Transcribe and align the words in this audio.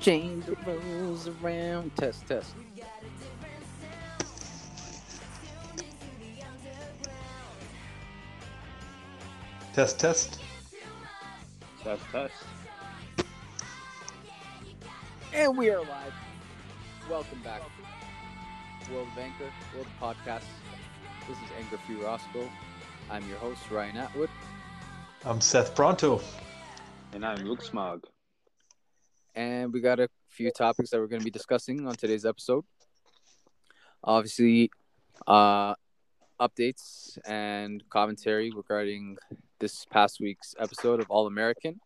Change 0.00 0.46
the 0.46 0.56
rules 0.64 1.28
around. 1.28 1.94
Test, 1.96 2.26
test. 2.26 2.54
Test, 9.74 9.98
test. 9.98 10.40
Test, 11.82 12.02
test. 12.12 12.32
And 15.34 15.58
we 15.58 15.70
are 15.70 15.80
live. 15.80 16.12
Welcome 17.10 17.42
back. 17.42 17.62
World 18.92 19.08
of 19.12 19.18
Anchor, 19.18 19.50
World 19.74 19.86
of 19.86 20.00
Podcast. 20.00 20.44
This 21.28 21.36
is 21.36 21.44
Anchor 21.58 21.78
Free 21.86 21.96
Roscoe. 21.96 22.48
I'm 23.10 23.28
your 23.28 23.38
host, 23.38 23.68
Ryan 23.70 23.96
Atwood. 23.96 24.30
I'm 25.24 25.40
Seth 25.40 25.74
Pronto. 25.74 26.20
And 27.12 27.24
I'm 27.24 27.44
Luke 27.44 27.62
Smog. 27.62 28.04
And 29.38 29.72
we 29.72 29.80
got 29.80 30.00
a 30.00 30.08
few 30.28 30.50
topics 30.50 30.90
that 30.90 30.98
we're 30.98 31.06
going 31.06 31.20
to 31.20 31.24
be 31.24 31.30
discussing 31.30 31.86
on 31.86 31.94
today's 31.94 32.24
episode. 32.24 32.64
Obviously, 34.02 34.68
uh, 35.28 35.76
updates 36.40 37.16
and 37.24 37.84
commentary 37.88 38.50
regarding 38.50 39.16
this 39.60 39.84
past 39.84 40.18
week's 40.18 40.56
episode 40.58 40.98
of 40.98 41.08
All 41.08 41.28
American. 41.28 41.78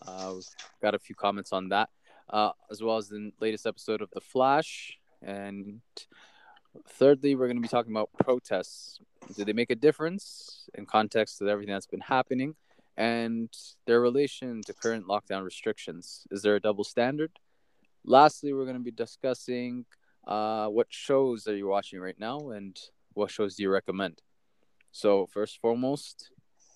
Uh, 0.00 0.30
we've 0.36 0.46
got 0.80 0.94
a 0.94 0.98
few 0.98 1.14
comments 1.14 1.52
on 1.52 1.68
that, 1.68 1.90
uh, 2.30 2.52
as 2.70 2.82
well 2.82 2.96
as 2.96 3.10
the 3.10 3.32
latest 3.38 3.66
episode 3.66 4.00
of 4.00 4.08
The 4.14 4.22
Flash. 4.22 4.96
And 5.20 5.82
thirdly, 6.88 7.34
we're 7.34 7.48
going 7.48 7.58
to 7.58 7.62
be 7.62 7.68
talking 7.68 7.92
about 7.92 8.08
protests. 8.18 8.98
Did 9.36 9.44
they 9.44 9.52
make 9.52 9.70
a 9.70 9.76
difference 9.76 10.70
in 10.72 10.86
context 10.86 11.42
of 11.42 11.48
everything 11.48 11.74
that's 11.74 11.84
been 11.86 12.00
happening 12.00 12.54
and 12.96 13.48
their 13.86 14.00
relation 14.00 14.62
to 14.66 14.72
current 14.74 15.06
lockdown 15.06 15.44
restrictions? 15.44 16.26
Is 16.30 16.42
there 16.42 16.56
a 16.56 16.60
double 16.60 16.84
standard? 16.84 17.32
Lastly, 18.04 18.52
we're 18.52 18.64
going 18.64 18.76
to 18.76 18.82
be 18.82 18.90
discussing 18.90 19.84
uh, 20.26 20.66
what 20.66 20.86
shows 20.90 21.46
are 21.46 21.56
you 21.56 21.66
watching 21.66 22.00
right 22.00 22.18
now 22.18 22.50
and 22.50 22.78
what 23.14 23.30
shows 23.30 23.56
do 23.56 23.62
you 23.62 23.70
recommend? 23.70 24.20
So, 24.90 25.26
first 25.32 25.58
foremost, 25.60 26.30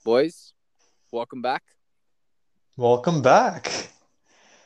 boys, 0.05 0.53
welcome 1.13 1.43
back. 1.43 1.63
Welcome 2.77 3.23
back. 3.23 3.89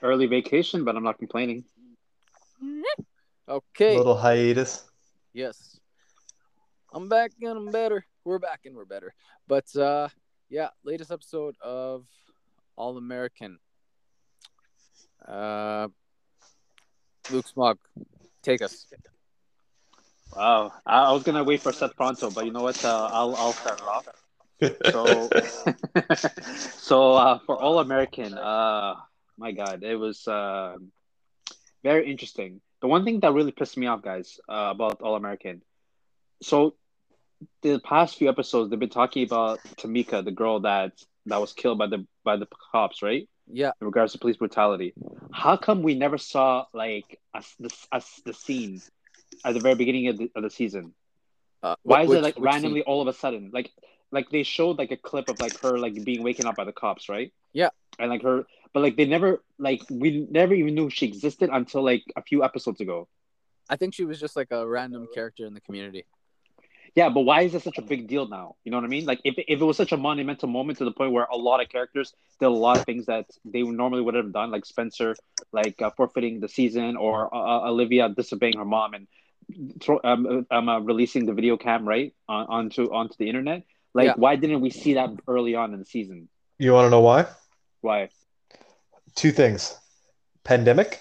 Early 0.03 0.27
vacation, 0.27 0.85
but 0.85 0.97
I'm 0.97 1.05
not 1.05 1.19
complaining. 1.19 1.65
Okay. 3.51 3.97
Little 3.97 4.17
hiatus. 4.17 4.85
Yes. 5.33 5.81
I'm 6.93 7.09
back 7.09 7.33
and 7.43 7.57
I'm 7.57 7.71
better. 7.73 8.07
We're 8.25 8.39
back 8.39 8.61
and 8.65 8.77
we're 8.77 8.85
better. 8.85 9.13
But 9.49 9.75
uh 9.75 10.09
yeah, 10.51 10.69
latest 10.85 11.11
episode 11.11 11.55
of 11.63 12.05
All 12.77 12.99
American. 12.99 13.59
Uh 15.27 15.89
Luke 17.31 17.47
Smog, 17.47 17.79
take 18.43 18.63
us. 18.63 18.87
Wow. 20.35 20.73
I, 20.87 21.13
was 21.13 21.23
gonna 21.23 21.45
wait 21.45 21.61
for 21.61 21.73
Seth 21.73 21.97
Pronto, 21.97 22.31
but 22.31 22.45
you 22.45 22.53
know 22.53 22.63
what? 22.63 22.85
Uh, 22.85 23.09
I'll 23.13 23.35
I'll 23.37 23.53
start 23.53 23.81
off. 23.83 24.09
So, 24.91 25.29
so 26.57 27.13
uh, 27.15 27.39
for 27.47 27.57
All 27.57 27.79
American, 27.79 28.37
uh, 28.37 28.95
my 29.39 29.53
God, 29.53 29.83
it 29.83 29.97
was 29.97 30.27
uh, 30.29 30.77
very 31.83 32.11
interesting. 32.11 32.61
The 32.81 32.89
one 32.89 33.05
thing 33.05 33.21
that 33.21 33.33
really 33.33 33.53
pissed 33.53 33.77
me 33.77 33.87
off, 33.87 34.03
guys, 34.03 34.39
uh, 34.49 34.69
about 34.71 35.03
All 35.03 35.17
American. 35.17 35.63
So, 36.43 36.75
the 37.63 37.79
past 37.81 38.17
few 38.17 38.29
episodes, 38.29 38.71
they've 38.71 38.79
been 38.79 38.89
talking 38.89 39.25
about 39.25 39.61
Tamika, 39.77 40.25
the 40.25 40.31
girl 40.31 40.61
that 40.61 40.93
that 41.27 41.41
was 41.41 41.53
killed 41.53 41.79
by 41.79 41.87
the 41.87 42.07
by 42.25 42.37
the 42.37 42.47
cops, 42.73 43.03
right? 43.03 43.29
Yeah. 43.53 43.73
In 43.81 43.87
regards 43.87 44.13
to 44.13 44.19
police 44.19 44.37
brutality, 44.37 44.95
how 45.33 45.57
come 45.57 45.83
we 45.83 45.95
never 45.95 46.19
saw 46.19 46.67
like 46.73 47.19
us 47.35 47.55
the 47.59 47.71
us 47.93 48.21
the 48.25 48.35
scene 48.35 48.81
at 49.45 49.55
the 49.55 49.61
very 49.61 49.75
beginning 49.75 50.09
of 50.09 50.19
the, 50.19 50.31
of 50.35 50.43
the 50.43 50.51
season? 50.51 50.95
Uh, 51.63 51.77
Why 51.83 52.03
is 52.03 52.11
it 52.11 52.23
like 52.23 52.37
randomly 52.39 52.81
scene? 52.81 52.85
all 52.87 53.03
of 53.03 53.09
a 53.09 53.13
sudden 53.13 53.51
like 53.53 53.71
like 54.13 54.31
they 54.31 54.43
showed 54.43 54.79
like 54.79 54.91
a 54.91 54.97
clip 54.97 55.29
of 55.29 55.41
like 55.41 55.59
her 55.61 55.79
like 55.79 56.03
being 56.05 56.23
waken 56.23 56.47
up 56.47 56.57
by 56.57 56.65
the 56.65 56.73
cops, 56.73 57.09
right? 57.09 57.33
Yeah. 57.53 57.69
And 57.99 58.11
like 58.11 58.23
her, 58.23 58.45
but 58.73 58.81
like 58.81 58.97
they 58.97 59.05
never 59.05 59.43
like 59.59 59.83
we 59.91 60.27
never 60.31 60.55
even 60.55 60.75
knew 60.75 60.91
she 60.91 61.07
existed 61.07 61.51
until 61.53 61.83
like 61.83 62.05
a 62.17 62.23
few 62.23 62.43
episodes 62.45 62.81
ago. 62.81 63.09
I 63.69 63.77
think 63.77 63.95
she 63.95 64.05
was 64.05 64.19
just 64.19 64.37
like 64.37 64.51
a 64.51 64.67
random 64.67 65.07
character 65.15 65.47
in 65.47 65.55
the 65.55 65.61
community. 65.61 66.07
Yeah, 66.95 67.09
but 67.09 67.21
why 67.21 67.43
is 67.43 67.55
it 67.55 67.63
such 67.63 67.79
a 67.79 67.83
big 67.83 68.09
deal 68.09 68.27
now? 68.27 68.57
You 68.65 68.71
know 68.71 68.79
what 68.79 68.85
I 68.85 68.89
mean? 68.89 69.05
Like 69.05 69.21
if 69.25 69.35
if 69.39 69.61
it 69.61 69.65
was 69.65 69.77
such 69.77 69.93
a 69.93 69.97
monumental 69.97 70.49
moment 70.49 70.79
to 70.79 70.85
the 70.85 70.93
point 70.93 71.13
where 71.13 71.25
a 71.25 71.37
lot 71.37 71.63
of 71.63 71.69
characters 71.69 72.13
did 72.41 72.47
a 72.47 72.51
lot 72.51 72.79
of 72.79 72.85
things 72.85 73.07
that 73.07 73.27
they 73.45 73.63
normally 73.63 74.03
would 74.03 74.15
have 74.15 74.33
done, 74.33 74.51
like 74.51 74.67
Spencer, 74.67 75.15
like 75.53 75.81
uh, 75.81 75.91
forfeiting 75.97 76.41
the 76.41 76.49
season, 76.49 76.97
or 76.97 77.33
uh, 77.35 77.69
Olivia 77.69 78.09
disobeying 78.09 78.59
her 78.59 78.65
mom 78.65 78.95
and 78.95 79.07
throw, 79.81 80.01
um, 80.05 80.47
um 80.51 80.69
uh, 80.69 80.81
releasing 80.81 81.27
the 81.27 81.33
video 81.33 81.57
cam 81.57 81.87
right 81.87 82.13
on, 82.29 82.47
onto 82.47 82.93
onto 82.93 83.15
the 83.19 83.29
internet. 83.29 83.63
Like, 83.95 84.07
Yeah. 84.07 84.15
why 84.17 84.37
didn't 84.37 84.61
we 84.61 84.71
see 84.71 84.95
that 84.95 85.11
early 85.27 85.55
on 85.55 85.73
in 85.73 85.79
the 85.81 85.85
season? 85.85 86.29
You 86.59 86.73
want 86.73 86.87
to 86.87 86.91
know 86.91 87.01
why? 87.01 87.27
Why? 87.81 88.11
Two 89.15 89.33
things. 89.33 89.77
Pandemic. 90.45 91.01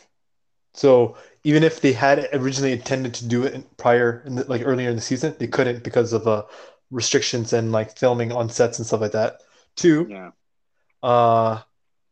So 0.74 1.18
even 1.44 1.64
if 1.64 1.82
they 1.82 1.94
had 1.94 2.28
originally 2.34 2.74
intended 2.74 3.14
to 3.16 3.28
do 3.28 3.44
it 3.44 3.54
in- 3.54 3.64
prior, 3.78 4.24
in 4.26 4.36
the, 4.36 4.44
like 4.46 4.62
earlier 4.66 4.90
in 4.90 4.96
the 4.96 5.02
season, 5.02 5.36
they 5.40 5.48
couldn't 5.48 5.84
because 5.84 6.14
of 6.14 6.28
uh, 6.28 6.44
restrictions 6.92 7.54
and 7.54 7.72
like 7.72 7.98
filming 7.98 8.32
on 8.32 8.50
sets 8.50 8.78
and 8.80 8.86
stuff 8.86 9.02
like 9.02 9.14
that. 9.14 9.42
Two, 9.76 10.08
Yeah, 10.10 10.32
uh, 11.04 11.62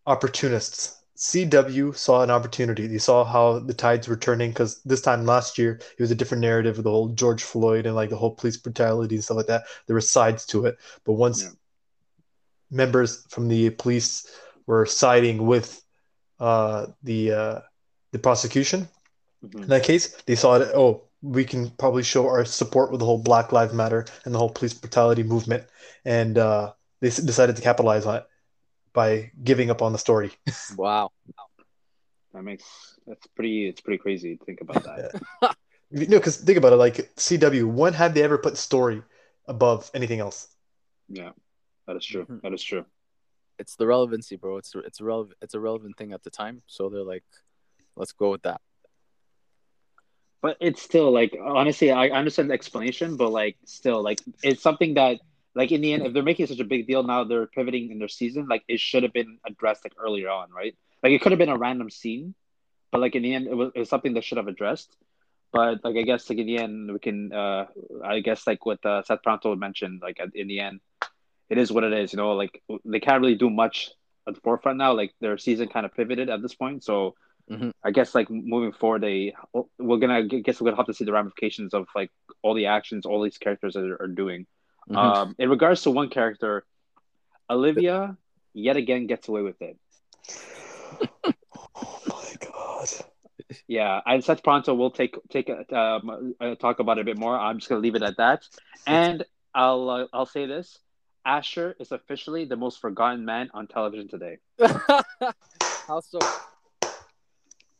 opportunists. 0.05 0.93
CW 1.17 1.95
saw 1.97 2.21
an 2.21 2.29
opportunity. 2.29 2.85
They 2.85 2.99
saw 2.99 3.25
how 3.25 3.57
the 3.57 3.73
tides 3.73 4.07
were 4.07 4.15
turning 4.15 4.51
because 4.51 4.81
this 4.83 5.01
time 5.01 5.25
last 5.25 5.57
year 5.57 5.79
it 5.97 5.99
was 5.99 6.11
a 6.11 6.15
different 6.15 6.41
narrative 6.41 6.77
with 6.77 6.83
the 6.83 6.91
whole 6.91 7.09
George 7.09 7.41
Floyd 7.41 7.87
and 7.87 7.95
like 7.95 8.11
the 8.11 8.15
whole 8.15 8.35
police 8.35 8.55
brutality 8.57 9.15
and 9.15 9.23
stuff 9.23 9.37
like 9.37 9.47
that. 9.47 9.63
There 9.87 9.95
were 9.95 10.01
sides 10.01 10.45
to 10.47 10.67
it, 10.67 10.77
but 11.05 11.13
once 11.13 11.41
Yeah. 11.43 11.49
members 12.69 13.25
from 13.29 13.47
the 13.47 13.71
police 13.71 14.27
were 14.67 14.85
siding 14.85 15.45
with 15.47 15.81
uh, 16.39 16.87
the 17.03 17.31
uh, 17.31 17.59
the 18.11 18.19
prosecution 18.19 18.87
Mhm. 19.45 19.63
in 19.63 19.67
that 19.69 19.83
case, 19.83 20.15
they 20.23 20.35
saw 20.35 20.55
it. 20.55 20.69
Oh, 20.75 21.03
we 21.21 21.45
can 21.45 21.69
probably 21.71 22.03
show 22.03 22.27
our 22.27 22.45
support 22.45 22.91
with 22.91 22.99
the 22.99 23.05
whole 23.05 23.17
Black 23.21 23.51
Lives 23.51 23.73
Matter 23.73 24.05
and 24.25 24.33
the 24.33 24.39
whole 24.39 24.49
police 24.49 24.73
brutality 24.73 25.23
movement, 25.23 25.65
and 26.05 26.37
uh, 26.37 26.73
they 27.01 27.07
s- 27.07 27.17
decided 27.17 27.55
to 27.55 27.61
capitalize 27.61 28.05
on 28.05 28.17
it 28.17 28.27
by 28.93 29.31
giving 29.43 29.69
up 29.69 29.81
on 29.81 29.91
the 29.93 29.99
story. 29.99 30.31
Wow. 30.75 31.11
that 32.33 32.43
makes 32.43 32.97
that's 33.07 33.25
pretty. 33.27 33.67
It's 33.67 33.81
pretty 33.81 33.97
crazy 33.97 34.37
to 34.37 34.45
think 34.45 34.61
about 34.61 34.83
that. 34.83 35.21
you 35.91 36.05
No, 36.09 36.17
because 36.17 36.37
think 36.37 36.57
about 36.57 36.73
it, 36.73 36.77
like 36.77 36.95
CW, 37.15 37.67
when 37.67 37.93
have 37.93 38.13
they 38.13 38.23
ever 38.23 38.37
put 38.37 38.57
story 38.57 39.01
above 39.47 39.89
anything 39.93 40.19
else? 40.19 40.49
yeah, 41.09 41.31
that 41.87 41.95
is 41.95 42.05
true. 42.05 42.25
Mhm. 42.25 42.41
That 42.41 42.53
is 42.53 42.61
true. 42.63 42.85
It's 43.59 43.75
the 43.75 43.87
relevancy, 43.87 44.35
bro. 44.35 44.57
It's 44.57 44.73
it's 44.75 45.01
relevant 45.01 45.37
it's 45.41 45.53
a 45.55 45.59
relevant 45.59 45.97
thing 45.97 46.11
at 46.13 46.23
the 46.23 46.29
time. 46.29 46.61
So 46.67 46.89
they're 46.89 47.01
like, 47.03 47.23
let's 47.95 48.11
go 48.11 48.31
with 48.31 48.43
that. 48.43 48.61
But 50.41 50.57
it's 50.59 50.81
still 50.81 51.11
like 51.11 51.37
honestly 51.43 51.91
i 51.91 52.09
understand 52.09 52.49
the 52.49 52.53
explanation 52.53 53.17
but 53.17 53.31
like 53.31 53.57
still 53.65 54.01
like 54.03 54.19
it's 54.43 54.61
something 54.61 54.93
that 54.95 55.19
like 55.57 55.71
in 55.71 55.81
the 55.81 55.91
end 55.91 56.05
if 56.05 56.13
they're 56.13 56.23
making 56.23 56.45
such 56.45 56.59
a 56.59 56.63
big 56.63 56.87
deal 56.87 57.03
now 57.03 57.23
they're 57.23 57.47
pivoting 57.47 57.91
in 57.91 57.97
their 57.99 58.07
season 58.07 58.47
like 58.47 58.63
it 58.67 58.79
should 58.79 59.03
have 59.03 59.11
been 59.11 59.39
addressed 59.45 59.83
like 59.83 59.93
earlier 59.97 60.29
on 60.29 60.51
right? 60.51 60.75
Like 61.03 61.11
it 61.11 61.21
could 61.21 61.31
have 61.31 61.39
been 61.39 61.49
a 61.49 61.57
random 61.57 61.89
scene 61.89 62.35
but 62.91 63.01
like 63.01 63.15
in 63.15 63.23
the 63.23 63.33
end 63.33 63.47
it 63.47 63.57
was, 63.57 63.71
it 63.75 63.79
was 63.79 63.89
something 63.89 64.13
that 64.13 64.23
should 64.23 64.37
have 64.37 64.47
addressed. 64.47 64.95
But 65.51 65.83
like 65.83 65.95
i 65.97 66.03
guess 66.03 66.29
like 66.29 66.39
in 66.39 66.45
the 66.45 66.59
end 66.59 66.93
we 66.93 66.99
can 66.99 67.33
uh 67.33 67.65
i 68.03 68.19
guess 68.19 68.45
like 68.45 68.65
what 68.65 68.85
uh, 68.85 69.01
seth 69.03 69.23
pronto 69.23 69.55
mentioned 69.55 70.01
like 70.03 70.19
in 70.35 70.47
the 70.47 70.59
end 70.59 70.79
it 71.49 71.57
is 71.57 71.71
what 71.71 71.83
it 71.83 71.93
is 71.93 72.13
you 72.13 72.17
know? 72.17 72.33
Like 72.33 72.61
they 72.85 72.99
can't 72.99 73.21
really 73.21 73.35
do 73.35 73.49
much 73.49 73.89
at 74.27 74.35
the 74.35 74.41
forefront 74.41 74.77
now 74.77 74.93
like 74.93 75.13
their 75.21 75.37
season 75.37 75.69
kind 75.69 75.85
of 75.85 75.95
pivoted 75.95 76.29
at 76.29 76.41
this 76.41 76.53
point 76.53 76.83
so 76.83 77.15
Mhm. 77.49 77.71
I 77.83 77.91
guess 77.91 78.13
like 78.13 78.29
moving 78.29 78.73
forward, 78.73 79.03
they 79.03 79.33
we're 79.77 79.97
gonna 79.97 80.15
I 80.15 80.21
guess 80.21 80.59
we're 80.59 80.65
gonna 80.65 80.77
have 80.77 80.87
to 80.87 80.93
see 80.93 81.05
the 81.05 81.13
ramifications 81.13 81.73
of 81.73 81.87
like 81.95 82.11
all 82.41 82.53
the 82.53 82.65
actions 82.65 83.05
all 83.05 83.21
these 83.21 83.37
characters 83.37 83.75
are, 83.75 83.95
are 84.01 84.07
doing. 84.07 84.45
Mhm. 84.89 84.97
Um, 84.97 85.35
in 85.39 85.49
regards 85.49 85.83
to 85.83 85.91
one 85.91 86.09
character, 86.09 86.65
Olivia 87.49 88.17
yet 88.53 88.75
again 88.75 89.07
gets 89.07 89.27
away 89.27 89.41
with 89.41 89.61
it. 89.61 89.77
Oh 91.79 92.01
my 92.07 92.33
god. 92.39 92.89
Yeah, 93.67 94.01
and 94.05 94.23
Seth 94.23 94.43
Pronto 94.43 94.73
will 94.73 94.91
take 94.91 95.15
take 95.29 95.49
a, 95.49 95.75
um, 95.75 96.33
uh, 96.39 96.55
talk 96.55 96.79
about 96.79 96.97
it 96.97 97.01
a 97.01 97.03
bit 97.05 97.17
more. 97.17 97.37
I'm 97.37 97.59
just 97.59 97.69
gonna 97.69 97.81
leave 97.81 97.95
it 97.95 98.01
at 98.01 98.17
that, 98.17 98.43
and 98.85 99.23
I'll 99.53 99.89
uh, 99.89 100.05
I'll 100.11 100.25
say 100.25 100.45
this: 100.47 100.79
Asher 101.25 101.75
is 101.79 101.91
officially 101.91 102.45
the 102.45 102.55
most 102.55 102.79
forgotten 102.81 103.25
man 103.25 103.49
on 103.53 103.67
television 103.67 104.07
today. 104.07 104.37
How 104.59 105.99
so? 106.01 106.19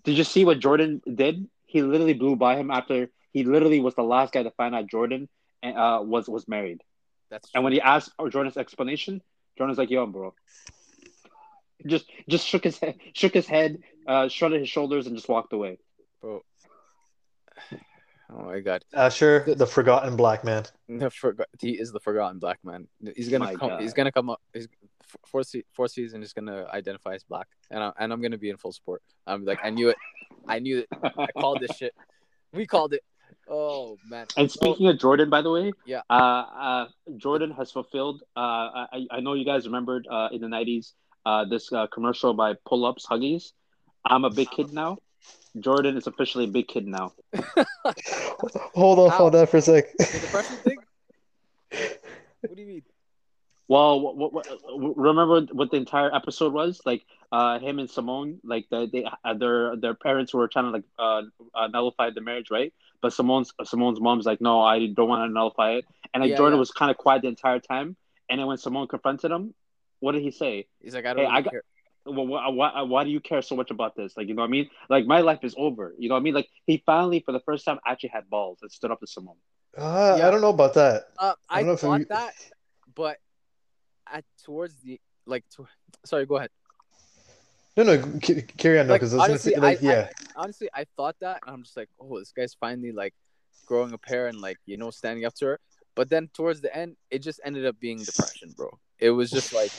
Did 0.07 0.17
you 0.17 0.23
see 0.23 0.45
what 0.45 0.59
Jordan 0.59 1.01
did? 1.13 1.49
He 1.65 1.81
literally 1.81 2.13
blew 2.13 2.37
by 2.37 2.55
him 2.55 2.71
after 2.71 3.09
he 3.33 3.43
literally 3.43 3.81
was 3.81 3.93
the 3.93 4.03
last 4.03 4.31
guy 4.31 4.41
to 4.43 4.51
find 4.51 4.73
out 4.73 4.87
Jordan 4.87 5.27
uh, 5.61 5.99
was 6.01 6.29
was 6.29 6.47
married. 6.47 6.81
That's 7.29 7.49
And 7.53 7.65
when 7.65 7.73
he 7.73 7.81
asked 7.81 8.11
Jordan's 8.31 8.55
explanation, 8.55 9.21
Jordan's 9.57 9.77
like, 9.77 9.89
"Yo, 9.89 10.05
bro, 10.05 10.33
just 11.85 12.05
just 12.29 12.47
shook 12.47 12.63
his 12.63 12.79
head, 12.79 12.95
shook 13.11 13.33
his 13.33 13.47
head, 13.47 13.79
uh, 14.07 14.29
shrugged 14.29 14.55
his 14.55 14.69
shoulders, 14.69 15.07
and 15.07 15.15
just 15.17 15.27
walked 15.27 15.51
away. 15.51 15.77
bro. 16.21 16.41
Oh 18.29 18.43
my 18.43 18.59
god, 18.59 18.83
Asher, 18.93 19.45
the 19.55 19.65
forgotten 19.65 20.15
black 20.17 20.43
man. 20.43 20.65
the 20.89 21.09
forgot 21.09 21.47
he 21.61 21.71
is 21.71 21.91
the 21.93 21.99
forgotten 22.01 22.39
black 22.39 22.59
man. 22.63 22.87
He's 23.15 23.29
gonna 23.29 23.45
My 23.45 23.55
come. 23.55 23.69
God. 23.69 23.81
He's 23.81 23.93
gonna 23.93 24.11
come 24.11 24.29
up. 24.29 24.41
He's 24.53 24.67
fourth 25.25 25.47
se- 25.47 25.63
fourth 25.73 25.91
season 25.91 26.21
is 26.23 26.33
gonna 26.33 26.67
identify 26.73 27.13
as 27.15 27.23
black, 27.23 27.47
and 27.71 27.81
I, 27.81 27.91
and 27.99 28.11
I'm 28.11 28.21
gonna 28.21 28.37
be 28.37 28.49
in 28.49 28.57
full 28.57 28.73
support. 28.73 29.01
I'm 29.25 29.45
like 29.45 29.59
I 29.63 29.69
knew 29.69 29.89
it. 29.89 29.97
I 30.47 30.59
knew 30.59 30.79
it. 30.79 30.87
I 31.17 31.27
called 31.39 31.61
this 31.61 31.75
shit. 31.77 31.93
We 32.51 32.65
called 32.67 32.93
it. 32.93 33.03
Oh 33.49 33.97
man. 34.09 34.27
And 34.35 34.51
speaking 34.51 34.87
of 34.87 34.99
Jordan, 34.99 35.29
by 35.29 35.41
the 35.41 35.49
way, 35.51 35.71
Yeah. 35.85 36.01
uh, 36.09 36.13
uh, 36.13 36.87
Jordan 37.15 37.51
has 37.51 37.71
fulfilled. 37.71 38.23
Uh, 38.35 38.39
I, 38.91 39.05
I 39.11 39.19
know 39.21 39.35
you 39.35 39.45
guys 39.45 39.65
remembered 39.65 40.05
uh, 40.11 40.27
in 40.33 40.41
the 40.41 40.47
'90s 40.47 40.91
uh, 41.25 41.45
this 41.45 41.71
uh, 41.71 41.87
commercial 41.87 42.33
by 42.33 42.55
Pull 42.67 42.85
Ups 42.85 43.05
Huggies. 43.09 43.53
I'm 44.05 44.25
a 44.25 44.29
big 44.29 44.49
kid 44.51 44.73
now. 44.73 44.97
Jordan 45.61 45.97
is 45.97 46.07
officially 46.07 46.45
a 46.45 46.47
big 46.47 46.67
kid 46.67 46.87
now. 46.87 47.13
Hold 48.75 48.99
on, 48.99 49.09
How? 49.09 49.17
hold 49.17 49.35
on 49.35 49.47
for 49.47 49.57
a 49.57 49.61
sec. 49.61 49.85
the 49.97 50.19
depression 50.21 50.55
thing. 50.57 50.77
What 52.41 52.55
do 52.55 52.61
you 52.61 52.67
mean? 52.67 52.83
Well, 53.67 53.99
what, 53.99 54.15
what, 54.15 54.33
what, 54.33 54.97
remember 54.97 55.41
what 55.51 55.71
the 55.71 55.77
entire 55.77 56.13
episode 56.15 56.53
was? 56.53 56.79
Like, 56.85 57.03
uh, 57.33 57.59
him 57.59 57.79
and 57.79 57.89
Simone, 57.89 58.39
like 58.43 58.65
the, 58.69 58.87
they, 58.91 59.03
uh, 59.25 59.33
their 59.33 59.75
their 59.75 59.93
parents 59.93 60.33
were 60.33 60.47
trying 60.47 60.65
to 60.65 60.71
like 60.71 60.83
uh, 60.97 61.23
uh, 61.53 61.67
nullify 61.67 62.09
the 62.11 62.21
marriage, 62.21 62.49
right? 62.49 62.73
But 63.01 63.11
Simone's 63.11 63.51
Simone's 63.65 63.99
mom's 63.99 64.25
like, 64.25 64.39
no, 64.39 64.61
I 64.61 64.87
don't 64.87 65.09
want 65.09 65.27
to 65.29 65.33
nullify 65.33 65.71
it. 65.73 65.85
And 66.13 66.21
like 66.21 66.31
Yeah, 66.31 66.37
Jordan 66.37 66.55
yeah. 66.55 66.59
was 66.61 66.71
kind 66.71 66.89
of 66.91 66.97
quiet 66.97 67.23
the 67.23 67.27
entire 67.27 67.59
time. 67.59 67.97
And 68.29 68.39
then 68.39 68.47
when 68.47 68.57
Simone 68.57 68.87
confronted 68.87 69.31
him, 69.31 69.53
what 69.99 70.13
did 70.13 70.21
he 70.21 70.31
say? 70.31 70.67
He's 70.79 70.93
like 70.95 71.05
I 71.05 71.09
don't 71.13 71.17
Hey, 71.17 71.23
really 71.25 71.37
I 71.37 71.41
got- 71.41 71.51
care. 71.51 71.63
Well, 72.07 72.27
why, 72.27 72.47
why, 72.49 72.81
why 72.81 73.03
do 73.03 73.09
you 73.09 73.19
care 73.19 73.41
so 73.41 73.55
much 73.55 73.71
about 73.71 73.95
this? 73.95 74.15
Like, 74.17 74.27
you 74.27 74.33
know 74.33 74.41
what 74.41 74.47
I 74.47 74.51
mean? 74.51 74.69
Like, 74.89 75.05
my 75.05 75.21
life 75.21 75.39
is 75.43 75.53
over. 75.57 75.93
You 75.97 76.09
know 76.09 76.15
what 76.15 76.21
I 76.21 76.23
mean? 76.23 76.33
Like, 76.33 76.49
he 76.65 76.81
finally, 76.85 77.19
for 77.19 77.31
the 77.31 77.39
first 77.41 77.65
time, 77.65 77.79
actually 77.85 78.09
had 78.09 78.29
balls 78.29 78.59
and 78.61 78.71
stood 78.71 78.91
up 78.91 78.99
to 79.01 79.07
Simone. 79.07 79.35
Uh, 79.77 80.15
Yeah. 80.17 80.27
I 80.27 80.31
don't 80.31 80.41
know 80.41 80.49
about 80.49 80.73
that. 80.75 81.09
Uh, 81.19 81.33
I 81.49 81.55
I, 81.55 81.59
don't 81.59 81.67
know 81.67 81.73
if 81.73 81.79
thought 81.81 81.99
we- 81.99 82.05
that, 82.05 82.33
but 82.95 83.17
at 84.11 84.23
towards 84.43 84.75
the 84.81 84.99
like, 85.25 85.43
to, 85.57 85.67
sorry, 86.05 86.25
go 86.25 86.37
ahead. 86.37 86.49
No, 87.75 87.83
no, 87.83 88.19
c- 88.23 88.41
carry 88.57 88.79
on. 88.79 88.87
No, 88.87 88.93
Like, 88.93 89.01
because 89.01 89.13
I 89.13 89.17
was 89.17 89.21
gonna 89.21 89.31
honestly, 89.33 89.53
say, 89.53 89.59
like, 89.59 89.83
I- 89.83 89.87
I- 89.87 89.91
yeah, 89.91 90.09
Honestly, 90.35 90.69
I 90.73 90.85
thought 90.95 91.15
that, 91.21 91.41
and 91.45 91.53
I'm 91.55 91.63
just 91.63 91.75
like, 91.77 91.89
oh, 91.99 92.17
this 92.19 92.31
guy's 92.31 92.53
finally 92.55 92.91
like 92.91 93.13
growing 93.65 93.91
a 93.93 93.97
pair 93.97 94.27
and 94.27 94.39
like 94.39 94.57
you 94.65 94.77
know 94.77 94.89
standing 94.91 95.25
up 95.25 95.33
to 95.35 95.45
her. 95.45 95.59
But 95.95 96.09
then 96.09 96.29
towards 96.33 96.61
the 96.61 96.75
end, 96.75 96.95
it 97.11 97.19
just 97.19 97.39
ended 97.43 97.65
up 97.65 97.79
being 97.79 98.03
depression, 98.03 98.53
bro. 98.55 98.69
It 98.99 99.09
was 99.11 99.29
just 99.31 99.51
like, 99.53 99.71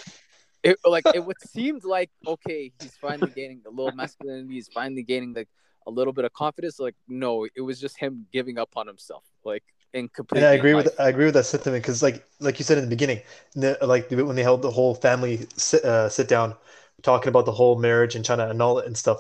it 0.63 0.79
like 0.85 1.05
it 1.15 1.25
would 1.27 1.41
seemed 1.41 1.85
like 1.85 2.11
okay, 2.27 2.73
he's 2.81 2.97
finally 2.97 3.33
gaining 3.35 3.63
a 3.67 3.71
little 3.71 3.93
masculinity. 3.93 4.55
He's 4.55 4.69
finally 4.69 5.03
gaining 5.03 5.35
like 5.35 5.49
a 5.87 5.91
little 5.91 6.13
bit 6.13 6.25
of 6.25 6.33
confidence. 6.33 6.79
Like 6.79 6.97
no, 7.09 7.47
it 7.55 7.61
was 7.61 7.81
just 7.81 7.99
him 7.99 8.27
giving 8.33 8.59
up 8.59 8.71
on 8.77 8.87
himself, 8.87 9.25
like 9.45 9.65
in 9.93 10.09
complete. 10.09 10.39
and 10.39 10.47
I 10.47 10.53
agree 10.53 10.75
with 10.75 10.95
I 11.01 11.09
agree 11.09 11.27
with 11.27 11.35
that 11.35 11.45
sentiment 11.45 11.83
because, 11.83 12.03
like, 12.03 12.27
like 12.41 12.59
you 12.59 12.65
said 12.65 12.79
in 12.79 12.85
the 12.85 12.91
beginning, 12.91 13.21
the, 13.55 13.79
like 13.83 14.11
when 14.11 14.37
they 14.37 14.43
held 14.43 14.63
the 14.63 14.71
whole 14.71 14.95
family 14.95 15.47
sit, 15.57 15.85
uh, 15.85 16.09
sit 16.09 16.29
down, 16.29 16.55
talking 17.03 17.29
about 17.29 17.47
the 17.47 17.53
whole 17.53 17.79
marriage 17.79 18.15
and 18.15 18.25
trying 18.25 18.39
to 18.39 18.47
annul 18.47 18.79
it 18.79 18.87
and 18.87 18.97
stuff. 18.97 19.19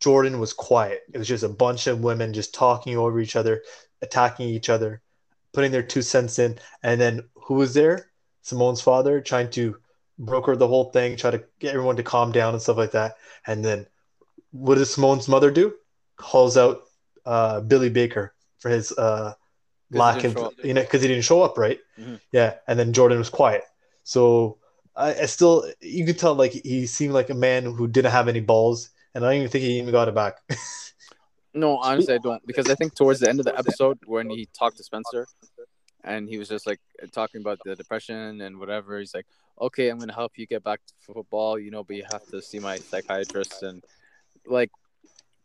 Jordan 0.00 0.38
was 0.38 0.52
quiet. 0.52 1.02
It 1.12 1.18
was 1.18 1.28
just 1.28 1.44
a 1.44 1.48
bunch 1.48 1.86
of 1.86 2.00
women 2.00 2.32
just 2.32 2.54
talking 2.54 2.96
over 2.96 3.20
each 3.20 3.36
other, 3.36 3.62
attacking 4.00 4.48
each 4.48 4.70
other, 4.70 5.02
putting 5.52 5.72
their 5.72 5.82
two 5.82 6.02
cents 6.02 6.38
in. 6.38 6.58
And 6.82 7.00
then 7.00 7.28
who 7.34 7.54
was 7.54 7.74
there? 7.74 8.10
Simone's 8.42 8.80
father 8.80 9.20
trying 9.20 9.50
to 9.50 9.76
broker 10.22 10.56
the 10.56 10.68
whole 10.68 10.90
thing, 10.90 11.16
try 11.16 11.30
to 11.30 11.44
get 11.58 11.74
everyone 11.74 11.96
to 11.96 12.02
calm 12.02 12.32
down 12.32 12.54
and 12.54 12.62
stuff 12.62 12.76
like 12.76 12.92
that. 12.92 13.16
And 13.46 13.64
then 13.64 13.86
what 14.52 14.76
does 14.76 14.94
Simone's 14.94 15.28
mother 15.28 15.50
do? 15.50 15.74
Calls 16.16 16.56
out 16.56 16.82
uh, 17.26 17.60
Billy 17.60 17.90
Baker 17.90 18.34
for 18.58 18.68
his 18.70 18.92
uh, 18.92 19.34
'Cause 19.34 19.34
he 19.90 19.98
lack 19.98 20.22
didn't 20.22 20.38
of, 20.38 20.52
you 20.64 20.74
know, 20.74 20.80
because 20.82 21.02
he 21.02 21.08
didn't 21.08 21.24
show 21.24 21.42
up, 21.42 21.58
right? 21.58 21.78
Mhm. 21.98 22.20
Yeah. 22.32 22.54
And 22.66 22.78
then 22.78 22.92
Jordan 22.92 23.18
was 23.18 23.28
quiet. 23.28 23.64
So 24.04 24.58
I, 24.96 25.14
I 25.14 25.26
still, 25.26 25.70
you 25.80 26.06
could 26.06 26.18
tell 26.18 26.34
like 26.34 26.52
he 26.52 26.86
seemed 26.86 27.12
like 27.12 27.28
a 27.30 27.34
man 27.34 27.64
who 27.64 27.86
didn't 27.88 28.12
have 28.12 28.28
any 28.28 28.40
balls. 28.40 28.90
And 29.14 29.24
I 29.24 29.28
don't 29.28 29.36
even 29.38 29.50
think 29.50 29.64
he 29.64 29.78
even 29.78 29.92
got 29.92 30.08
it 30.08 30.14
back. 30.14 30.38
No, 31.52 31.78
honestly, 31.82 32.14
I 32.14 32.18
don't 32.18 32.44
because 32.46 32.70
I 32.70 32.74
think 32.74 32.94
towards 32.94 33.20
the 33.20 33.28
end 33.28 33.40
of 33.40 33.44
the 33.44 33.58
episode 33.58 33.98
when 34.06 34.30
he 34.30 34.48
talked 34.58 34.78
to 34.78 34.84
Spencer, 34.84 35.26
and 36.04 36.28
he 36.28 36.38
was 36.38 36.48
just 36.48 36.66
like 36.66 36.80
talking 37.12 37.40
about 37.40 37.58
the 37.64 37.76
depression 37.76 38.40
and 38.40 38.58
whatever. 38.58 38.98
He's 38.98 39.14
like, 39.14 39.26
"Okay, 39.60 39.88
I'm 39.88 39.98
gonna 39.98 40.12
help 40.12 40.32
you 40.36 40.46
get 40.46 40.64
back 40.64 40.80
to 40.86 40.94
football, 41.00 41.58
you 41.58 41.70
know, 41.70 41.84
but 41.84 41.96
you 41.96 42.04
have 42.10 42.26
to 42.28 42.42
see 42.42 42.58
my 42.58 42.76
psychiatrist." 42.76 43.62
And 43.62 43.82
like, 44.46 44.70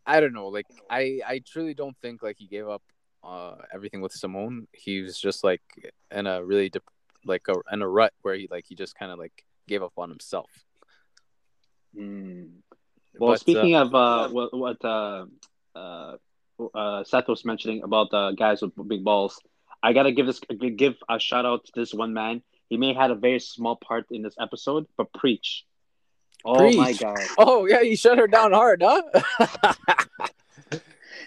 I 0.06 0.20
don't 0.20 0.34
know, 0.34 0.48
like 0.48 0.68
I 0.90 1.22
I 1.26 1.42
truly 1.46 1.74
don't 1.74 1.98
think 2.02 2.24
like 2.24 2.38
he 2.38 2.48
gave 2.48 2.68
up 2.68 2.84
uh 3.24 3.56
everything 3.74 4.02
with 4.02 4.14
Simone. 4.14 4.68
He 4.72 5.02
was 5.02 5.20
just 5.20 5.44
like 5.44 5.62
in 6.12 6.28
a 6.28 6.44
really 6.44 6.70
dep 6.70 6.84
like 7.26 7.48
a, 7.50 7.56
in 7.72 7.82
a 7.82 7.88
rut 7.88 8.14
where 8.22 8.36
he 8.36 8.48
like 8.50 8.66
he 8.68 8.76
just 8.76 8.98
kind 8.98 9.12
of 9.12 9.20
like 9.20 9.44
gave 9.68 9.84
up 9.84 9.94
on 9.98 10.10
himself. 10.10 10.50
Mm. 11.96 12.50
Well, 13.20 13.32
But, 13.32 13.34
uh, 13.34 13.38
speaking 13.38 13.76
of 13.76 13.94
uh, 13.94 14.30
what, 14.30 14.56
what 14.56 14.86
uh, 14.86 15.26
uh, 15.76 16.18
uh, 16.74 17.04
Seth 17.04 17.28
was 17.28 17.46
mentioning 17.46 17.84
about 17.84 18.12
the 18.12 18.34
guys 18.38 18.62
with 18.62 18.72
big 18.88 19.04
balls, 19.04 19.42
I 19.82 19.94
gotta 19.94 20.12
give 20.12 20.26
this 20.26 20.40
give 20.40 20.96
a 21.10 21.20
shout 21.20 21.46
out 21.46 21.66
to 21.66 21.72
this 21.76 21.94
one 21.94 22.14
man. 22.14 22.42
He 22.70 22.78
may 22.78 22.90
have 22.90 22.98
had 22.98 23.12
a 23.12 23.16
very 23.16 23.40
small 23.40 23.76
part 23.76 24.08
in 24.12 24.22
this 24.22 24.36
episode, 24.40 24.88
but 24.98 25.14
preach. 25.14 25.66
Oh 26.46 26.72
my 26.74 26.86
Preach. 26.86 27.00
god, 27.00 27.20
oh 27.38 27.66
yeah, 27.66 27.84
he 27.84 27.96
shut 27.96 28.18
her 28.18 28.28
down 28.28 28.54
hard, 28.54 28.84
huh? 28.86 29.02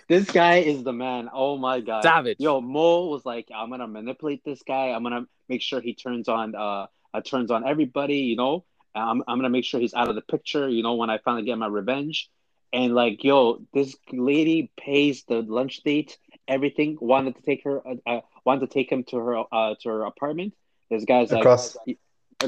this 0.08 0.30
guy 0.30 0.56
is 0.58 0.82
the 0.82 0.92
man. 0.92 1.28
Oh 1.32 1.56
my 1.58 1.80
god, 1.80 2.02
Savage. 2.02 2.36
Yo, 2.38 2.60
Mo 2.60 3.06
was 3.06 3.24
like, 3.24 3.48
I'm 3.54 3.70
gonna 3.70 3.88
manipulate 3.88 4.44
this 4.44 4.62
guy. 4.62 4.88
I'm 4.88 5.02
gonna 5.02 5.26
make 5.48 5.62
sure 5.62 5.80
he 5.80 5.94
turns 5.94 6.28
on 6.28 6.54
uh, 6.54 6.86
uh 7.12 7.20
turns 7.22 7.50
on 7.50 7.66
everybody. 7.66 8.18
You 8.18 8.36
know, 8.36 8.64
I'm 8.94 9.22
I'm 9.26 9.38
gonna 9.38 9.50
make 9.50 9.64
sure 9.64 9.80
he's 9.80 9.94
out 9.94 10.08
of 10.08 10.14
the 10.14 10.22
picture. 10.22 10.68
You 10.68 10.82
know, 10.82 10.94
when 10.94 11.10
I 11.10 11.18
finally 11.18 11.44
get 11.44 11.58
my 11.58 11.66
revenge. 11.66 12.30
And 12.72 12.94
like, 12.94 13.24
yo, 13.24 13.62
this 13.74 13.96
lady 14.12 14.70
pays 14.78 15.24
the 15.24 15.42
lunch 15.42 15.82
date, 15.82 16.18
everything. 16.46 16.98
Wanted 17.00 17.34
to 17.34 17.42
take 17.42 17.64
her, 17.64 17.84
uh, 17.84 17.96
uh, 18.06 18.20
wanted 18.44 18.60
to 18.60 18.66
take 18.68 18.90
him 18.90 19.04
to 19.04 19.16
her, 19.16 19.44
uh, 19.52 19.74
to 19.82 19.88
her 19.88 20.04
apartment. 20.04 20.54
This 20.90 21.04
guy's 21.04 21.30
like 21.30 21.40
Across- 21.40 21.76
ac- 21.86 21.98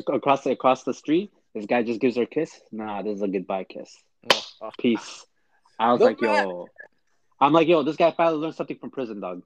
across 0.09 0.43
the 0.45 0.51
across 0.51 0.83
the 0.85 0.95
street. 0.95 1.33
This 1.55 1.67
guy 1.67 1.83
just 1.83 2.01
gives 2.01 2.17
her 2.17 2.23
a 2.23 2.27
kiss. 2.27 2.51
Nah, 2.73 3.03
this 3.03 3.17
is 3.17 3.23
a 3.23 3.29
goodbye 3.29 3.65
kiss. 3.65 3.95
Peace. 4.79 5.27
I 5.79 5.91
was 5.93 5.99
The 6.01 6.05
like, 6.07 6.21
man- 6.21 6.49
yo, 6.49 6.67
I'm 7.41 7.53
like, 7.53 7.69
yo, 7.69 7.83
this 7.83 7.97
guy 7.97 8.11
finally 8.13 8.39
learned 8.39 8.55
something 8.55 8.79
from 8.79 8.91
prison, 8.91 9.21
dog. 9.21 9.43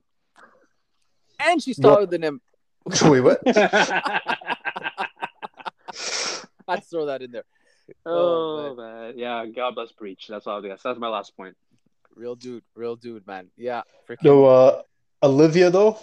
and 1.40 1.62
she's 1.62 1.78
taller 1.78 2.06
than 2.06 2.22
him. 2.22 2.40
Wait, 3.02 3.20
what? 3.20 3.40
Let's 6.68 6.88
throw 6.88 7.06
that 7.06 7.22
in 7.22 7.30
there. 7.32 7.44
oh 8.04 8.70
Oh, 8.70 8.74
man, 8.76 9.14
yeah, 9.16 9.46
God 9.46 9.74
bless 9.76 9.92
preach. 9.92 10.26
That's 10.28 10.46
all 10.46 10.64
I 10.64 10.68
guess. 10.68 10.82
That's 10.82 10.98
my 10.98 11.08
last 11.08 11.36
point. 11.36 11.56
Real 12.14 12.34
dude, 12.34 12.64
real 12.74 12.96
dude, 12.96 13.26
man. 13.26 13.48
Yeah, 13.56 13.82
freaking. 14.08 14.24
No, 14.24 14.44
uh, 14.46 14.82
Olivia 15.22 15.70
though. 15.70 15.98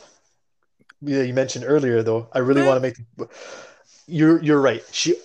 Yeah, 1.06 1.22
you 1.24 1.34
mentioned 1.34 1.66
earlier 1.68 2.02
though. 2.04 2.28
I 2.34 2.40
really 2.40 2.62
want 2.68 2.78
to 2.78 2.82
make. 2.82 3.30
You're 4.08 4.42
you're 4.42 4.62
right. 4.62 4.84
She 4.92 5.16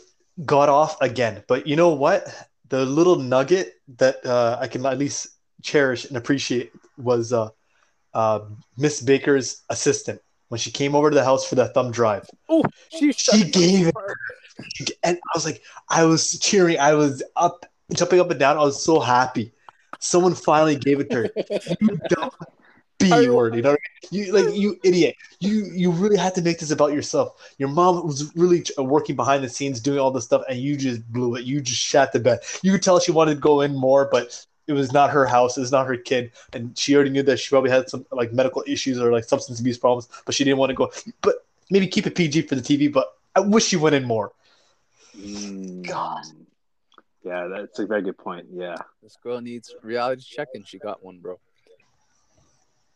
got 0.44 0.68
off 0.68 1.00
again, 1.00 1.42
but 1.48 1.66
you 1.66 1.76
know 1.76 1.90
what? 1.90 2.26
The 2.68 2.84
little 2.84 3.16
nugget 3.16 3.74
that 3.96 4.24
uh, 4.26 4.58
I 4.60 4.68
can 4.68 4.84
at 4.86 4.98
least 4.98 5.28
cherish 5.62 6.04
and 6.04 6.16
appreciate 6.16 6.72
was 6.96 7.32
uh, 7.32 7.48
uh, 8.14 8.40
Miss 8.76 9.00
Baker's 9.00 9.62
assistant 9.70 10.20
when 10.48 10.58
she 10.58 10.70
came 10.70 10.94
over 10.94 11.10
to 11.10 11.14
the 11.14 11.24
house 11.24 11.46
for 11.48 11.54
that 11.56 11.74
thumb 11.74 11.90
drive. 11.90 12.28
oh, 12.48 12.62
she 12.90 13.12
She 13.12 13.44
gave 13.50 13.88
it- 13.88 13.94
and 15.04 15.16
I 15.16 15.30
was 15.36 15.44
like, 15.44 15.62
I 15.88 16.04
was 16.04 16.38
cheering, 16.40 16.78
I 16.78 16.94
was 16.94 17.22
up, 17.36 17.64
jumping 17.94 18.20
up 18.20 18.30
and 18.30 18.40
down. 18.40 18.56
I 18.58 18.62
was 18.64 18.82
so 18.82 18.98
happy. 19.00 19.52
Someone 20.00 20.34
finally 20.34 20.76
gave 20.76 21.00
it 21.00 21.10
to 21.10 21.16
her. 21.16 21.28
You 21.80 21.98
B 22.98 23.12
I- 23.12 23.28
word, 23.30 23.54
you 23.54 23.62
know? 23.62 23.70
what 23.70 23.80
I 23.80 24.12
mean? 24.12 24.26
You 24.26 24.32
like 24.32 24.54
you 24.54 24.78
idiot. 24.84 25.16
You 25.40 25.66
you 25.72 25.90
really 25.90 26.16
had 26.16 26.34
to 26.36 26.42
make 26.42 26.58
this 26.58 26.70
about 26.70 26.92
yourself. 26.92 27.54
Your 27.58 27.68
mom 27.68 28.06
was 28.06 28.34
really 28.34 28.64
uh, 28.78 28.82
working 28.82 29.16
behind 29.16 29.44
the 29.44 29.48
scenes, 29.48 29.80
doing 29.80 29.98
all 29.98 30.10
this 30.10 30.24
stuff, 30.24 30.42
and 30.48 30.58
you 30.58 30.76
just 30.76 31.06
blew 31.12 31.36
it. 31.36 31.44
You 31.44 31.60
just 31.60 31.80
shat 31.80 32.12
the 32.12 32.20
bed. 32.20 32.40
You 32.62 32.72
could 32.72 32.82
tell 32.82 32.98
she 32.98 33.12
wanted 33.12 33.34
to 33.34 33.40
go 33.40 33.60
in 33.60 33.74
more, 33.74 34.08
but 34.10 34.44
it 34.66 34.72
was 34.72 34.92
not 34.92 35.10
her 35.10 35.26
house. 35.26 35.56
It 35.56 35.60
was 35.60 35.72
not 35.72 35.86
her 35.86 35.96
kid, 35.96 36.32
and 36.52 36.76
she 36.78 36.94
already 36.94 37.10
knew 37.10 37.22
that 37.22 37.38
she 37.38 37.48
probably 37.50 37.70
had 37.70 37.88
some 37.88 38.04
like 38.10 38.32
medical 38.32 38.64
issues 38.66 39.00
or 39.00 39.12
like 39.12 39.24
substance 39.24 39.60
abuse 39.60 39.78
problems, 39.78 40.08
but 40.26 40.34
she 40.34 40.44
didn't 40.44 40.58
want 40.58 40.70
to 40.70 40.74
go. 40.74 40.90
But 41.22 41.36
maybe 41.70 41.86
keep 41.86 42.06
it 42.06 42.14
PG 42.14 42.42
for 42.42 42.54
the 42.54 42.62
TV. 42.62 42.92
But 42.92 43.12
I 43.34 43.40
wish 43.40 43.66
she 43.66 43.76
went 43.76 43.94
in 43.94 44.04
more. 44.04 44.32
God. 45.14 46.24
Mm. 46.24 46.46
Yeah, 47.24 47.48
that's 47.48 47.78
a 47.78 47.86
very 47.86 48.02
good 48.02 48.16
point. 48.16 48.46
Yeah. 48.52 48.76
This 49.02 49.16
girl 49.22 49.40
needs 49.40 49.74
reality 49.82 50.22
check, 50.22 50.48
and 50.54 50.66
she 50.66 50.78
got 50.78 51.04
one, 51.04 51.18
bro. 51.18 51.38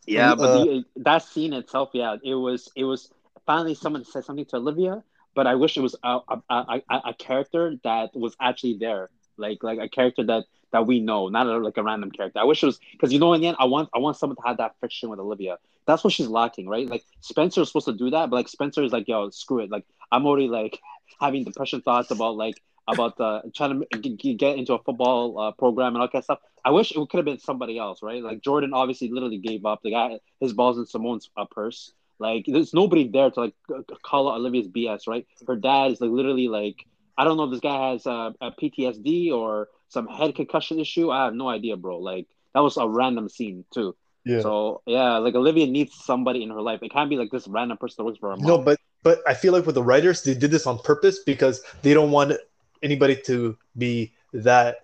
Yeah, 0.06 0.35
Uh, 0.37 0.37
but 0.37 0.52
the, 0.52 0.85
that 0.97 1.23
scene 1.23 1.52
itself, 1.52 1.90
yeah, 1.92 2.16
it 2.23 2.35
was 2.35 2.71
it 2.76 2.85
was 2.85 3.11
finally 3.47 3.75
someone 3.75 4.04
said 4.04 4.25
something 4.25 4.44
to 4.47 4.56
Olivia, 4.56 5.02
but 5.35 5.47
I 5.47 5.54
wish 5.54 5.76
it 5.76 5.80
was 5.80 5.97
a 6.02 6.18
a, 6.28 6.42
a, 6.50 6.80
a- 6.90 7.02
a 7.11 7.14
character 7.14 7.75
that 7.85 8.11
was 8.14 8.37
actually 8.40 8.76
there, 8.78 9.11
like 9.37 9.62
like 9.62 9.78
a 9.78 9.88
character 9.88 10.25
that 10.25 10.44
that 10.73 10.87
we 10.87 11.00
know, 11.00 11.28
not 11.28 11.47
a, 11.47 11.59
like 11.59 11.76
a 11.76 11.82
random 11.82 12.11
character. 12.11 12.40
I 12.40 12.44
wish 12.44 12.62
it 12.62 12.66
was 12.66 12.78
because 12.92 13.12
you 13.12 13.18
know 13.18 13.32
in 13.35 13.40
the 13.40 13.49
end, 13.49 13.56
I 13.61 13.66
want 13.66 13.88
I 13.94 13.99
want 13.99 14.16
someone 14.16 14.37
to 14.37 14.42
have 14.47 14.59
that 14.59 14.75
friction 14.80 15.09
with 15.11 15.18
Olivia. 15.21 15.59
That's 15.87 16.02
what 16.04 16.12
she's 16.12 16.28
lacking, 16.28 16.68
right? 16.68 16.88
Like 16.88 17.04
Spencer 17.21 17.62
is 17.62 17.68
supposed 17.68 17.87
to 17.87 17.92
do 17.92 18.11
that, 18.11 18.30
but 18.30 18.37
like 18.37 18.49
Spencer 18.49 18.82
is 18.82 18.92
like, 18.92 19.09
yo, 19.09 19.30
screw 19.30 19.61
it. 19.61 19.71
Like 19.71 19.85
I'm 20.11 20.26
already 20.26 20.49
like 20.49 20.80
having 21.21 21.44
depression 21.44 21.82
thoughts 21.82 22.11
about 22.11 22.37
like 22.37 22.61
about 22.89 23.21
uh, 23.21 23.43
trying 23.55 23.83
to 23.91 24.35
get 24.35 24.59
into 24.59 24.75
a 24.75 24.83
football 24.83 25.39
uh, 25.39 25.53
program 25.53 25.95
and 25.95 25.99
all 25.99 26.07
that 26.07 26.12
kind 26.12 26.21
of 26.21 26.25
stuff. 26.25 26.39
I 26.65 26.71
wish 26.71 26.93
it 26.93 27.09
could 27.09 27.19
have 27.19 27.25
been 27.25 27.39
somebody 27.39 27.79
else, 27.79 28.03
right? 28.03 28.23
Like 28.23 28.43
Jordan 28.43 28.73
obviously 28.75 29.11
literally 29.11 29.39
gave 29.39 29.65
up. 29.65 29.81
The 29.83 29.91
guy, 29.91 30.19
his 30.41 30.53
balls 30.53 30.79
in 30.79 30.87
Simone's 30.87 31.31
uh, 31.37 31.45
purse. 31.51 31.93
Like 32.19 32.45
there's 32.47 32.73
nobody 32.73 33.09
there 33.09 33.31
to 33.31 33.41
like 33.41 33.55
call 34.03 34.31
out 34.31 34.37
Olivia's 34.37 34.69
BS, 34.69 35.09
right? 35.09 35.27
Her 35.47 35.57
dad 35.57 35.93
is 35.93 36.01
like 36.01 36.11
literally 36.11 36.49
like 36.49 36.85
I 37.19 37.25
don't 37.25 37.37
know 37.37 37.45
if 37.45 37.51
this 37.51 37.61
guy 37.61 37.91
has 37.91 38.07
uh, 38.07 38.31
a 38.41 38.53
PTSD 38.53 39.33
or 39.33 39.69
some 39.89 40.07
head 40.07 40.35
concussion 40.35 40.79
issue. 40.79 41.11
I 41.11 41.25
have 41.25 41.35
no 41.35 41.49
idea, 41.49 41.77
bro. 41.77 41.99
Like 41.99 42.27
that 42.55 42.61
was 42.61 42.77
a 42.77 42.89
random 42.89 43.29
scene 43.29 43.65
too. 43.73 43.97
Yeah. 44.25 44.41
So 44.41 44.83
yeah, 44.87 45.19
like 45.19 45.35
Olivia 45.35 45.67
needs 45.67 45.95
somebody 45.95 46.45
in 46.45 46.51
her 46.51 46.62
life. 46.62 46.81
It 46.83 46.93
can't 46.93 47.11
be 47.11 47.17
like 47.17 47.31
this 47.31 47.49
random 47.49 47.77
person 47.77 47.97
that 47.99 48.05
works 48.05 48.19
for 48.19 48.31
her 48.31 48.37
mom. 48.37 48.47
No, 48.47 48.59
but 48.59 48.79
but 49.03 49.21
I 49.27 49.35
feel 49.35 49.53
like 49.53 49.67
with 49.67 49.75
the 49.75 49.83
writers, 49.83 50.23
they 50.23 50.35
did 50.35 50.51
this 50.51 50.67
on 50.67 50.79
purpose 50.79 51.19
because 51.27 51.62
they 51.83 51.93
don't 51.93 52.12
want 52.12 52.35
anybody 52.83 53.17
to 53.27 53.57
be 53.77 54.12
that 54.33 54.79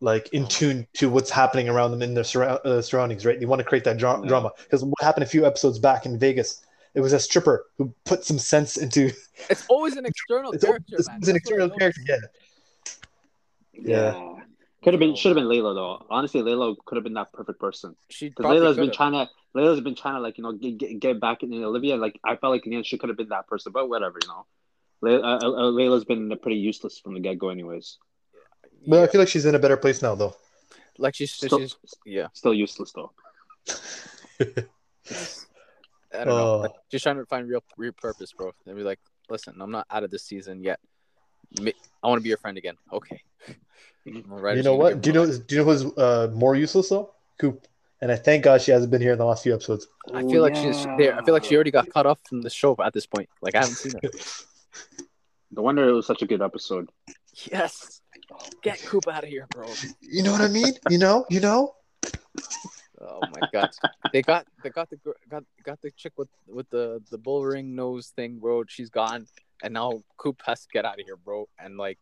like 0.00 0.28
in 0.32 0.46
tune 0.46 0.86
to 0.94 1.08
what's 1.10 1.30
happening 1.30 1.68
around 1.68 1.90
them 1.90 2.02
in 2.02 2.14
their 2.14 2.22
surround, 2.24 2.60
uh, 2.64 2.80
surroundings, 2.80 3.26
right? 3.26 3.38
They 3.40 3.46
want 3.46 3.58
to 3.60 3.64
create 3.64 3.84
that 3.84 3.98
dra- 3.98 4.20
Yeah. 4.22 4.28
drama 4.28 4.52
because 4.62 4.84
what 4.84 4.94
happened 5.02 5.24
a 5.24 5.28
few 5.28 5.44
episodes 5.44 5.78
back 5.80 6.06
in 6.06 6.18
Vegas, 6.18 6.64
it 6.94 7.00
was 7.00 7.12
a 7.12 7.18
stripper 7.18 7.66
who 7.78 7.92
put 8.04 8.24
some 8.24 8.38
sense 8.38 8.76
into 8.76 9.10
It's 9.50 9.64
always 9.68 9.96
an 9.96 10.06
external 10.06 10.52
it's, 10.52 10.64
character, 10.64 10.94
it's, 10.98 11.08
man. 11.08 11.18
it's 11.18 11.28
an 11.28 11.34
That's 11.34 11.50
what 11.50 11.56
external 11.62 11.78
character, 11.78 12.00
yeah. 12.08 12.16
yeah. 13.72 14.34
Could 14.84 14.94
have 14.94 15.00
been 15.00 15.16
should 15.16 15.30
have 15.30 15.36
been 15.36 15.46
Layla 15.46 15.74
though. 15.74 16.06
Honestly, 16.08 16.40
Layla 16.40 16.76
could 16.84 16.96
have 16.96 17.04
been 17.04 17.14
that 17.14 17.32
perfect 17.32 17.58
person. 17.58 17.96
She 18.10 18.28
Because 18.28 18.44
probably 18.44 18.60
Layla's 18.60 18.76
been 18.76 18.86
could've. 18.86 18.96
trying 18.96 19.12
to 19.12 19.28
Layla's 19.56 19.80
been 19.80 19.96
trying 19.96 20.14
to 20.14 20.20
like 20.20 20.38
you 20.38 20.44
know 20.44 20.52
get, 20.52 20.78
get, 20.78 21.00
get 21.00 21.20
back 21.20 21.42
in 21.42 21.52
Olivia. 21.64 21.96
Like 21.96 22.18
I 22.24 22.36
felt 22.36 22.52
like 22.52 22.64
in 22.64 22.70
the 22.70 22.76
end 22.76 22.86
she 22.86 22.96
could 22.96 23.08
have 23.08 23.18
been 23.18 23.30
that 23.30 23.48
person, 23.48 23.72
but 23.72 23.88
whatever, 23.88 24.18
you 24.22 24.28
know. 24.28 24.46
Layla, 25.02 25.22
uh, 25.22 25.46
uh, 25.46 25.70
Layla's 25.70 26.04
been 26.04 26.36
pretty 26.38 26.58
useless 26.58 26.98
from 26.98 27.14
the 27.14 27.20
get 27.20 27.38
go, 27.38 27.50
anyways. 27.50 27.98
But 28.86 29.02
I 29.02 29.06
feel 29.06 29.20
like 29.20 29.28
she's 29.28 29.44
in 29.46 29.54
a 29.54 29.58
better 29.58 29.76
place 29.76 30.02
now, 30.02 30.14
though. 30.14 30.34
like 30.98 31.14
she's, 31.14 31.32
Still, 31.32 31.58
she's 31.58 31.76
yeah. 32.06 32.28
still 32.32 32.54
useless 32.54 32.92
though. 32.92 33.12
I 36.12 36.24
don't 36.24 36.26
know. 36.26 36.54
Oh. 36.54 36.58
Like, 36.58 36.72
she's 36.90 37.02
trying 37.02 37.16
to 37.16 37.26
find 37.26 37.48
real 37.48 37.62
real 37.76 37.92
purpose, 37.92 38.32
bro. 38.32 38.52
And 38.66 38.76
be 38.76 38.82
like, 38.82 39.00
listen, 39.28 39.54
I'm 39.60 39.70
not 39.70 39.86
out 39.90 40.04
of 40.04 40.10
this 40.10 40.22
season 40.24 40.62
yet. 40.62 40.80
I 41.58 41.72
want 42.08 42.18
to 42.18 42.22
be 42.22 42.28
your 42.28 42.38
friend 42.38 42.58
again. 42.58 42.76
Okay. 42.92 43.22
you 44.04 44.62
know 44.62 44.74
what? 44.74 45.00
Do 45.00 45.10
you 45.10 45.14
know? 45.14 45.26
Do 45.26 45.54
you 45.54 45.64
know 45.64 45.70
who's 45.70 45.84
uh, 45.98 46.30
more 46.34 46.56
useless 46.56 46.88
though? 46.88 47.12
Coop. 47.38 47.66
And 48.00 48.12
I 48.12 48.16
thank 48.16 48.44
God 48.44 48.62
she 48.62 48.70
hasn't 48.70 48.92
been 48.92 49.02
here 49.02 49.12
in 49.12 49.18
the 49.18 49.24
last 49.24 49.42
few 49.42 49.52
episodes. 49.52 49.88
I 50.12 50.20
a- 50.20 50.26
I 50.26 50.30
feel 50.30 50.42
like 50.42 50.54
she's 50.54 50.84
there. 50.98 51.18
I 51.18 51.24
feel 51.24 51.34
like 51.34 51.44
she 51.44 51.54
already 51.54 51.72
got 51.72 51.90
cut 51.90 52.06
off 52.06 52.20
from 52.28 52.42
the 52.42 52.50
show 52.50 52.76
at 52.84 52.92
this 52.92 53.06
point. 53.06 53.28
Like 53.42 53.54
I 53.54 53.58
haven't 53.58 53.74
seen 53.74 53.92
her. 54.02 54.10
No 55.50 55.62
wonder 55.62 55.88
it 55.88 55.92
was 55.92 56.06
such 56.06 56.22
a 56.22 56.26
good 56.26 56.42
episode. 56.42 56.90
yes. 57.50 58.02
Get 58.62 58.80
Coop 58.82 59.08
out 59.08 59.24
of 59.24 59.30
here, 59.30 59.46
bro. 59.50 59.68
You 60.00 60.22
know 60.22 60.32
what 60.32 60.42
I 60.42 60.48
mean? 60.48 60.74
You 60.90 60.98
know? 60.98 61.24
You 61.30 61.40
know? 61.40 61.74
Oh 63.00 63.20
my 63.22 63.48
god. 63.52 63.70
They 64.12 64.22
got 64.22 64.46
they 64.62 64.70
got 64.70 64.90
the 64.90 64.98
got 65.28 65.44
got 65.62 65.80
the 65.80 65.90
chick 65.92 66.12
with 66.16 66.28
with 66.46 66.68
the 66.70 67.02
the 67.10 67.18
bull 67.18 67.44
ring 67.44 67.74
nose 67.74 68.08
thing, 68.08 68.38
bro. 68.38 68.64
She's 68.66 68.90
gone, 68.90 69.26
and 69.62 69.74
now 69.74 70.02
Coop 70.16 70.42
has 70.44 70.62
to 70.62 70.68
get 70.72 70.84
out 70.84 70.98
of 70.98 71.06
here, 71.06 71.16
bro. 71.16 71.48
And 71.58 71.76
like, 71.76 71.98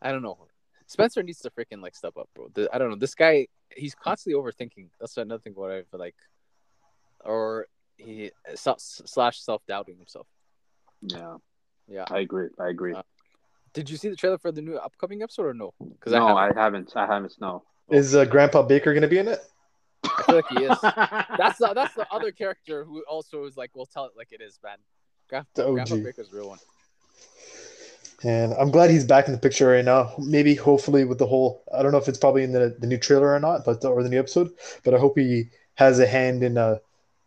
I 0.00 0.12
don't 0.12 0.22
know. 0.22 0.38
Spencer 0.86 1.22
needs 1.22 1.40
to 1.40 1.50
freaking 1.50 1.82
like 1.82 1.96
step 1.96 2.16
up, 2.16 2.28
bro. 2.34 2.48
The, 2.54 2.68
I 2.72 2.78
don't 2.78 2.90
know. 2.90 2.96
This 2.96 3.14
guy, 3.14 3.48
he's 3.74 3.94
constantly 3.94 4.40
overthinking. 4.40 4.88
That's 5.00 5.16
another 5.16 5.40
thing. 5.40 5.54
What 5.54 5.72
I 5.72 5.82
feel 5.82 5.98
like, 5.98 6.14
or 7.24 7.66
he 7.96 8.30
slash 8.54 9.40
self 9.40 9.62
doubting 9.66 9.96
himself. 9.96 10.28
Yeah, 11.02 11.36
Yeah. 11.88 12.04
I 12.10 12.20
agree. 12.20 12.48
I 12.58 12.68
agree. 12.68 12.94
Uh, 12.94 13.02
Did 13.72 13.90
you 13.90 13.96
see 13.96 14.08
the 14.08 14.16
trailer 14.16 14.38
for 14.38 14.52
the 14.52 14.62
new 14.62 14.76
upcoming 14.76 15.22
episode 15.22 15.46
or 15.46 15.54
no? 15.54 15.72
Because 15.78 16.12
no, 16.12 16.26
I, 16.28 16.44
I 16.44 16.46
haven't. 16.46 16.92
haven't. 16.92 16.96
I 16.96 17.06
haven't. 17.06 17.36
No. 17.40 17.62
Is 17.90 18.14
uh, 18.14 18.24
Grandpa 18.24 18.62
Baker 18.62 18.92
going 18.92 19.02
to 19.02 19.08
be 19.08 19.18
in 19.18 19.28
it? 19.28 19.40
I 20.04 20.22
feel 20.22 20.36
like 20.36 20.48
he 20.48 20.64
is. 20.64 20.78
That's 21.38 21.58
the 21.58 21.72
that's 21.74 21.94
the 21.94 22.06
other 22.10 22.32
character 22.32 22.84
who 22.84 23.04
also 23.08 23.44
is 23.44 23.56
like, 23.56 23.70
we'll 23.74 23.86
tell 23.86 24.06
it 24.06 24.12
like 24.16 24.28
it 24.32 24.40
is, 24.40 24.58
man. 24.62 24.78
Grandpa, 25.28 25.48
The 25.54 25.66
OG. 25.66 25.74
Grandpa 25.74 25.96
Baker's 25.96 26.30
the 26.30 26.36
real 26.36 26.48
one. 26.48 26.58
And 28.24 28.54
I'm 28.54 28.70
glad 28.70 28.90
he's 28.90 29.04
back 29.04 29.26
in 29.26 29.32
the 29.32 29.38
picture 29.38 29.68
right 29.68 29.84
now. 29.84 30.12
Maybe, 30.18 30.54
hopefully, 30.54 31.04
with 31.04 31.18
the 31.18 31.26
whole 31.26 31.62
I 31.72 31.82
don't 31.82 31.92
know 31.92 31.98
if 31.98 32.08
it's 32.08 32.18
probably 32.18 32.42
in 32.44 32.52
the, 32.52 32.74
the 32.78 32.86
new 32.86 32.98
trailer 32.98 33.32
or 33.32 33.40
not, 33.40 33.64
but 33.64 33.84
or 33.84 34.02
the 34.02 34.08
new 34.08 34.18
episode. 34.18 34.50
But 34.84 34.94
I 34.94 34.98
hope 34.98 35.18
he 35.18 35.50
has 35.74 35.98
a 35.98 36.06
hand 36.06 36.42
in 36.42 36.56
uh, 36.56 36.78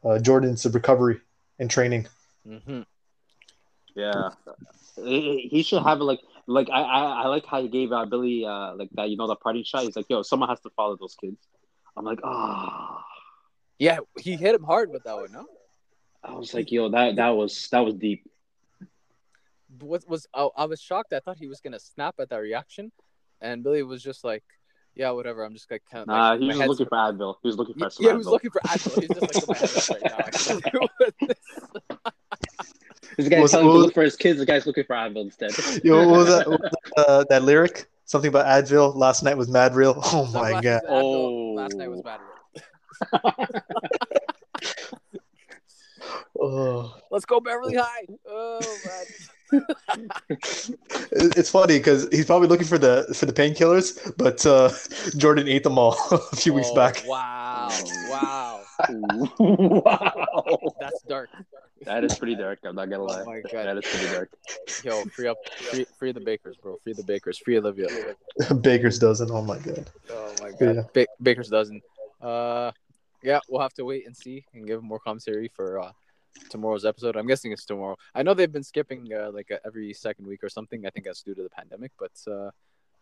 uh, 0.03 0.19
Jordan's 0.19 0.65
recovery 0.65 1.21
and 1.59 1.69
training. 1.69 2.07
hmm 2.45 2.81
Yeah, 3.95 4.29
he 4.95 5.47
he 5.51 5.63
should 5.63 5.83
have 5.83 5.99
like 5.99 6.19
like 6.47 6.69
I, 6.71 6.81
I 6.81 7.23
I 7.23 7.27
like 7.27 7.45
how 7.45 7.61
he 7.61 7.67
gave 7.67 7.91
out 7.91 8.09
Billy 8.09 8.45
uh 8.45 8.75
like 8.75 8.89
that 8.93 9.09
you 9.09 9.17
know 9.17 9.27
the 9.27 9.35
party 9.35 9.63
shot. 9.63 9.83
He's 9.83 9.95
like, 9.95 10.05
yo, 10.09 10.21
someone 10.21 10.49
has 10.49 10.59
to 10.61 10.69
follow 10.71 10.95
those 10.95 11.15
kids. 11.19 11.37
I'm 11.97 12.05
like, 12.05 12.19
ah. 12.23 13.03
Yeah, 13.77 13.99
he 14.19 14.35
hit 14.35 14.55
him 14.55 14.63
hard 14.63 14.91
with 14.91 15.03
that 15.03 15.15
one, 15.15 15.31
no? 15.31 15.45
I 16.23 16.33
was 16.33 16.53
like, 16.53 16.71
yo, 16.71 16.89
that 16.89 17.15
that 17.15 17.29
was 17.29 17.67
that 17.71 17.79
was 17.79 17.95
deep. 17.95 18.29
What 19.79 20.07
was 20.07 20.27
I, 20.33 20.49
I 20.57 20.65
was 20.65 20.81
shocked. 20.81 21.13
I 21.13 21.19
thought 21.19 21.37
he 21.37 21.47
was 21.47 21.61
gonna 21.61 21.79
snap 21.79 22.15
at 22.19 22.29
that 22.29 22.37
reaction, 22.37 22.91
and 23.41 23.63
Billy 23.63 23.83
was 23.83 24.01
just 24.01 24.23
like, 24.23 24.43
"Yeah, 24.95 25.11
whatever. 25.11 25.43
I'm 25.43 25.53
just 25.53 25.69
like 25.71 25.83
kind 25.89 26.01
of 26.01 26.07
Nah, 26.07 26.31
like, 26.31 26.39
he 26.41 26.47
was 26.47 26.57
looking 26.57 26.87
for 26.87 26.97
Advil. 26.97 27.35
He 27.41 27.47
was 27.47 27.57
looking 27.57 27.75
for 27.75 27.81
Yeah, 27.81 27.89
some 27.89 28.05
he 28.05 28.13
was 28.13 28.27
looking 28.27 28.49
for 28.51 28.61
Advil. 28.61 29.01
He's 29.01 29.11
just 29.11 29.33
like, 29.33 29.47
"My 29.47 29.55
head's 29.55 29.89
right 29.89 30.03
now." 30.09 30.17
I 30.25 30.31
can't 30.31 30.63
deal 30.71 30.89
with 30.99 31.13
this." 33.23 33.25
This 33.25 33.29
guy's 33.29 33.41
Was- 33.41 33.51
telling 33.51 33.67
him 33.67 33.73
to 33.73 33.77
look 33.79 33.93
for 33.93 34.03
his 34.03 34.15
kids. 34.15 34.39
The 34.39 34.45
guy's 34.45 34.65
looking 34.65 34.83
for 34.85 34.95
Advil 34.95 35.21
instead. 35.23 35.51
Yo, 35.83 36.07
what 36.07 36.17
was 36.19 36.27
that? 36.27 36.47
What 36.49 36.61
was 36.61 36.71
that, 36.95 37.05
uh, 37.07 37.23
that 37.29 37.43
lyric? 37.43 37.89
Something 38.05 38.29
about 38.29 38.45
Advil. 38.45 38.95
Last 38.95 39.21
night 39.23 39.37
was 39.37 39.47
mad 39.49 39.75
real. 39.75 39.93
Oh 39.97 40.25
Sunglasses 40.25 40.33
my 40.55 40.61
god. 40.61 40.81
Oh. 40.89 41.53
last 41.53 41.75
night 41.75 41.89
was 41.89 42.01
bad. 42.01 42.19
Oh. 46.41 46.95
Let's 47.11 47.25
go 47.25 47.39
Beverly 47.39 47.75
High. 47.75 48.05
Oh 48.27 48.59
man. 48.85 49.65
It's 51.11 51.49
funny 51.49 51.79
because 51.79 52.07
he's 52.11 52.25
probably 52.25 52.47
looking 52.47 52.67
for 52.67 52.77
the 52.77 53.11
for 53.15 53.25
the 53.25 53.33
painkillers, 53.33 54.13
but 54.17 54.45
uh, 54.45 54.69
Jordan 55.17 55.47
ate 55.47 55.63
them 55.63 55.77
all 55.77 55.97
a 56.11 56.35
few 56.35 56.53
weeks 56.53 56.69
Oh, 56.71 56.75
back. 56.75 57.03
Wow. 57.05 57.69
Wow. 58.09 58.61
wow, 58.87 60.57
That's 60.79 61.01
dark. 61.03 61.29
That 61.85 62.03
is 62.03 62.17
pretty 62.17 62.35
dark. 62.35 62.59
I'm 62.63 62.75
not 62.75 62.89
gonna 62.89 63.03
lie. 63.03 63.21
Oh 63.21 63.25
my 63.25 63.41
god. 63.51 63.77
is 63.77 63.85
pretty 63.85 64.13
dark. 64.13 64.29
Yo, 64.83 65.03
free 65.05 65.27
up, 65.27 65.37
free, 65.71 65.85
free 65.97 66.11
the 66.11 66.19
bakers, 66.19 66.57
bro. 66.57 66.77
Free 66.83 66.93
the 66.93 67.03
bakers. 67.03 67.37
Free 67.37 67.57
Olivia. 67.57 67.87
Baker's 68.61 68.99
dozen. 68.99 69.29
Oh 69.31 69.41
my 69.41 69.57
god. 69.59 69.89
Oh 70.11 70.33
my 70.41 70.51
god. 70.51 70.75
Yeah. 70.75 70.81
Ba- 70.93 71.07
Baker's 71.21 71.49
dozen. 71.49 71.81
Uh, 72.21 72.71
yeah, 73.23 73.39
we'll 73.49 73.61
have 73.61 73.73
to 73.73 73.85
wait 73.85 74.05
and 74.05 74.15
see 74.15 74.45
and 74.53 74.65
give 74.65 74.81
more 74.83 74.99
commentary 74.99 75.49
for 75.55 75.79
uh 75.79 75.91
tomorrow's 76.49 76.85
episode. 76.85 77.15
I'm 77.15 77.27
guessing 77.27 77.51
it's 77.51 77.65
tomorrow. 77.65 77.97
I 78.15 78.23
know 78.23 78.33
they've 78.33 78.51
been 78.51 78.63
skipping 78.63 79.07
uh, 79.13 79.31
like 79.31 79.51
uh, 79.51 79.57
every 79.65 79.93
second 79.93 80.25
week 80.27 80.43
or 80.43 80.49
something. 80.49 80.85
I 80.85 80.89
think 80.89 81.05
that's 81.05 81.21
due 81.23 81.35
to 81.35 81.43
the 81.43 81.49
pandemic, 81.49 81.91
but 81.99 82.11
uh, 82.31 82.51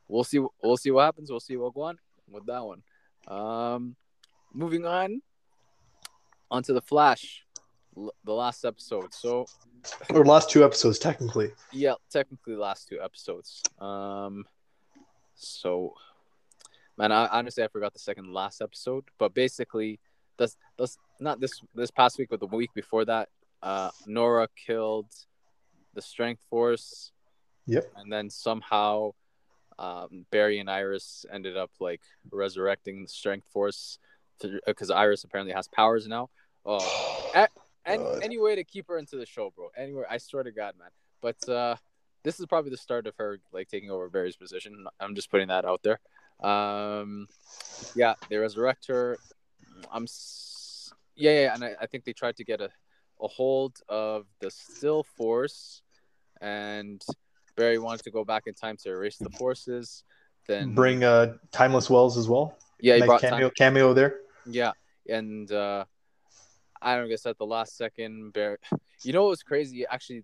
we'll 0.08 0.24
see. 0.24 0.40
We'll 0.64 0.78
see 0.78 0.92
what 0.92 1.04
happens. 1.06 1.30
We'll 1.30 1.40
see 1.40 1.58
what 1.58 1.74
go 1.74 1.82
on 1.84 1.98
with 2.30 2.46
that 2.48 2.64
one. 2.64 2.82
Um, 3.28 3.96
moving 4.54 4.86
on. 4.86 5.22
Onto 6.50 6.74
the 6.74 6.82
Flash, 6.82 7.44
l- 7.46 7.47
the 8.24 8.34
last 8.34 8.64
episode. 8.66 9.14
So 9.14 9.46
Or 10.14 10.26
last 10.26 10.50
two 10.50 10.64
episodes, 10.64 11.00
technically. 11.00 11.52
yeah, 11.72 11.94
technically 12.10 12.56
last 12.56 12.88
two 12.88 13.00
episodes. 13.02 13.62
Um, 13.80 14.46
so, 15.36 15.94
man, 16.98 17.12
I 17.12 17.28
honestly 17.28 17.64
I 17.64 17.68
forgot 17.68 17.94
the 17.94 18.00
second 18.00 18.34
last 18.34 18.62
episode, 18.62 19.06
but 19.18 19.34
basically, 19.34 20.00
that's 20.38 20.58
that's 20.78 20.98
not 21.20 21.40
this 21.40 21.62
this 21.76 21.92
past 21.92 22.18
week, 22.18 22.30
but 22.30 22.40
the 22.40 22.48
week 22.48 22.72
before 22.74 23.06
that, 23.06 23.30
uh, 23.64 23.92
Nora 24.06 24.48
killed 24.66 25.08
the 25.94 26.02
Strength 26.02 26.44
Force, 26.50 27.12
Yep. 27.66 27.92
and 27.98 28.12
then 28.12 28.30
somehow, 28.30 29.12
um, 29.80 30.26
Barry 30.32 30.60
and 30.60 30.70
Iris 30.70 31.26
ended 31.32 31.58
up 31.58 31.72
like 31.80 32.02
resurrecting 32.32 33.04
the 33.04 33.10
Strength 33.10 33.48
Force 33.52 33.98
because 34.68 34.92
Iris 34.92 35.24
apparently 35.24 35.54
has 35.54 35.68
powers 35.68 36.08
now. 36.08 36.30
Oh, 36.66 37.32
any, 37.88 38.04
any 38.24 38.38
way 38.40 38.56
to 38.56 38.64
keep 38.64 38.88
her 38.90 38.98
into 38.98 39.16
the 39.18 39.26
show, 39.26 39.52
bro. 39.56 39.70
Anywhere, 39.76 40.06
I 40.10 40.18
swear 40.18 40.44
to 40.44 40.52
God, 40.52 40.74
man. 40.80 40.90
But 41.22 41.50
uh, 41.50 41.76
this 42.24 42.40
is 42.40 42.46
probably 42.46 42.72
the 42.72 42.78
start 42.78 43.08
of 43.08 43.16
her 43.18 43.40
like 43.52 43.68
taking 43.70 43.90
over 43.90 44.10
Barry's 44.10 44.36
position. 44.36 44.86
I'm 45.00 45.16
just 45.16 45.32
putting 45.32 45.48
that 45.48 45.66
out 45.66 45.82
there. 45.84 46.00
Um, 46.48 47.28
yeah, 47.96 48.14
they 48.30 48.38
resurrect 48.38 48.88
her. 48.88 49.18
I'm, 49.92 50.04
s- 50.04 50.92
yeah, 51.16 51.32
yeah, 51.42 51.54
and 51.56 51.64
I, 51.64 51.76
I 51.82 51.86
think 51.88 52.04
they 52.04 52.14
tried 52.14 52.36
to 52.38 52.44
get 52.44 52.62
a, 52.62 52.70
a 53.22 53.28
hold 53.28 53.78
of 53.90 54.26
the 54.40 54.52
Still 54.52 55.04
Force, 55.04 55.82
and 56.42 57.04
Barry 57.56 57.80
wanted 57.80 58.04
to 58.04 58.12
go 58.12 58.24
back 58.24 58.44
in 58.46 58.54
time 58.54 58.78
to 58.84 58.90
erase 58.90 59.18
the 59.18 59.30
forces. 59.32 60.04
Then 60.48 60.74
Bring 60.76 61.04
uh, 61.04 61.34
Timeless 61.52 61.90
Wells 61.90 62.18
as 62.18 62.30
well. 62.30 62.56
yeah, 62.80 62.94
he 62.96 63.00
nice 63.02 63.08
brought 63.08 63.22
cameo 63.22 63.48
time- 63.50 63.56
cameo 63.58 63.94
there. 63.94 64.20
Yeah, 64.46 64.72
and 65.10 65.52
uh, 65.52 65.86
I 66.82 66.96
don't 66.96 67.10
guess 67.10 67.26
at 67.26 67.38
the 67.38 67.46
last 67.46 67.78
second, 67.78 68.34
Barry. 68.34 68.58
You 69.04 69.14
know 69.14 69.24
what 69.24 69.30
was 69.30 69.44
crazy? 69.44 69.86
Actually, 69.90 70.24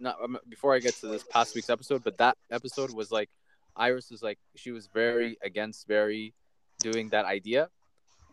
not 0.00 0.16
um, 0.22 0.38
before 0.48 0.74
I 0.74 0.78
get 0.78 0.94
to 0.96 1.06
this 1.08 1.24
past 1.24 1.54
week's 1.54 1.70
episode, 1.70 2.02
but 2.04 2.18
that 2.18 2.36
episode 2.50 2.92
was 2.92 3.10
like 3.10 3.30
Iris 3.76 4.10
was 4.10 4.22
like 4.22 4.38
she 4.56 4.70
was 4.70 4.88
very 4.92 5.36
against 5.42 5.86
Barry 5.88 6.34
doing 6.80 7.08
that 7.10 7.24
idea, 7.24 7.68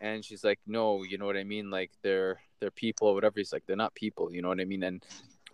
and 0.00 0.24
she's 0.24 0.44
like, 0.44 0.58
no, 0.66 1.02
you 1.02 1.18
know 1.18 1.26
what 1.26 1.36
I 1.36 1.44
mean? 1.44 1.70
Like 1.70 1.90
they're 2.02 2.40
they're 2.60 2.70
people 2.70 3.08
or 3.08 3.14
whatever. 3.14 3.34
He's 3.36 3.52
like 3.52 3.64
they're 3.66 3.76
not 3.76 3.94
people, 3.94 4.32
you 4.32 4.42
know 4.42 4.48
what 4.48 4.60
I 4.60 4.64
mean? 4.64 4.82
And 4.82 5.04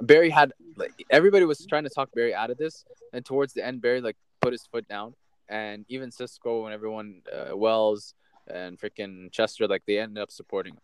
Barry 0.01 0.31
had 0.31 0.53
like 0.77 0.93
everybody 1.11 1.45
was 1.45 1.65
trying 1.67 1.85
to 1.85 1.91
talk 1.91 2.11
Barry 2.15 2.35
out 2.35 2.51
of 2.51 2.59
this, 2.59 2.85
and 3.13 3.25
towards 3.25 3.53
the 3.55 3.65
end, 3.65 3.81
Barry 3.81 4.01
like 4.01 4.17
put 4.41 4.53
his 4.53 4.67
foot 4.67 4.87
down, 4.89 5.15
and 5.49 5.85
even 5.89 6.11
Cisco 6.11 6.67
and 6.67 6.75
everyone, 6.75 7.23
uh, 7.33 7.57
Wells 7.57 8.15
and 8.47 8.79
freaking 8.79 9.31
Chester, 9.31 9.67
like 9.67 9.83
they 9.87 9.99
ended 9.99 10.23
up 10.23 10.31
supporting 10.31 10.75
him. 10.75 10.81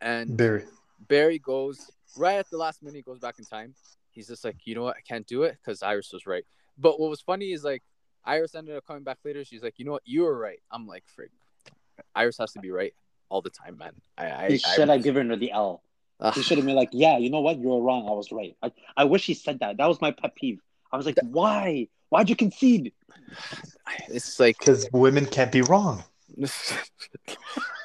And 0.00 0.36
Barry. 0.36 0.64
Barry 1.08 1.38
goes 1.38 1.90
right 2.16 2.36
at 2.36 2.50
the 2.50 2.56
last 2.56 2.82
minute, 2.82 2.96
he 2.96 3.02
goes 3.02 3.18
back 3.18 3.38
in 3.38 3.44
time. 3.44 3.74
He's 4.10 4.28
just 4.28 4.44
like, 4.44 4.56
you 4.64 4.74
know 4.74 4.82
what, 4.82 4.96
I 4.96 5.00
can't 5.00 5.26
do 5.26 5.44
it 5.44 5.56
because 5.62 5.82
Iris 5.82 6.12
was 6.12 6.26
right. 6.26 6.44
But 6.76 6.98
what 7.00 7.10
was 7.10 7.20
funny 7.20 7.52
is 7.52 7.64
like 7.64 7.82
Iris 8.24 8.54
ended 8.54 8.76
up 8.76 8.86
coming 8.86 9.04
back 9.04 9.18
later. 9.24 9.44
She's 9.44 9.62
like, 9.62 9.74
you 9.78 9.84
know 9.84 9.92
what, 9.92 10.02
you 10.04 10.22
were 10.22 10.36
right. 10.36 10.60
I'm 10.70 10.86
like, 10.86 11.04
frig. 11.18 11.28
Iris 12.14 12.38
has 12.38 12.52
to 12.52 12.60
be 12.60 12.70
right 12.70 12.94
all 13.28 13.42
the 13.42 13.50
time, 13.50 13.76
man. 13.78 13.92
I, 14.16 14.46
I, 14.46 14.56
should 14.56 14.88
have 14.88 15.02
given 15.02 15.30
her 15.30 15.36
the 15.36 15.52
L. 15.52 15.82
Ugh. 16.20 16.34
He 16.34 16.42
should 16.42 16.58
have 16.58 16.66
been 16.66 16.74
like, 16.74 16.90
"Yeah, 16.92 17.18
you 17.18 17.30
know 17.30 17.40
what? 17.40 17.58
You 17.58 17.68
were 17.68 17.80
wrong. 17.80 18.08
I 18.08 18.12
was 18.12 18.32
right." 18.32 18.56
I, 18.62 18.72
I 18.96 19.04
wish 19.04 19.24
he 19.24 19.34
said 19.34 19.60
that. 19.60 19.76
That 19.76 19.86
was 19.86 20.00
my 20.00 20.10
pet 20.10 20.34
peeve. 20.34 20.60
I 20.90 20.96
was 20.96 21.06
like, 21.06 21.18
"Why? 21.22 21.88
Why'd 22.08 22.28
you 22.28 22.34
concede?" 22.34 22.92
it's 24.08 24.40
like, 24.40 24.58
Because 24.58 24.88
women 24.92 25.26
can't 25.26 25.52
be 25.52 25.62
wrong. 25.62 26.02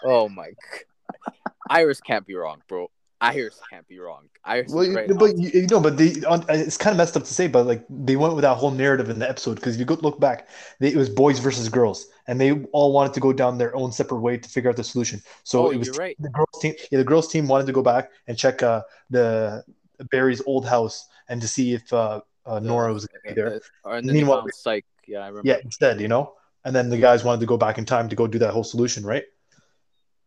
oh 0.03 0.29
my, 0.29 0.49
g- 0.49 1.33
Iris 1.69 2.01
can't 2.01 2.25
be 2.25 2.35
wrong, 2.35 2.61
bro. 2.67 2.89
Iris 3.21 3.57
can't 3.69 3.87
be 3.87 3.99
wrong. 3.99 4.27
Iris 4.43 4.73
Well, 4.73 4.83
is 4.83 4.93
right. 4.93 5.09
but 5.17 5.37
you, 5.37 5.61
you 5.61 5.67
know, 5.67 5.79
but 5.79 5.95
they 5.97 6.21
on, 6.25 6.43
it's 6.49 6.75
kind 6.75 6.91
of 6.93 6.97
messed 6.97 7.15
up 7.15 7.23
to 7.23 7.33
say, 7.33 7.47
but 7.47 7.65
like 7.65 7.85
they 7.89 8.17
went 8.17 8.35
with 8.35 8.41
that 8.41 8.55
whole 8.55 8.71
narrative 8.71 9.09
in 9.09 9.17
the 9.19 9.29
episode 9.29 9.55
because 9.55 9.75
if 9.75 9.79
you 9.79 9.85
go 9.85 9.93
look 10.01 10.19
back, 10.19 10.49
they, 10.81 10.89
it 10.89 10.97
was 10.97 11.09
boys 11.09 11.39
versus 11.39 11.69
girls, 11.69 12.07
and 12.27 12.39
they 12.41 12.51
all 12.73 12.91
wanted 12.91 13.13
to 13.13 13.21
go 13.21 13.31
down 13.31 13.57
their 13.57 13.73
own 13.77 13.93
separate 13.93 14.19
way 14.19 14.37
to 14.37 14.49
figure 14.49 14.69
out 14.69 14.75
the 14.75 14.83
solution. 14.83 15.21
So 15.43 15.67
oh, 15.67 15.69
it 15.69 15.77
was 15.77 15.87
you're 15.87 15.95
right. 15.95 16.17
the 16.19 16.29
girls 16.29 16.59
team. 16.61 16.73
Yeah, 16.91 16.97
the 16.97 17.05
girls 17.05 17.29
team 17.29 17.47
wanted 17.47 17.65
to 17.67 17.73
go 17.73 17.81
back 17.81 18.11
and 18.27 18.37
check 18.37 18.61
uh, 18.61 18.81
the 19.09 19.63
Barry's 20.11 20.41
old 20.45 20.65
house 20.67 21.07
and 21.29 21.41
to 21.41 21.47
see 21.47 21.73
if 21.73 21.93
uh, 21.93 22.19
uh, 22.45 22.59
Nora 22.59 22.93
was 22.93 23.05
gonna 23.05 23.21
be 23.23 23.33
there. 23.33 23.61
Or 23.85 23.95
and 23.95 24.07
Meanwhile- 24.07 24.47
Psych. 24.53 24.85
Yeah, 25.07 25.19
I 25.19 25.27
remember. 25.27 25.47
Yeah, 25.49 25.57
instead, 25.63 26.01
you 26.01 26.07
know. 26.09 26.33
And 26.65 26.75
then 26.75 26.89
the 26.89 26.97
guys 26.97 27.23
wanted 27.23 27.41
to 27.41 27.45
go 27.45 27.57
back 27.57 27.77
in 27.77 27.85
time 27.85 28.07
to 28.09 28.15
go 28.15 28.25
do 28.27 28.39
that 28.39 28.51
whole 28.51 28.63
solution, 28.63 29.05
right? 29.05 29.23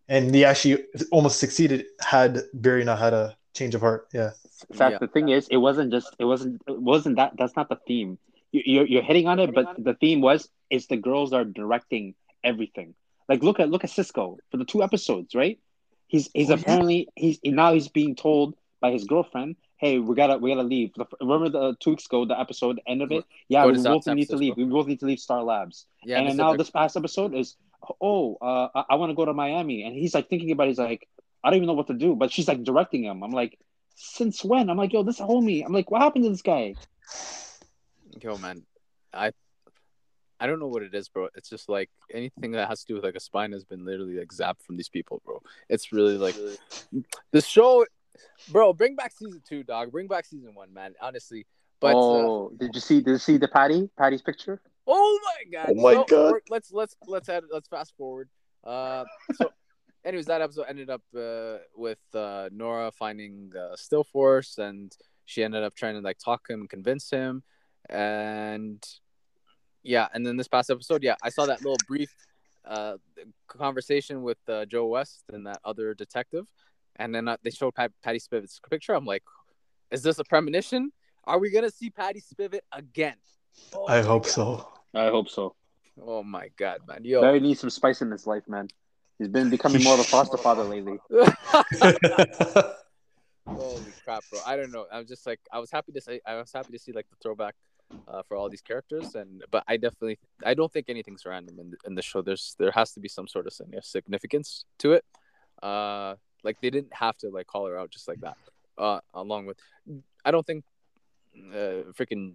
And 0.08 0.34
he 0.34 0.44
actually 0.44 0.84
almost 1.10 1.38
succeeded 1.40 1.86
had 2.00 2.42
Barry 2.54 2.84
not 2.84 2.98
had 2.98 3.12
a 3.12 3.36
change 3.54 3.74
of 3.74 3.80
heart. 3.80 4.08
Yeah. 4.12 4.30
In 4.70 4.76
fact, 4.76 4.92
Yeah. 4.92 4.98
the 4.98 5.08
thing 5.08 5.28
is, 5.28 5.48
it 5.48 5.56
wasn't 5.58 5.90
just 5.92 6.14
it 6.18 6.24
wasn't 6.24 6.62
it 6.68 6.80
wasn't 6.80 7.16
that 7.16 7.32
that's 7.36 7.56
not 7.56 7.68
the 7.68 7.78
theme. 7.86 8.18
You, 8.52 8.62
you're 8.64 8.86
you're 8.86 9.02
hitting 9.02 9.26
on 9.26 9.38
it, 9.38 9.52
but 9.54 9.66
the 9.82 9.94
theme 9.94 10.20
was 10.20 10.48
it's 10.70 10.86
the 10.86 10.96
girls 10.96 11.32
are 11.32 11.44
directing 11.44 12.14
everything. 12.44 12.94
Like 13.28 13.42
look 13.42 13.58
at 13.60 13.68
look 13.68 13.84
at 13.84 13.90
Cisco 13.90 14.38
for 14.50 14.56
the 14.56 14.64
two 14.64 14.82
episodes, 14.82 15.34
right? 15.34 15.58
He's 16.06 16.30
he's 16.32 16.50
Oh, 16.50 16.54
yeah. 16.54 16.60
apparently 16.60 17.08
he's 17.16 17.38
now 17.44 17.72
he's 17.74 17.88
being 17.88 18.14
told 18.14 18.54
by 18.80 18.92
his 18.92 19.04
girlfriend, 19.04 19.56
"Hey, 19.78 19.98
we 19.98 20.14
gotta 20.14 20.38
we 20.38 20.50
gotta 20.50 20.62
leave." 20.62 20.92
The- 20.94 21.06
Remember 21.20 21.48
the 21.48 21.74
two 21.80 21.90
weeks 21.90 22.06
ago, 22.06 22.24
the 22.24 22.38
episode, 22.38 22.76
the 22.76 22.88
end 22.88 23.02
of 23.02 23.10
it. 23.10 23.24
Yeah, 23.48 23.64
Go 23.64 23.72
we 23.72 23.82
both 23.82 24.04
San 24.04 24.16
need 24.16 24.28
to 24.30 24.36
leave. 24.36 24.56
We 24.56 24.64
both 24.64 24.86
need 24.86 25.00
to 25.00 25.06
leave 25.06 25.18
Star 25.18 25.42
Labs. 25.42 25.86
Yeah, 26.04 26.18
and 26.18 26.26
they 26.26 26.30
then 26.30 26.36
said 26.36 26.42
now 26.44 26.56
this 26.56 26.70
past 26.70 26.96
episode 26.96 27.34
is, 27.34 27.56
oh, 28.00 28.36
uh, 28.40 28.68
I, 28.74 28.84
I 28.90 28.94
want 28.96 29.10
to 29.10 29.14
go 29.14 29.24
to 29.24 29.32
Miami, 29.32 29.82
and 29.84 29.94
he's 29.94 30.14
like 30.14 30.28
thinking 30.28 30.50
about. 30.50 30.64
It, 30.64 30.70
he's 30.70 30.78
like, 30.78 31.08
I 31.42 31.50
don't 31.50 31.58
even 31.58 31.66
know 31.66 31.74
what 31.74 31.86
to 31.88 31.94
do, 31.94 32.14
but 32.14 32.32
she's 32.32 32.48
like 32.48 32.64
directing 32.64 33.04
him. 33.04 33.22
I'm 33.22 33.30
like, 33.30 33.58
since 33.94 34.44
when? 34.44 34.70
I'm 34.70 34.76
like, 34.76 34.92
yo, 34.92 35.02
this 35.02 35.20
homie. 35.20 35.64
I'm 35.64 35.72
like, 35.72 35.90
what 35.90 36.02
happened 36.02 36.24
to 36.24 36.30
this 36.30 36.42
guy? 36.42 36.74
Yo, 38.20 38.36
man, 38.38 38.62
I 39.12 39.32
I 40.38 40.46
don't 40.46 40.58
know 40.58 40.68
what 40.68 40.82
it 40.82 40.94
is, 40.94 41.08
bro. 41.08 41.28
It's 41.34 41.48
just 41.48 41.68
like 41.68 41.90
anything 42.12 42.52
that 42.52 42.68
has 42.68 42.80
to 42.80 42.86
do 42.86 42.94
with 42.94 43.04
like 43.04 43.14
a 43.14 43.20
spine 43.20 43.52
has 43.52 43.64
been 43.64 43.84
literally 43.84 44.18
like 44.18 44.28
zapped 44.28 44.62
from 44.62 44.76
these 44.76 44.88
people, 44.88 45.22
bro. 45.24 45.40
It's 45.68 45.92
really 45.92 46.18
like 46.18 46.36
the 47.32 47.40
show, 47.40 47.86
bro. 48.50 48.72
Bring 48.72 48.96
back 48.96 49.12
season 49.12 49.42
two, 49.48 49.62
dog. 49.62 49.92
Bring 49.92 50.08
back 50.08 50.26
season 50.26 50.54
one, 50.54 50.72
man. 50.74 50.94
Honestly, 51.00 51.46
but 51.80 51.94
uh, 51.94 51.98
oh, 51.98 52.52
did 52.58 52.74
you 52.74 52.80
see? 52.80 53.00
Did 53.00 53.12
you 53.12 53.18
see 53.18 53.36
the 53.38 53.48
Patty? 53.48 53.88
Patty's 53.98 54.22
picture? 54.22 54.60
Oh 54.86 55.20
my 55.24 55.50
god, 55.50 55.66
Oh 55.70 55.74
my 55.82 55.94
So, 55.94 56.04
God. 56.04 56.34
Let's 56.48 56.70
let's 56.72 56.94
let's 57.06 57.28
add, 57.28 57.44
let's 57.52 57.68
fast 57.68 57.94
forward. 57.96 58.28
Uh, 58.64 59.04
so. 59.34 59.50
Anyways, 60.04 60.26
that 60.26 60.40
episode 60.40 60.66
ended 60.68 60.88
up 60.88 61.02
uh, 61.18 61.56
with 61.74 61.98
uh, 62.14 62.48
Nora 62.52 62.92
finding 62.92 63.50
uh, 63.58 63.74
Still 63.74 64.04
Force, 64.04 64.58
and 64.58 64.96
she 65.24 65.42
ended 65.42 65.64
up 65.64 65.74
trying 65.74 65.94
to 65.94 66.00
like 66.00 66.18
talk 66.18 66.48
him, 66.48 66.68
convince 66.68 67.10
him, 67.10 67.42
and 67.90 68.80
yeah. 69.82 70.06
And 70.14 70.24
then 70.24 70.36
this 70.36 70.46
past 70.46 70.70
episode, 70.70 71.02
yeah, 71.02 71.16
I 71.24 71.30
saw 71.30 71.46
that 71.46 71.58
little 71.60 71.78
brief 71.88 72.14
uh, 72.64 72.98
conversation 73.48 74.22
with 74.22 74.38
uh, 74.48 74.64
Joe 74.66 74.86
West 74.86 75.24
and 75.32 75.44
that 75.48 75.58
other 75.64 75.92
detective, 75.92 76.46
and 76.94 77.12
then 77.12 77.26
uh, 77.26 77.36
they 77.42 77.50
showed 77.50 77.74
Pat- 77.74 77.90
Patty 78.04 78.20
Spivot's 78.20 78.60
picture. 78.70 78.94
I'm 78.94 79.06
like, 79.06 79.24
is 79.90 80.04
this 80.04 80.20
a 80.20 80.24
premonition? 80.24 80.92
Are 81.24 81.40
we 81.40 81.50
gonna 81.50 81.70
see 81.70 81.90
Patty 81.90 82.20
Spivot 82.20 82.60
again? 82.70 83.16
Oh 83.74 83.86
I 83.88 84.02
hope 84.02 84.22
God. 84.22 84.30
so. 84.30 84.68
I 84.94 85.08
hope 85.08 85.28
so. 85.28 85.54
Oh 86.00 86.22
my 86.22 86.50
god, 86.56 86.80
man! 86.86 87.04
Yo, 87.04 87.20
Barry 87.20 87.40
needs 87.40 87.60
some 87.60 87.70
spice 87.70 88.02
in 88.02 88.10
his 88.10 88.26
life, 88.26 88.48
man. 88.48 88.68
He's 89.18 89.28
been 89.28 89.48
becoming 89.50 89.82
more 89.82 89.94
of 89.94 90.00
a 90.00 90.04
foster 90.14 90.36
father 90.36 90.64
lately. 90.64 90.98
Holy 93.46 93.92
crap, 94.04 94.24
bro! 94.30 94.40
I 94.46 94.56
don't 94.56 94.72
know. 94.72 94.86
I'm 94.92 95.06
just 95.06 95.26
like 95.26 95.40
I 95.52 95.58
was 95.58 95.70
happy 95.70 95.92
to 95.92 96.00
say 96.00 96.20
I 96.26 96.34
was 96.34 96.52
happy 96.52 96.72
to 96.72 96.78
see 96.78 96.92
like 96.92 97.08
the 97.08 97.16
throwback 97.22 97.54
uh, 98.08 98.22
for 98.22 98.36
all 98.36 98.50
these 98.50 98.60
characters, 98.60 99.14
and 99.14 99.42
but 99.50 99.64
I 99.68 99.76
definitely 99.76 100.18
I 100.44 100.54
don't 100.54 100.72
think 100.72 100.88
anything's 100.88 101.24
random 101.24 101.58
in 101.58 101.70
the, 101.70 101.76
in 101.86 101.94
the 101.94 102.02
show. 102.02 102.22
There's 102.22 102.54
there 102.58 102.72
has 102.72 102.92
to 102.92 103.00
be 103.00 103.08
some 103.08 103.28
sort 103.28 103.46
of 103.46 103.54
significance 103.82 104.64
to 104.78 104.92
it. 104.92 105.04
Uh, 105.62 106.16
like 106.42 106.60
they 106.60 106.70
didn't 106.70 106.92
have 106.94 107.16
to 107.18 107.30
like 107.30 107.46
call 107.46 107.66
her 107.66 107.78
out 107.78 107.90
just 107.90 108.08
like 108.08 108.20
that. 108.20 108.36
Uh, 108.78 109.00
along 109.14 109.46
with, 109.46 109.58
I 110.24 110.30
don't 110.30 110.46
think, 110.46 110.62
uh, 111.52 111.92
freaking 111.92 112.34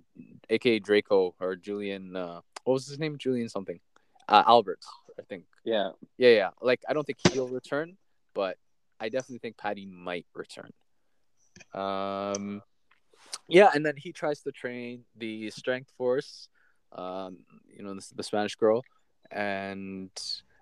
AKA 0.49 0.79
Draco 0.79 1.35
or 1.39 1.55
Julian. 1.55 2.15
Uh, 2.15 2.41
what 2.63 2.73
was 2.73 2.87
his 2.87 2.99
name? 2.99 3.17
Julian 3.17 3.49
something. 3.49 3.79
Uh, 4.27 4.43
Albert, 4.45 4.79
I 5.19 5.23
think. 5.23 5.45
Yeah. 5.63 5.91
Yeah, 6.17 6.29
yeah. 6.29 6.49
Like 6.61 6.81
I 6.87 6.93
don't 6.93 7.05
think 7.05 7.19
he'll 7.31 7.47
return, 7.47 7.97
but 8.33 8.57
I 8.99 9.09
definitely 9.09 9.39
think 9.39 9.57
Patty 9.57 9.85
might 9.85 10.25
return. 10.33 10.71
Um, 11.73 12.61
yeah, 13.47 13.69
and 13.73 13.85
then 13.85 13.95
he 13.97 14.11
tries 14.11 14.41
to 14.41 14.51
train 14.51 15.03
the 15.17 15.49
Strength 15.51 15.91
Force, 15.97 16.47
um, 16.93 17.39
you 17.67 17.83
know, 17.83 17.93
the, 17.93 18.07
the 18.15 18.23
Spanish 18.23 18.55
girl, 18.55 18.83
and 19.31 20.09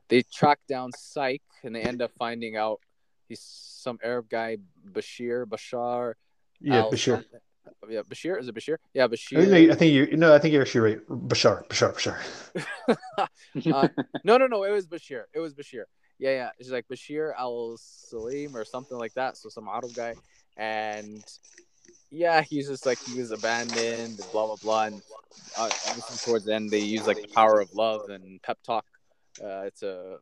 they 0.08 0.23
track 0.23 0.60
down 0.67 0.91
Psych, 0.93 1.41
and 1.63 1.75
they 1.75 1.82
end 1.82 2.02
up 2.02 2.12
finding 2.17 2.56
out 2.56 2.80
he's 3.28 3.41
some 3.41 3.99
Arab 4.04 4.30
guy, 4.30 4.58
Bashir, 4.91 5.45
Bashar. 5.45 6.13
yeah, 6.60 6.80
Al- 6.80 6.91
Bashir. 6.91 7.23
Yeah, 7.90 8.02
Bashir 8.02 8.40
is 8.40 8.48
it 8.48 8.56
Bashir? 8.56 8.78
Yeah, 8.94 9.06
I 9.06 9.08
Bashir. 9.08 9.50
think, 9.50 9.72
I 9.72 9.76
think 9.76 9.94
you 9.94 10.18
no, 10.18 10.34
I 10.34 10.40
think 10.40 10.54
you're 10.54 10.62
actually 10.62 10.96
right. 10.96 11.08
Bashar, 11.08 11.68
Bashar, 11.68 11.94
Bashar. 11.94 13.28
Uh, 13.74 13.88
no, 14.24 14.38
no, 14.38 14.48
no. 14.48 14.64
It 14.64 14.72
was 14.72 14.88
Bashir. 14.88 15.24
It 15.34 15.40
was 15.40 15.54
Bashir. 15.54 15.84
Yeah, 16.20 16.32
yeah. 16.32 16.50
It's 16.60 16.70
like 16.70 16.88
Bashir 16.88 17.34
Al 17.38 17.78
Salim 17.78 18.56
or 18.56 18.66
something 18.66 18.98
like 18.98 19.14
that. 19.16 19.38
So 19.38 19.50
some 19.50 19.68
Arab 19.68 19.94
guy, 19.96 20.16
and 20.58 21.24
yeah, 22.12 22.42
he's 22.42 22.68
just 22.68 22.86
like 22.86 23.00
he 23.00 23.20
was 23.20 23.32
abandoned, 23.32 24.20
blah 24.32 24.48
blah 24.48 24.56
blah. 24.62 24.84
And 24.86 25.02
uh, 25.58 25.70
obviously 25.88 26.18
towards 26.18 26.46
the 26.46 26.56
end, 26.56 26.70
they 26.70 26.80
use 26.80 27.08
like 27.08 27.22
the 27.22 27.28
power 27.28 27.60
of 27.60 27.74
love 27.74 28.10
and 28.10 28.42
pep 28.42 28.60
talk 28.64 28.86
uh, 29.44 29.70
to 29.80 30.18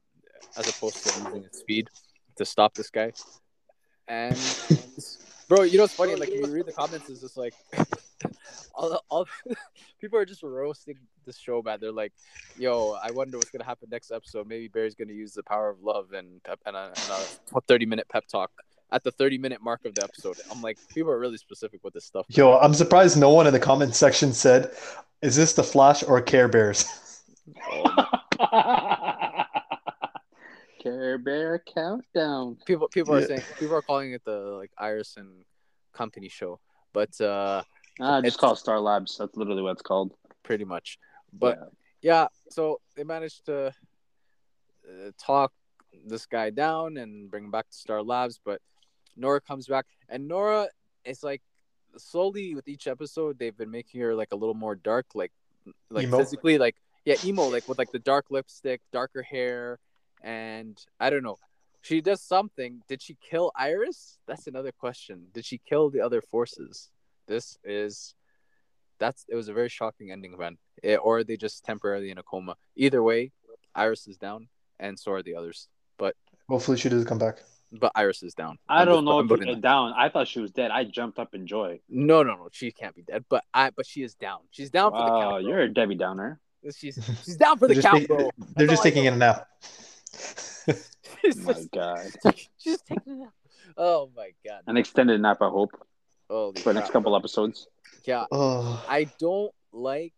as 0.57 0.67
opposed 0.67 1.03
to 1.03 1.19
using 1.23 1.43
its 1.43 1.59
speed 1.59 1.89
to 2.37 2.45
stop 2.45 2.73
this 2.73 2.89
guy. 2.89 3.11
And 4.07 4.37
bro, 5.47 5.63
you 5.63 5.77
know 5.77 5.83
what's 5.83 5.93
funny? 5.93 6.15
Like 6.15 6.29
if 6.29 6.45
you 6.45 6.53
read 6.53 6.65
the 6.65 6.73
comments, 6.73 7.09
it's 7.09 7.21
just 7.21 7.37
like 7.37 7.53
all, 8.75 9.03
all 9.09 9.27
people 10.01 10.19
are 10.19 10.25
just 10.25 10.43
roasting 10.43 10.97
this 11.25 11.37
show, 11.37 11.61
man. 11.61 11.79
They're 11.81 11.91
like, 11.91 12.13
"Yo, 12.57 12.97
I 13.01 13.11
wonder 13.11 13.37
what's 13.37 13.49
gonna 13.49 13.65
happen 13.65 13.89
next 13.91 14.11
episode. 14.11 14.47
Maybe 14.47 14.67
Barry's 14.67 14.95
gonna 14.95 15.13
use 15.13 15.33
the 15.33 15.43
power 15.43 15.69
of 15.69 15.81
love 15.81 16.13
and 16.13 16.41
pep 16.43 16.59
and 16.65 16.75
a, 16.75 16.91
and 16.95 17.25
a 17.55 17.61
thirty 17.61 17.85
minute 17.85 18.07
pep 18.09 18.27
talk 18.27 18.51
at 18.91 19.03
the 19.03 19.11
thirty 19.11 19.37
minute 19.37 19.61
mark 19.61 19.85
of 19.85 19.95
the 19.95 20.03
episode." 20.03 20.37
I'm 20.51 20.61
like, 20.61 20.77
people 20.93 21.11
are 21.11 21.19
really 21.19 21.37
specific 21.37 21.83
with 21.83 21.93
this 21.93 22.05
stuff. 22.05 22.25
Yo, 22.29 22.57
I'm 22.57 22.73
surprised 22.73 23.17
no 23.17 23.31
one 23.31 23.47
in 23.47 23.53
the 23.53 23.59
comment 23.59 23.95
section 23.95 24.33
said, 24.33 24.71
"Is 25.21 25.35
this 25.35 25.53
the 25.53 25.63
Flash 25.63 26.03
or 26.03 26.21
Care 26.21 26.47
Bears?" 26.47 27.23
Oh, 27.71 28.05
Care 30.91 31.17
Bear 31.17 31.59
countdown. 31.59 32.57
people 32.65 32.87
people 32.87 33.13
are 33.15 33.25
saying 33.25 33.41
people 33.59 33.75
are 33.75 33.81
calling 33.81 34.13
it 34.13 34.23
the 34.23 34.37
like 34.61 34.71
Iris 34.77 35.17
and 35.17 35.43
Company 35.93 36.29
show, 36.29 36.59
but 36.93 37.19
uh 37.21 37.63
Ah, 37.99 38.19
It's- 38.19 38.33
just 38.33 38.39
call 38.39 38.53
it 38.53 38.57
Star 38.57 38.79
Labs. 38.79 39.17
That's 39.17 39.35
literally 39.35 39.63
what 39.63 39.71
it's 39.71 39.81
called. 39.81 40.13
pretty 40.43 40.65
much. 40.65 40.99
But 41.33 41.57
yeah, 42.01 42.27
so 42.49 42.79
they 42.95 43.03
managed 43.03 43.45
to 43.47 43.73
uh, 44.87 45.11
talk 45.17 45.51
this 46.05 46.25
guy 46.27 46.51
down 46.51 46.97
and 46.97 47.29
bring 47.31 47.45
him 47.45 47.51
back 47.51 47.67
to 47.69 47.75
Star 47.75 48.03
Labs. 48.03 48.39
But 48.43 48.61
Nora 49.15 49.41
comes 49.41 49.65
back, 49.67 49.85
and 50.09 50.27
Nora, 50.27 50.69
it's 51.03 51.23
like 51.23 51.41
slowly 51.97 52.53
with 52.53 52.67
each 52.67 52.85
episode, 52.87 53.39
they've 53.39 53.57
been 53.57 53.71
making 53.71 53.99
her 54.01 54.13
like 54.13 54.31
a 54.31 54.35
little 54.35 54.53
more 54.55 54.75
dark, 54.75 55.07
like 55.15 55.31
like 55.89 56.03
Emo? 56.05 56.19
physically, 56.19 56.57
like 56.59 56.75
yeah, 57.03 57.15
emo, 57.25 57.43
like 57.49 57.67
with 57.67 57.79
like 57.79 57.91
the 57.91 57.99
dark 57.99 58.25
lipstick, 58.29 58.81
darker 58.93 59.23
hair, 59.23 59.79
and 60.21 60.77
I 60.99 61.09
don't 61.09 61.23
know. 61.23 61.37
She 61.81 62.01
does 62.01 62.21
something. 62.21 62.81
Did 62.89 63.01
she 63.01 63.15
kill 63.21 63.51
Iris? 63.55 64.17
That's 64.27 64.47
another 64.47 64.71
question. 64.71 65.27
Did 65.33 65.45
she 65.45 65.57
kill 65.59 65.89
the 65.89 66.01
other 66.01 66.21
forces? 66.21 66.89
This 67.27 67.57
is 67.63 68.13
that's 68.99 69.25
it 69.29 69.35
was 69.35 69.47
a 69.47 69.53
very 69.53 69.69
shocking 69.69 70.11
ending, 70.11 70.33
event. 70.33 70.59
It, 70.83 70.97
or 71.01 71.19
are 71.19 71.23
they 71.23 71.37
just 71.37 71.63
temporarily 71.63 72.09
in 72.11 72.17
a 72.17 72.23
coma? 72.23 72.55
Either 72.75 73.01
way, 73.03 73.31
Iris 73.75 74.07
is 74.07 74.17
down, 74.17 74.47
and 74.79 74.97
so 74.99 75.11
are 75.13 75.23
the 75.23 75.35
others. 75.35 75.67
But 75.97 76.15
hopefully, 76.49 76.77
she 76.77 76.89
doesn't 76.89 77.07
come 77.07 77.19
back. 77.19 77.37
But 77.71 77.91
Iris 77.95 78.23
is 78.23 78.33
down. 78.33 78.57
I 78.67 78.81
I'm 78.81 78.85
don't 78.87 78.95
just- 78.97 79.05
know 79.05 79.19
I'm 79.19 79.31
if 79.31 79.43
she's 79.47 79.61
down. 79.61 79.93
I 79.95 80.09
thought 80.09 80.27
she 80.27 80.39
was 80.39 80.51
dead. 80.51 80.71
I 80.71 80.83
jumped 80.85 81.19
up 81.19 81.35
in 81.35 81.45
joy. 81.47 81.79
No, 81.89 82.23
no, 82.23 82.35
no. 82.35 82.47
She 82.51 82.71
can't 82.71 82.95
be 82.95 83.01
dead. 83.03 83.25
But 83.29 83.43
I, 83.53 83.69
but 83.71 83.85
she 83.85 84.03
is 84.03 84.15
down. 84.15 84.39
She's 84.51 84.69
down 84.71 84.91
for 84.91 84.97
the 84.99 85.03
Wow, 85.11 85.21
count. 85.21 85.43
bro. 85.43 85.49
you're 85.51 85.61
a 85.61 85.69
Debbie 85.73 85.95
Downer. 85.95 86.39
She's 86.75 86.95
she's 87.25 87.37
down 87.37 87.57
for 87.57 87.67
the 87.67 87.73
They're 87.75 87.83
just, 87.83 87.93
count, 87.93 88.07
bro. 88.07 88.29
they're 88.55 88.67
just 88.67 88.79
all 88.81 88.87
I 88.87 88.89
taking 88.89 89.03
know. 89.05 89.13
in 89.13 89.19
a 90.67 90.71
nap. 90.71 90.77
She's 91.21 91.37
Oh 91.39 91.43
my 91.43 91.53
just, 91.53 91.71
god. 91.71 92.05
just 92.63 92.85
taking 92.85 93.21
it 93.21 93.25
out. 93.25 93.33
Oh 93.77 94.09
my 94.15 94.31
god. 94.45 94.61
An 94.67 94.77
extended 94.77 95.19
nap, 95.21 95.37
I 95.41 95.49
hope, 95.49 95.71
Holy 96.29 96.61
for 96.61 96.73
the 96.73 96.79
next 96.79 96.91
couple 96.91 97.15
episodes. 97.15 97.67
Yeah, 98.05 98.25
Oh, 98.31 98.83
I 98.87 99.07
don't 99.19 99.53
like 99.71 100.13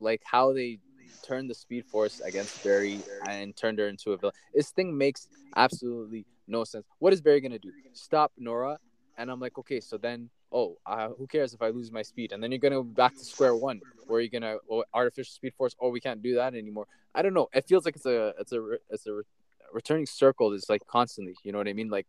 like 0.00 0.22
how 0.24 0.52
they 0.52 0.78
turned 1.26 1.50
the 1.50 1.54
Speed 1.54 1.84
Force 1.86 2.20
against 2.20 2.62
Barry 2.62 3.00
and 3.28 3.56
turned 3.56 3.78
her 3.78 3.88
into 3.88 4.12
a 4.12 4.16
villain. 4.16 4.34
This 4.54 4.70
thing 4.70 4.96
makes 4.96 5.28
absolutely 5.56 6.26
no 6.46 6.64
sense. 6.64 6.86
What 6.98 7.12
is 7.12 7.20
Barry 7.20 7.40
gonna 7.40 7.58
do? 7.58 7.72
Stop 7.92 8.32
Nora? 8.38 8.78
And 9.18 9.30
I'm 9.30 9.40
like, 9.40 9.58
okay, 9.58 9.80
so 9.80 9.96
then, 9.96 10.30
oh, 10.52 10.76
who 11.18 11.26
cares 11.26 11.54
if 11.54 11.62
I 11.62 11.68
lose 11.68 11.90
my 11.90 12.02
speed? 12.02 12.32
And 12.32 12.42
then 12.42 12.50
you're 12.50 12.58
gonna 12.58 12.76
go 12.76 12.82
back 12.82 13.14
to 13.16 13.24
square 13.24 13.54
one, 13.54 13.80
where 14.06 14.20
you're 14.20 14.30
gonna 14.30 14.56
artificial 14.94 15.32
Speed 15.32 15.54
Force. 15.54 15.74
Oh, 15.80 15.90
we 15.90 16.00
can't 16.00 16.22
do 16.22 16.34
that 16.36 16.54
anymore. 16.54 16.86
I 17.14 17.22
don't 17.22 17.34
know. 17.34 17.48
It 17.52 17.66
feels 17.66 17.84
like 17.84 17.96
it's 17.96 18.06
a 18.06 18.34
it's 18.38 18.52
a 18.52 18.76
it's 18.90 19.06
a 19.06 19.14
re- 19.14 19.22
returning 19.72 20.06
circle. 20.06 20.52
It's 20.52 20.68
like 20.68 20.86
constantly. 20.86 21.34
You 21.42 21.52
know 21.52 21.58
what 21.58 21.68
I 21.68 21.72
mean? 21.72 21.88
Like 21.88 22.06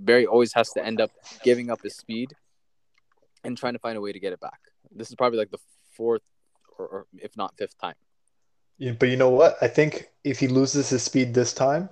Barry 0.00 0.26
always 0.26 0.52
has 0.54 0.70
to 0.72 0.84
end 0.84 1.00
up 1.00 1.10
giving 1.42 1.70
up 1.70 1.82
his 1.82 1.96
speed 1.96 2.34
and 3.42 3.56
trying 3.56 3.74
to 3.74 3.78
find 3.78 3.96
a 3.98 4.00
way 4.00 4.12
to 4.12 4.20
get 4.20 4.32
it 4.32 4.40
back. 4.40 4.60
This 4.90 5.08
is 5.08 5.14
probably 5.14 5.38
like 5.38 5.50
the 5.50 5.58
fourth 5.92 6.22
or, 6.78 6.86
or 6.86 7.06
if 7.18 7.36
not 7.36 7.54
fifth 7.56 7.78
time. 7.78 7.94
Yeah, 8.78 8.92
but 8.92 9.08
you 9.08 9.16
know 9.16 9.30
what? 9.30 9.56
I 9.60 9.68
think 9.68 10.08
if 10.24 10.40
he 10.40 10.48
loses 10.48 10.88
his 10.88 11.02
speed 11.02 11.32
this 11.32 11.52
time, 11.52 11.88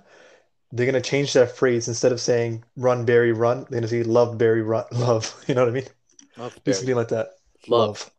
they're 0.73 0.87
gonna 0.87 1.01
change 1.01 1.33
that 1.33 1.55
phrase 1.55 1.87
instead 1.87 2.11
of 2.11 2.19
saying 2.19 2.63
"run 2.75 3.05
Barry 3.05 3.31
run." 3.31 3.59
They're 3.69 3.79
gonna 3.79 3.87
say 3.87 4.03
"love 4.03 4.37
Barry 4.37 4.63
run 4.63 4.85
love." 4.91 5.33
You 5.47 5.53
know 5.55 5.61
what 5.65 5.69
I 5.69 5.73
mean? 5.73 5.87
Love 6.35 6.55
Do 6.55 6.61
Barry. 6.65 6.75
something 6.75 6.95
like 6.95 7.09
that. 7.09 7.27
Love. 7.67 8.09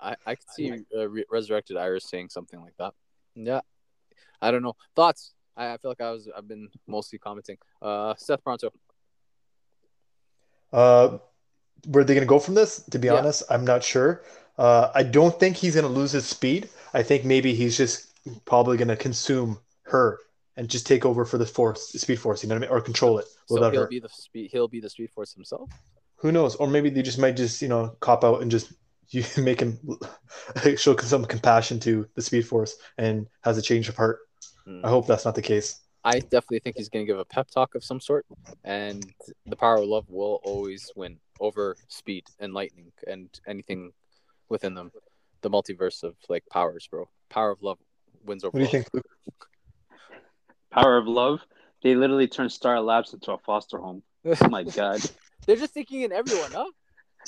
I, 0.00 0.14
I 0.24 0.34
could 0.36 0.50
see 0.50 0.84
uh, 0.96 1.08
Re- 1.08 1.24
resurrected 1.30 1.76
Iris 1.76 2.04
saying 2.08 2.28
something 2.30 2.60
like 2.60 2.74
that. 2.78 2.94
Yeah, 3.34 3.60
I 4.40 4.50
don't 4.52 4.62
know 4.62 4.76
thoughts. 4.94 5.32
I, 5.56 5.72
I 5.72 5.76
feel 5.78 5.90
like 5.90 6.00
I 6.00 6.10
was 6.12 6.28
I've 6.36 6.46
been 6.46 6.68
mostly 6.86 7.18
commenting. 7.18 7.58
Uh, 7.82 8.14
Seth 8.16 8.42
Pronto. 8.44 8.70
Uh, 10.72 11.18
where 11.88 12.02
are 12.02 12.04
they 12.04 12.14
gonna 12.14 12.26
go 12.26 12.38
from 12.38 12.54
this? 12.54 12.82
To 12.90 12.98
be 12.98 13.08
Yeah. 13.08 13.14
honest, 13.14 13.42
I'm 13.50 13.64
not 13.64 13.82
sure. 13.82 14.22
Uh, 14.56 14.90
I 14.94 15.02
don't 15.02 15.38
think 15.40 15.56
he's 15.56 15.74
gonna 15.74 15.88
lose 15.88 16.12
his 16.12 16.26
speed. 16.26 16.68
I 16.92 17.02
think 17.02 17.24
maybe 17.24 17.54
he's 17.54 17.76
just 17.76 18.12
probably 18.44 18.76
gonna 18.76 18.96
consume 18.96 19.58
her 19.82 20.18
and 20.56 20.68
just 20.68 20.86
take 20.86 21.04
over 21.04 21.24
for 21.24 21.38
the 21.38 21.46
force, 21.46 21.90
the 21.92 21.98
speed 21.98 22.16
force. 22.20 22.42
You 22.42 22.48
know 22.48 22.54
what 22.56 22.64
I 22.64 22.66
mean? 22.68 22.76
Or 22.76 22.80
control 22.80 23.18
it 23.18 23.26
So 23.46 23.54
without 23.56 23.72
he'll 23.72 23.82
her. 23.82 23.88
be 23.88 24.00
the 24.00 24.08
speed. 24.08 24.50
He'll 24.52 24.68
be 24.68 24.80
the 24.80 24.90
Speed 24.90 25.10
Force 25.10 25.34
himself. 25.34 25.70
Who 26.16 26.32
knows? 26.32 26.56
Or 26.56 26.68
maybe 26.68 26.90
they 26.90 27.02
just 27.02 27.18
might 27.18 27.36
just 27.36 27.60
you 27.60 27.68
know 27.68 27.96
cop 28.00 28.24
out 28.24 28.42
and 28.42 28.50
just 28.50 28.72
you 29.10 29.24
make 29.38 29.60
him 29.60 29.78
show 30.76 30.96
some 30.96 31.24
compassion 31.24 31.78
to 31.80 32.06
the 32.14 32.22
speed 32.22 32.46
force 32.46 32.76
and 32.98 33.26
has 33.42 33.58
a 33.58 33.62
change 33.62 33.88
of 33.88 33.96
heart. 33.96 34.20
Hmm. 34.64 34.84
I 34.84 34.88
hope 34.88 35.06
that's 35.06 35.24
not 35.24 35.34
the 35.34 35.42
case. 35.42 35.80
I 36.06 36.20
definitely 36.20 36.58
think 36.60 36.76
he's 36.76 36.90
going 36.90 37.06
to 37.06 37.10
give 37.10 37.18
a 37.18 37.24
pep 37.24 37.50
talk 37.50 37.74
of 37.74 37.82
some 37.82 37.98
sort, 37.98 38.26
and 38.62 39.06
the 39.46 39.56
power 39.56 39.76
of 39.76 39.88
love 39.88 40.04
will 40.10 40.38
always 40.44 40.90
win 40.94 41.18
over 41.40 41.76
speed 41.88 42.24
and 42.38 42.52
lightning 42.52 42.92
and 43.06 43.28
anything 43.46 43.92
within 44.50 44.74
them. 44.74 44.90
The 45.40 45.50
multiverse 45.50 46.02
of 46.02 46.14
like 46.28 46.44
powers, 46.50 46.86
bro. 46.90 47.08
Power 47.30 47.50
of 47.50 47.62
love 47.62 47.78
wins 48.24 48.44
over. 48.44 48.52
What 48.52 48.58
do 48.60 48.64
you 48.64 48.66
love. 48.66 48.86
think? 48.92 48.94
Luke? 48.94 49.48
Power 50.74 50.96
of 50.96 51.06
love. 51.06 51.40
They 51.82 51.94
literally 51.94 52.26
turned 52.28 52.50
Star 52.52 52.80
Labs 52.80 53.12
into 53.14 53.32
a 53.32 53.38
foster 53.38 53.78
home. 53.78 54.02
Oh 54.26 54.48
my 54.48 54.64
god. 54.64 55.00
They're 55.46 55.56
just 55.56 55.74
thinking 55.74 56.00
in 56.02 56.12
everyone, 56.12 56.50
huh? 56.52 56.70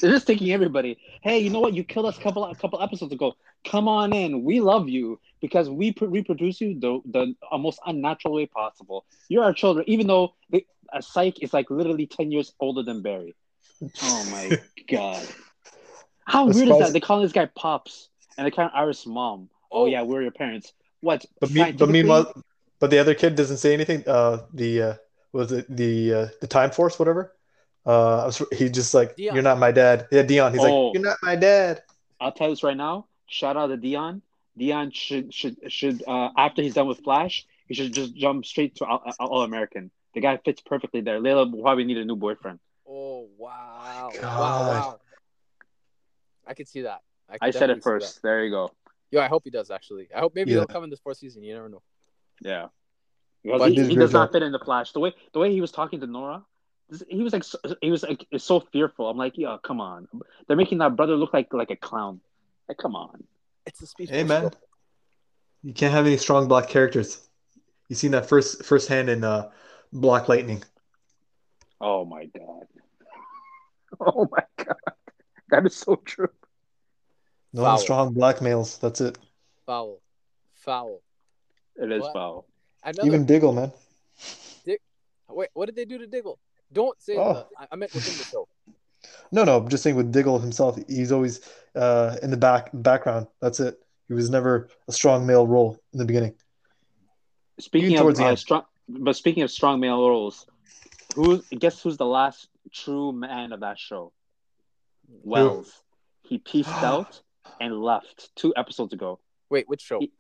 They're 0.01 0.11
just 0.13 0.27
thinking 0.27 0.51
everybody. 0.53 0.99
Hey, 1.23 1.39
you 1.41 1.51
know 1.51 1.61
what? 1.61 1.75
You 1.75 1.85
killed 1.85 2.07
us 2.07 2.19
a 2.19 2.21
couple 2.21 2.45
a 2.45 2.55
couple 2.55 2.83
episodes 2.83 3.13
ago. 3.13 3.35
Come 3.67 3.89
on 3.89 4.13
in. 4.13 4.43
We 4.45 4.61
love 4.61 4.89
you 4.89 5.21
because 5.41 5.69
we 5.71 5.93
pr- 5.93 6.07
reproduce 6.07 6.61
you 6.61 6.79
the 6.79 7.01
the 7.07 7.35
most 7.59 7.81
unnatural 7.87 8.35
way 8.35 8.47
possible. 8.47 9.05
You're 9.29 9.45
our 9.45 9.53
children, 9.53 9.85
even 9.89 10.07
though 10.07 10.35
they, 10.51 10.67
a 10.93 11.03
psych 11.03 11.43
is 11.43 11.53
like 11.53 11.71
literally 11.71 12.07
ten 12.07 12.31
years 12.33 12.53
older 12.61 12.83
than 12.83 13.03
Barry. 13.03 13.35
Oh 14.03 14.29
my 14.31 14.59
god! 14.91 15.27
How 16.25 16.47
I'm 16.49 16.55
weird 16.55 16.69
is 16.69 16.79
that? 16.79 16.93
They 16.93 17.01
call 17.01 17.21
this 17.21 17.33
guy 17.33 17.47
pops, 17.55 18.09
and 18.37 18.47
they 18.47 18.51
call 18.51 18.71
Iris 18.75 19.07
mom. 19.07 19.49
Oh, 19.71 19.83
Oh. 19.83 19.87
yeah, 19.87 20.03
we're 20.03 20.23
your 20.23 20.31
parents. 20.31 20.73
What? 21.01 21.25
But, 21.41 21.51
me, 21.51 21.55
but 21.55 21.63
scientifically- 21.65 21.93
meanwhile, 21.93 22.33
but 22.79 22.91
the 22.91 22.99
other 22.99 23.15
kid 23.15 23.35
doesn't 23.35 23.59
say 23.59 23.73
anything. 23.75 24.05
Uh, 24.07 24.43
the 24.53 24.83
uh, 24.83 24.95
was 25.33 25.53
it 25.53 25.67
the 25.75 26.13
uh, 26.15 26.27
the 26.41 26.47
time 26.47 26.71
force, 26.71 26.99
whatever. 26.99 27.33
Uh, 27.85 28.23
I 28.23 28.27
was, 28.27 28.43
he 28.53 28.69
just 28.69 28.95
like, 28.95 29.17
Deon. 29.17 29.35
you're 29.35 29.43
not 29.43 29.59
my 29.59 29.71
dad. 29.71 30.09
Yeah, 30.11 30.23
Deon. 30.25 30.51
He's 30.53 30.61
Oh. 30.61 30.87
like, 30.87 30.95
you're 30.95 31.05
not 31.05 31.19
my 31.23 31.37
dad. 31.37 31.83
I'll 32.21 32.33
tell 32.33 32.49
you 32.49 32.53
this 32.55 32.63
right 32.65 32.77
now. 32.77 33.07
Shout 33.29 33.57
out 33.57 33.69
to 33.69 33.77
Deon. 33.77 34.23
Deon 34.59 34.93
should 34.95 35.33
should 35.33 35.57
should 35.71 36.03
uh, 36.09 36.31
after 36.37 36.63
he's 36.63 36.75
done 36.75 36.89
with 36.89 37.01
Flash, 37.05 37.47
he 37.69 37.75
should 37.75 37.93
just 37.93 38.15
jump 38.17 38.45
straight 38.47 38.75
to 38.77 38.87
All, 38.87 39.03
All 39.21 39.43
American. 39.43 39.91
The 40.15 40.21
guy 40.21 40.39
fits 40.39 40.63
perfectly 40.63 41.01
there. 41.03 41.21
Layla 41.21 41.51
will 41.53 41.63
probably 41.63 41.85
need 41.85 41.99
a 41.99 42.05
new 42.05 42.17
boyfriend. 42.17 42.59
Oh 42.89 43.29
wow! 43.37 44.11
Wow! 44.15 44.21
God. 44.21 44.41
Wow! 44.41 45.01
I 46.47 46.55
could 46.55 46.69
see 46.69 46.83
that. 46.83 47.01
could 47.31 47.39
I 47.43 47.51
said 47.51 47.71
it 47.71 47.83
first. 47.83 48.23
There 48.23 48.45
you 48.45 48.51
go. 48.51 48.69
that. 48.69 48.73
Yo, 49.17 49.21
I 49.21 49.29
hope 49.29 49.43
he 49.45 49.51
does. 49.51 49.71
Actually, 49.71 50.09
I 50.15 50.21
hope 50.21 50.35
maybe 50.35 50.51
Yeah. 50.53 50.59
he'll 50.59 50.67
come 50.67 50.85
in 50.85 50.91
this 50.91 51.01
fourth 51.01 51.19
season. 51.19 51.43
You 51.43 51.55
never 51.55 51.69
know. 51.69 51.83
Yeah. 52.43 52.69
Because 53.43 53.61
But 53.61 53.69
he, 53.71 53.75
he 53.75 53.77
did 53.77 53.87
a 53.87 53.89
he 53.89 53.95
great 53.95 54.03
does 54.05 54.13
not 54.13 54.33
fit 54.33 54.43
in 54.43 54.53
the 54.53 54.59
Flash. 54.59 54.93
The 54.93 55.01
way 55.01 55.15
the 55.33 55.39
way 55.39 55.53
he 55.53 55.61
was 55.61 55.71
talking 55.71 56.01
to 56.01 56.07
Nora, 56.07 56.45
he 57.09 57.23
was 57.23 57.33
like 57.33 57.45
so, 57.45 57.59
he 57.81 57.91
was 57.91 58.03
like 58.03 58.27
so 58.39 58.61
fearful. 58.61 59.09
I'm 59.09 59.17
like, 59.17 59.35
yeah, 59.37 59.57
come 59.63 59.81
on. 59.81 60.09
They're 60.47 60.57
making 60.57 60.79
that 60.79 60.97
brother 60.97 61.17
look 61.17 61.33
like 61.33 61.53
like 61.53 61.71
a 61.71 61.77
clown. 61.77 62.21
Like, 62.69 62.79
come 62.79 62.97
on. 62.97 63.25
It's 63.67 63.81
a 63.83 63.87
speed. 63.87 64.11
Hey 64.11 64.25
man, 64.25 64.43
bro. 64.43 64.51
you 65.63 65.73
can't 65.73 65.93
have 65.93 66.07
any 66.07 66.17
strong 66.17 66.49
black 66.49 66.69
characters. 66.69 67.21
You 67.89 67.95
seen 67.95 68.11
that 68.13 68.29
first 68.29 68.65
firsthand 68.65 69.09
in 69.09 69.23
uh, 69.23 69.51
Black 69.93 70.29
Lightning. 70.29 70.63
Oh 71.81 72.05
my 72.05 72.25
god. 72.27 72.67
Oh 73.99 74.29
my 74.31 74.43
god. 74.57 74.77
That 75.49 75.65
is 75.65 75.75
so 75.75 75.97
true. 76.05 76.29
No 77.53 77.63
Foul. 77.63 77.79
strong 77.79 78.13
black 78.13 78.43
males. 78.43 78.77
That's 78.79 79.01
it. 79.01 79.17
Foul, 79.65 80.03
foul. 80.53 81.01
It 81.81 81.93
is 81.93 82.03
What? 82.03 82.13
foul. 82.13 82.47
Another. 82.83 83.07
Even 83.07 83.27
Diggle, 83.27 83.53
man. 83.53 83.73
Wait, 85.29 85.49
what 85.55 85.67
did 85.67 85.75
they 85.75 85.85
do 85.85 85.99
to 85.99 86.07
Diggle? 86.07 86.39
Don't 86.73 86.99
say 87.03 87.17
Oh. 87.17 87.35
that. 87.35 87.49
I- 87.59 87.67
I 87.73 87.77
meant 87.77 87.93
within 87.93 88.17
the 88.17 88.25
show. 88.25 88.49
No, 89.33 89.43
no, 89.43 89.57
I'm 89.59 89.69
just 89.69 89.83
saying 89.83 89.97
with 89.97 90.13
Diggle 90.13 90.39
himself, 90.39 90.79
he's 90.89 91.11
always 91.13 91.41
uh, 91.75 92.17
in 92.23 92.31
the 92.31 92.37
back 92.37 92.71
background. 92.73 93.27
That's 93.41 93.59
it. 93.61 93.79
He 94.09 94.15
was 94.15 94.31
never 94.31 94.69
a 94.89 94.93
strong 94.93 95.27
male 95.27 95.47
role 95.47 95.79
in 95.93 95.99
the 95.99 96.05
beginning. 96.05 96.37
Speaking 97.59 97.93
Even 97.93 98.07
of 98.07 98.17
the 98.17 98.25
uh, 98.25 98.29
end. 98.29 98.39
strong, 98.39 98.65
but 98.89 99.17
speaking 99.17 99.43
of 99.43 99.51
strong 99.51 99.81
male 99.81 100.09
roles, 100.09 100.47
who 101.17 101.43
guess 101.51 101.83
who's 101.83 101.97
the 101.97 102.07
last 102.07 102.49
true 102.73 103.13
man 103.13 103.53
of 103.53 103.61
that 103.61 103.79
show? 103.79 104.13
Wells. 105.09 105.83
He 106.23 106.39
pieced 106.39 106.83
out 106.83 107.21
and 107.61 107.81
left 107.83 108.35
two 108.37 108.55
episodes 108.57 108.93
ago. 108.93 109.19
Wait, 109.51 109.69
which 109.69 109.83
show? 109.83 109.99
He- 110.01 110.13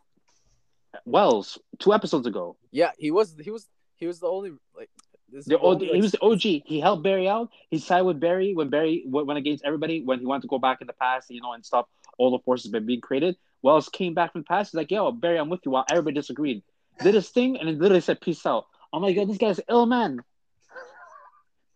Wells, 1.04 1.58
two 1.78 1.92
episodes 1.92 2.26
ago. 2.26 2.56
Yeah, 2.70 2.90
he 2.98 3.10
was. 3.10 3.36
He 3.40 3.50
was. 3.50 3.66
He 3.96 4.06
was 4.06 4.20
the 4.20 4.28
only 4.28 4.52
like. 4.76 4.90
This 5.28 5.44
The 5.44 5.58
o- 5.58 5.72
only, 5.72 5.86
like, 5.86 5.96
he 5.96 6.02
was 6.02 6.12
the 6.12 6.22
OG. 6.22 6.40
He 6.40 6.78
helped 6.80 7.02
Barry 7.02 7.28
out. 7.28 7.50
He 7.68 7.78
sided 7.78 8.04
with 8.04 8.20
Barry 8.20 8.54
when 8.54 8.68
Barry 8.70 9.02
went 9.06 9.38
against 9.38 9.64
everybody 9.64 10.02
when 10.04 10.20
he 10.20 10.26
wanted 10.26 10.42
to 10.42 10.48
go 10.48 10.58
back 10.58 10.80
in 10.80 10.86
the 10.86 10.92
past, 10.92 11.30
you 11.30 11.40
know, 11.40 11.52
and 11.52 11.66
stop 11.66 11.88
all 12.16 12.30
the 12.30 12.38
forces 12.44 12.70
been 12.70 12.86
being 12.86 13.00
created. 13.00 13.36
Wells 13.62 13.88
came 13.88 14.14
back 14.14 14.32
from 14.32 14.42
the 14.42 14.46
past. 14.46 14.70
He's 14.70 14.76
like, 14.76 14.90
"Yo, 14.90 15.10
Barry, 15.10 15.38
I'm 15.38 15.48
with 15.48 15.60
you." 15.64 15.72
While 15.72 15.84
everybody 15.90 16.14
disagreed, 16.14 16.62
did 17.02 17.14
his 17.14 17.28
thing, 17.30 17.58
and 17.58 17.68
then 17.68 17.78
literally 17.78 18.00
said, 18.00 18.20
"Peace 18.20 18.46
out." 18.46 18.66
I'm 18.92 19.02
like, 19.02 19.16
"Yo, 19.16 19.24
this 19.24 19.38
guy's 19.38 19.60
ill 19.68 19.86
man. 19.86 20.22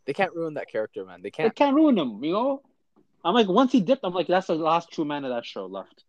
They 0.07 0.13
can't 0.13 0.35
ruin 0.35 0.55
that 0.55 0.71
character, 0.71 1.05
man. 1.05 1.21
They 1.23 1.31
can't. 1.31 1.55
They 1.55 1.65
can't 1.65 1.75
ruin 1.75 1.99
him." 1.99 2.23
You 2.23 2.33
know, 2.33 2.63
I'm 3.25 3.35
like, 3.35 3.49
once 3.49 3.73
he 3.73 3.81
dipped, 3.81 4.03
I'm 4.05 4.15
like, 4.15 4.29
that's 4.29 4.47
the 4.47 4.55
last 4.55 4.91
true 4.93 5.05
man 5.05 5.25
of 5.25 5.31
that 5.31 5.45
show 5.45 5.67
left. 5.67 6.05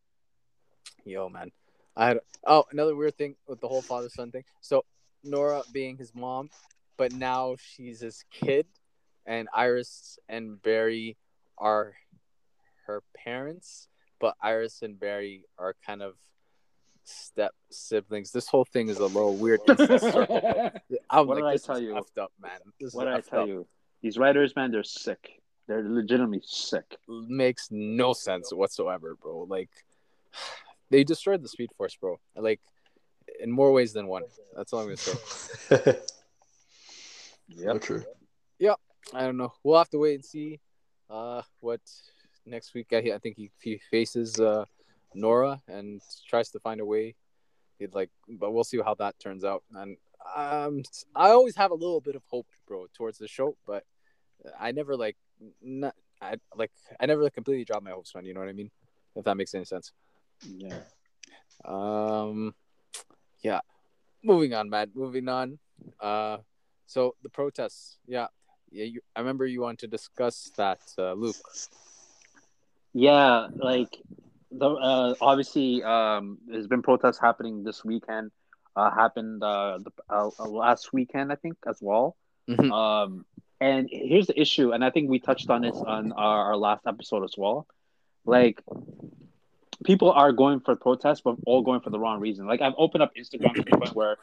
Yo, 1.06 1.28
man. 1.30 1.52
I 1.96 2.08
had 2.08 2.20
oh 2.46 2.66
another 2.72 2.96
weird 2.96 3.18
thing 3.18 3.36
with 3.48 3.60
the 3.60 3.68
whole 3.68 3.82
father 3.82 4.10
son 4.10 4.32
thing. 4.32 4.44
So 4.62 4.86
Nora 5.24 5.64
being 5.74 5.98
his 5.98 6.14
mom, 6.16 6.50
but 6.98 7.14
now 7.14 7.56
she's 7.60 8.00
his 8.00 8.24
kid, 8.32 8.66
and 9.26 9.48
Iris 9.54 10.18
and 10.30 10.62
Barry 10.62 11.18
are 11.58 11.94
her 12.88 13.04
parents, 13.16 13.88
but 14.20 14.36
Iris 14.42 14.82
and 14.82 15.00
Barry 15.00 15.46
are 15.58 15.76
kind 15.86 16.02
of 16.02 16.16
step 17.04 17.54
siblings. 17.70 18.32
This 18.32 18.48
whole 18.48 18.66
thing 18.66 18.88
is 18.90 18.98
a 18.98 19.06
little 19.06 19.36
weird. 19.36 19.60
I'm 19.68 21.28
What 21.28 21.42
like, 21.42 21.62
did 21.62 21.72
I 21.72 21.74
tell 21.74 21.80
you? 21.82 21.94
effed 21.94 22.22
up, 22.22 22.32
man. 22.42 22.60
This 22.80 22.94
what 22.94 23.06
did 23.06 23.14
I 23.14 23.22
tell 23.22 23.42
up. 23.42 23.48
you? 23.48 23.68
These 24.02 24.18
writers, 24.18 24.56
man, 24.56 24.72
they're 24.72 24.84
sick. 24.84 25.42
They're 25.68 25.84
legitimately 25.84 26.42
sick. 26.44 26.98
Makes 27.08 27.68
no 27.72 28.14
sense 28.14 28.52
whatsoever, 28.52 29.16
bro. 29.22 29.46
Like, 29.48 29.70
they 30.92 31.04
destroyed 31.04 31.42
the 31.42 31.48
Speed 31.48 31.72
Force, 31.78 31.96
bro. 31.96 32.20
Like, 32.36 32.60
in 33.40 33.50
more 33.50 33.72
ways 33.72 33.94
than 33.94 34.08
one. 34.08 34.24
That's 34.56 34.74
all 34.74 34.82
I'm 34.82 34.86
gonna 34.88 34.98
say. 34.98 35.98
yeah. 37.48 37.74
true. 37.80 38.04
Yeah. 38.60 38.76
I 39.14 39.22
don't 39.22 39.38
know. 39.38 39.54
We'll 39.64 39.78
have 39.78 39.90
to 39.90 39.98
wait 39.98 40.16
and 40.16 40.26
see 40.26 40.60
uh, 41.10 41.42
what 41.60 41.82
next 42.46 42.74
week. 42.74 42.88
I, 42.92 42.98
I 42.98 43.18
think 43.18 43.38
he, 43.38 43.50
he 43.62 43.80
faces 43.90 44.40
uh, 44.40 44.66
Nora 45.16 45.62
and 45.68 46.02
tries 46.30 46.50
to 46.52 46.60
find 46.60 46.82
a 46.82 46.86
way. 46.86 47.16
He'd 47.80 47.96
like, 47.96 48.10
but 48.28 48.52
we'll 48.52 48.64
see 48.64 48.80
how 48.84 48.94
that 48.96 49.18
turns 49.20 49.44
out. 49.44 49.64
And 49.74 49.98
um, 50.36 50.84
I 51.16 51.30
always 51.30 51.56
have 51.56 51.72
a 51.72 51.76
little 51.76 52.02
bit 52.02 52.16
of 52.16 52.22
hope, 52.30 52.48
bro, 52.68 52.86
towards 52.94 53.18
the 53.18 53.28
show, 53.28 53.58
but 53.66 53.84
I 54.60 54.72
never 54.72 54.96
like, 54.96 55.18
not, 55.62 55.96
I 56.22 56.36
like, 56.56 56.72
I 57.00 57.08
never 57.08 57.24
like, 57.24 57.34
completely 57.34 57.66
drop 57.66 57.82
my 57.82 57.92
hopes 57.92 58.12
on. 58.16 58.26
You 58.26 58.34
know 58.34 58.42
what 58.42 58.50
I 58.50 58.54
mean? 58.54 58.70
If 59.16 59.26
that 59.26 59.36
makes 59.36 59.56
any 59.56 59.66
sense. 59.66 59.92
Yeah. 60.44 60.80
Um, 61.66 62.54
yeah. 63.42 63.60
Moving 64.24 64.54
on, 64.54 64.70
Matt. 64.70 64.90
Moving 64.96 65.28
on. 65.28 65.60
Uh, 66.00 66.38
so 66.86 67.16
the 67.24 67.30
protests. 67.30 67.98
Yeah, 68.08 68.28
yeah. 68.72 68.86
You, 68.86 69.02
I 69.16 69.20
remember 69.20 69.46
you 69.46 69.62
wanted 69.62 69.80
to 69.80 69.88
discuss 69.88 70.52
that, 70.58 70.80
uh, 70.98 71.14
Luke. 71.14 71.36
Yeah, 72.94 73.48
like 73.56 73.98
the 74.52 74.70
uh, 74.70 75.14
obviously 75.22 75.82
um, 75.84 76.38
there's 76.46 76.68
been 76.68 76.82
protests 76.82 77.20
happening 77.20 77.64
this 77.64 77.86
weekend. 77.86 78.32
Uh, 78.76 78.92
happened 78.92 79.44
uh, 79.44 79.80
the 79.80 79.92
uh, 80.10 80.30
last 80.46 80.94
weekend, 80.94 81.32
I 81.32 81.36
think, 81.36 81.58
as 81.68 81.80
well. 81.82 82.16
Mhm. 82.50 82.72
Um, 82.72 83.26
and 83.60 83.88
here's 83.92 84.28
the 84.28 84.40
issue, 84.40 84.72
and 84.72 84.84
I 84.84 84.90
think 84.90 85.10
we 85.10 85.20
touched 85.20 85.50
on 85.50 85.62
this 85.62 85.76
on 85.76 86.12
our, 86.14 86.46
our 86.48 86.58
last 86.58 86.88
episode 86.88 87.24
as 87.24 87.36
well. 87.38 87.68
Like, 88.26 88.62
people 89.84 90.12
are 90.12 90.32
going 90.32 90.60
for 90.60 90.76
protests, 90.76 91.22
but 91.22 91.36
all 91.46 91.62
going 91.62 91.82
for 91.82 91.90
the 91.90 92.00
wrong 92.00 92.20
reason. 92.20 92.46
Like, 92.48 92.62
I've 92.62 92.74
opened 92.78 93.04
up 93.04 93.12
Instagram 93.16 93.56
to 93.56 93.64
the 93.64 93.78
point 93.78 93.96
where 93.96 94.18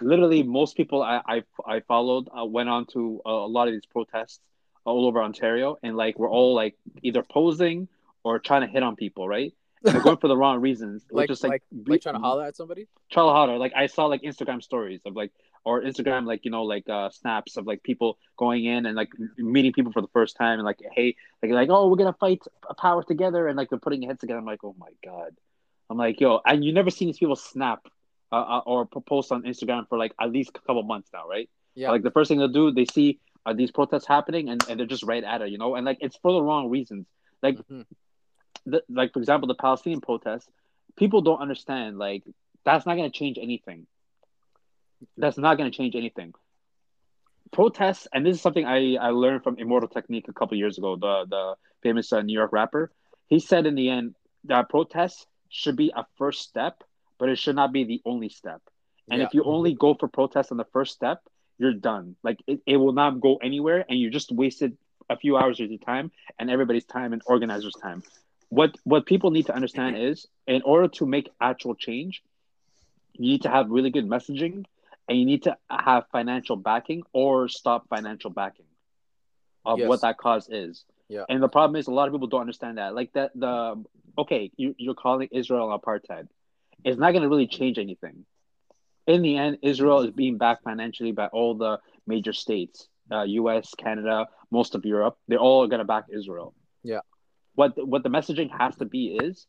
literally 0.00 0.42
most 0.42 0.76
people 0.76 1.02
I 1.02 1.20
I, 1.26 1.42
I 1.66 1.80
followed 1.80 2.28
uh, 2.36 2.44
went 2.44 2.68
on 2.68 2.86
to 2.92 3.20
a, 3.24 3.30
a 3.30 3.48
lot 3.48 3.68
of 3.68 3.74
these 3.74 3.86
protests 3.86 4.40
all 4.84 5.06
over 5.06 5.22
Ontario, 5.22 5.76
and 5.82 5.96
like 5.96 6.18
we're 6.18 6.30
all 6.30 6.54
like 6.54 6.76
either 7.02 7.22
posing 7.22 7.88
or 8.24 8.38
trying 8.38 8.62
to 8.62 8.66
hit 8.66 8.82
on 8.82 8.96
people, 8.96 9.28
right? 9.28 9.52
They're 9.82 10.00
going 10.08 10.16
for 10.16 10.28
the 10.28 10.36
wrong 10.36 10.60
reasons. 10.60 11.04
Like, 11.10 11.30
is 11.30 11.42
like, 11.42 11.62
be- 11.70 11.92
like 11.92 12.02
trying 12.02 12.16
to 12.16 12.20
holler 12.20 12.44
at 12.44 12.56
somebody. 12.56 12.88
try 13.10 13.22
to 13.22 13.28
holler. 13.28 13.58
Like 13.58 13.72
I 13.76 13.86
saw 13.86 14.06
like 14.06 14.22
Instagram 14.22 14.62
stories 14.62 15.00
of 15.04 15.14
like 15.14 15.32
or 15.68 15.82
Instagram 15.82 16.24
like 16.24 16.44
you 16.46 16.50
know 16.50 16.64
like 16.74 16.88
uh 16.88 17.10
snaps 17.10 17.58
of 17.58 17.66
like 17.66 17.82
people 17.82 18.18
going 18.38 18.64
in 18.64 18.86
and 18.86 18.96
like 18.96 19.10
meeting 19.36 19.72
people 19.72 19.92
for 19.92 20.00
the 20.00 20.12
first 20.18 20.34
time 20.42 20.58
and 20.58 20.64
like 20.70 20.80
hey 20.96 21.14
like 21.42 21.52
like 21.52 21.68
oh 21.70 21.88
we're 21.88 22.00
gonna 22.02 22.20
fight 22.26 22.42
a 22.68 22.74
power 22.74 23.02
together 23.02 23.46
and 23.48 23.56
like 23.58 23.68
they're 23.68 23.86
putting 23.86 24.02
heads 24.02 24.20
together. 24.20 24.38
I'm 24.38 24.46
like 24.46 24.64
oh 24.64 24.74
my 24.78 24.92
god. 25.04 25.32
I'm 25.90 25.98
like 25.98 26.20
yo 26.20 26.40
and 26.46 26.64
you 26.64 26.72
never 26.72 26.90
seen 26.90 27.08
these 27.08 27.18
people 27.18 27.36
snap 27.36 27.80
uh, 28.32 28.36
uh, 28.56 28.62
or 28.66 28.86
post 28.86 29.30
on 29.32 29.42
Instagram 29.42 29.88
for 29.88 29.98
like 29.98 30.14
at 30.20 30.30
least 30.30 30.50
a 30.54 30.60
couple 30.66 30.82
months 30.82 31.10
now, 31.12 31.28
right? 31.28 31.48
Yeah. 31.74 31.90
Like 31.90 32.02
the 32.02 32.10
first 32.10 32.28
thing 32.28 32.38
they'll 32.38 32.48
do, 32.62 32.70
they 32.70 32.86
see 32.86 33.20
uh, 33.46 33.52
these 33.52 33.70
protests 33.70 34.06
happening 34.06 34.48
and, 34.48 34.62
and 34.68 34.78
they're 34.78 34.86
just 34.86 35.04
right 35.04 35.24
at 35.24 35.42
it, 35.42 35.50
you 35.50 35.58
know, 35.58 35.74
and 35.76 35.84
like 35.86 35.98
it's 36.00 36.16
for 36.16 36.32
the 36.32 36.42
wrong 36.42 36.68
reasons. 36.70 37.06
Mhm. 37.44 37.84
The, 38.66 38.82
like 38.88 39.12
for 39.12 39.20
example, 39.20 39.46
the 39.48 39.54
Palestinian 39.54 40.00
protests, 40.00 40.48
people 40.96 41.22
don't 41.22 41.40
understand. 41.40 41.98
Like 41.98 42.24
that's 42.64 42.84
not 42.84 42.96
to 42.96 43.10
change 43.10 43.38
anything. 43.40 43.86
That's 45.16 45.38
not 45.38 45.56
going 45.56 45.70
to 45.70 45.76
change 45.76 45.94
anything. 45.96 46.34
Protests, 47.52 48.06
and 48.12 48.24
this 48.26 48.36
is 48.36 48.42
something 48.42 48.64
I, 48.66 48.96
I 48.96 49.10
learned 49.10 49.42
from 49.42 49.56
Immortal 49.58 49.88
Technique 49.88 50.26
a 50.28 50.32
couple 50.32 50.56
years 50.56 50.76
ago, 50.78 50.96
the 50.96 51.24
the 51.28 51.54
famous 51.82 52.12
uh, 52.12 52.20
New 52.22 52.34
York 52.34 52.52
rapper. 52.52 52.90
He 53.26 53.38
said 53.38 53.66
in 53.66 53.74
the 53.74 53.88
end 53.88 54.16
that 54.44 54.68
protests 54.68 55.26
should 55.48 55.76
be 55.76 55.92
a 55.94 56.04
first 56.18 56.42
step, 56.42 56.82
but 57.18 57.28
it 57.28 57.38
should 57.38 57.56
not 57.56 57.72
be 57.72 57.84
the 57.84 58.02
only 58.04 58.28
step. 58.28 58.60
And 59.10 59.20
Yeah. 59.20 59.26
if 59.26 59.34
you 59.34 59.44
only 59.44 59.74
go 59.74 59.94
for 59.94 60.08
protests 60.08 60.50
on 60.50 60.58
the 60.58 60.64
first 60.72 60.92
step, 60.92 61.22
you're 61.58 61.72
done. 61.72 62.16
Like 62.22 62.38
it, 62.46 62.60
it 62.66 62.76
will 62.76 62.92
not 62.92 63.20
go 63.20 63.36
anywhere, 63.42 63.84
and 63.88 63.98
you 63.98 64.10
just 64.10 64.30
wasted 64.32 64.76
a 65.08 65.16
few 65.16 65.36
hours 65.36 65.58
of 65.60 65.70
your 65.70 65.78
time 65.78 66.10
and 66.38 66.50
everybody's 66.50 66.84
time 66.84 67.12
and 67.12 67.22
organizers' 67.24 67.76
time. 67.76 68.02
What 68.50 68.76
what 68.84 69.06
people 69.06 69.30
need 69.30 69.46
to 69.46 69.54
understand 69.54 69.96
is, 69.96 70.26
in 70.46 70.62
order 70.62 70.88
to 70.98 71.06
make 71.06 71.30
actual 71.40 71.74
change, 71.74 72.22
you 73.14 73.30
need 73.32 73.42
to 73.42 73.48
have 73.50 73.70
really 73.70 73.90
good 73.90 74.06
messaging, 74.08 74.64
and 75.08 75.18
you 75.18 75.24
need 75.24 75.44
to 75.44 75.56
have 75.70 76.04
financial 76.12 76.56
backing 76.56 77.02
or 77.12 77.48
stop 77.48 77.88
financial 77.88 78.30
backing 78.30 78.66
of 79.64 79.78
Yes. 79.78 79.88
what 79.88 80.00
that 80.02 80.18
cause 80.18 80.48
is. 80.48 80.84
Yeah. 81.08 81.24
And 81.28 81.42
the 81.42 81.48
problem 81.48 81.76
is, 81.76 81.86
a 81.86 81.90
lot 81.92 82.08
of 82.08 82.14
people 82.14 82.26
don't 82.28 82.42
understand 82.42 82.78
that. 82.78 82.94
Like 82.94 83.12
that, 83.14 83.32
the 83.34 83.82
okay, 84.18 84.50
you, 84.56 84.74
you're 84.78 84.94
calling 84.94 85.28
Israel 85.32 85.68
apartheid. 85.78 86.28
It's 86.84 86.98
not 86.98 87.12
going 87.12 87.22
to 87.22 87.28
really 87.28 87.46
change 87.46 87.78
anything. 87.78 88.24
In 89.06 89.22
the 89.22 89.36
end, 89.36 89.58
Israel 89.62 90.00
is 90.00 90.10
being 90.10 90.36
backed 90.36 90.64
financially 90.64 91.12
by 91.12 91.26
all 91.28 91.54
the 91.54 91.78
major 92.06 92.32
states, 92.34 92.88
uh, 93.10 93.22
U.S., 93.22 93.74
Canada, 93.74 94.28
most 94.50 94.74
of 94.74 94.84
Europe. 94.84 95.16
They're 95.28 95.38
all 95.38 95.66
going 95.66 95.78
to 95.78 95.84
back 95.84 96.04
Israel. 96.10 96.54
Yeah. 96.82 97.00
What 97.54 97.72
what 97.86 98.02
the 98.02 98.10
messaging 98.10 98.50
has 98.56 98.76
to 98.76 98.84
be 98.84 99.16
is, 99.22 99.46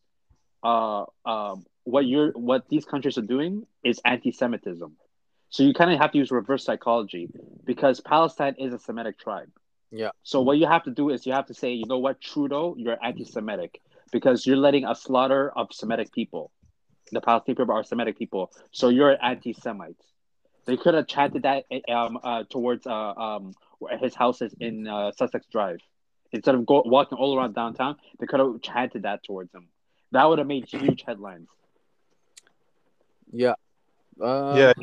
uh, 0.64 1.04
um, 1.26 1.66
what 1.84 2.06
you're 2.06 2.32
what 2.32 2.70
these 2.70 2.86
countries 2.86 3.18
are 3.18 3.28
doing 3.36 3.66
is 3.84 4.00
anti-Semitism. 4.06 4.96
So 5.50 5.64
you 5.64 5.74
kind 5.74 5.92
of 5.92 6.00
have 6.00 6.12
to 6.12 6.18
use 6.18 6.32
reverse 6.32 6.64
psychology 6.64 7.30
because 7.66 8.00
Palestine 8.00 8.56
is 8.60 8.74
a 8.74 8.80
Semitic 8.80 9.18
tribe. 9.20 9.50
Yeah. 9.92 10.12
So 10.24 10.42
what 10.42 10.58
you 10.58 10.68
have 10.68 10.84
to 10.84 10.92
do 10.92 11.10
is 11.10 11.26
you 11.26 11.34
have 11.34 11.48
to 11.48 11.54
say, 11.54 11.74
you 11.74 11.86
know 11.88 11.98
what, 11.98 12.22
Trudeau, 12.22 12.76
you're 12.78 13.04
anti-Semitic 13.04 13.82
because 14.12 14.46
you're 14.46 14.58
letting 14.58 14.86
a 14.86 14.96
slaughter 14.96 15.52
of 15.56 15.70
Semitic 15.72 16.12
people. 16.12 16.52
The 17.12 17.22
Palestinian 17.22 17.58
people 17.58 17.76
are 17.76 17.84
Semitic 17.84 18.20
people, 18.20 18.52
so 18.72 18.90
you're 18.90 19.12
an 19.12 19.18
anti-Semite. 19.24 19.98
They 20.66 20.78
could 20.78 20.94
have 20.94 21.08
chanted 21.08 21.42
that 21.44 21.64
um, 21.92 22.20
uh, 22.24 22.44
towards 22.48 22.86
uh, 22.86 22.92
um, 22.94 23.56
his 24.00 24.14
house 24.14 24.44
is 24.44 24.54
in 24.60 24.88
uh, 24.88 25.12
Sussex 25.18 25.48
Drive. 25.52 25.80
Instead 26.32 26.54
of 26.54 26.68
go- 26.68 26.84
walking 26.86 27.18
all 27.18 27.36
around 27.36 27.56
downtown, 27.56 27.96
they 28.20 28.28
could 28.28 28.40
have 28.40 28.62
chanted 28.62 29.04
that 29.04 29.24
towards 29.24 29.52
him. 29.52 29.70
That 30.12 30.30
would 30.30 30.38
have 30.38 30.48
made 30.48 30.68
huge 30.68 31.04
headlines. 31.08 31.48
Yeah. 33.32 33.54
Uh, 34.22 34.56
yeah, 34.56 34.74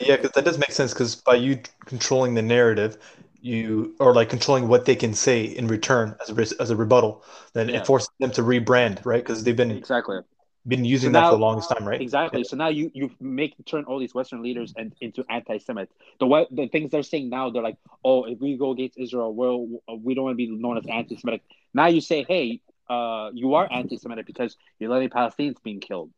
yeah, 0.00 0.16
because 0.16 0.30
that 0.32 0.44
does 0.44 0.58
make 0.58 0.72
sense. 0.72 0.92
Because 0.92 1.16
by 1.16 1.34
you 1.34 1.60
controlling 1.86 2.34
the 2.34 2.42
narrative, 2.42 2.98
you 3.40 3.94
or 4.00 4.14
like 4.14 4.28
controlling 4.28 4.68
what 4.68 4.84
they 4.86 4.96
can 4.96 5.14
say 5.14 5.44
in 5.44 5.66
return 5.68 6.16
as 6.22 6.30
a 6.30 6.62
as 6.62 6.70
a 6.70 6.76
rebuttal, 6.76 7.24
then 7.54 7.68
Yeah. 7.68 7.76
it 7.78 7.86
forces 7.86 8.10
them 8.20 8.30
to 8.32 8.42
rebrand, 8.42 9.04
right? 9.04 9.22
Because 9.22 9.44
they've 9.44 9.56
been 9.56 9.76
Exactly. 9.76 10.20
been 10.66 10.84
using 10.84 11.10
So 11.10 11.18
that 11.18 11.28
for 11.28 11.34
the 11.36 11.40
longest 11.40 11.70
time, 11.70 11.86
right? 11.86 12.00
Exactly. 12.00 12.44
So 12.44 12.56
now 12.56 12.68
you 12.68 12.90
you 12.94 13.10
make 13.20 13.54
turn 13.66 13.84
all 13.84 13.98
these 13.98 14.14
Western 14.14 14.42
leaders 14.42 14.72
and 14.76 14.92
into 15.00 15.24
anti-Semites. 15.30 15.92
The 16.18 16.26
what 16.26 16.48
the 16.50 16.68
things 16.68 16.90
they're 16.90 17.02
saying 17.02 17.30
now, 17.30 17.50
they're 17.50 17.62
like, 17.62 17.78
oh, 18.04 18.24
if 18.24 18.40
we 18.40 18.56
go 18.56 18.72
against 18.72 18.98
Israel, 18.98 19.32
well, 19.34 19.66
we 19.98 20.14
don't 20.14 20.24
want 20.24 20.34
to 20.34 20.36
be 20.36 20.48
known 20.48 20.76
as 20.78 20.84
anti-Semitic. 20.86 21.42
Now 21.72 21.86
you 21.86 22.00
say, 22.00 22.24
hey, 22.24 22.60
uh, 22.90 23.30
you 23.32 23.54
are 23.54 23.68
anti-Semitic 23.70 24.26
because 24.26 24.56
you're 24.78 24.90
letting 24.90 25.10
Palestinians 25.10 25.62
being 25.62 25.80
killed. 25.80 26.10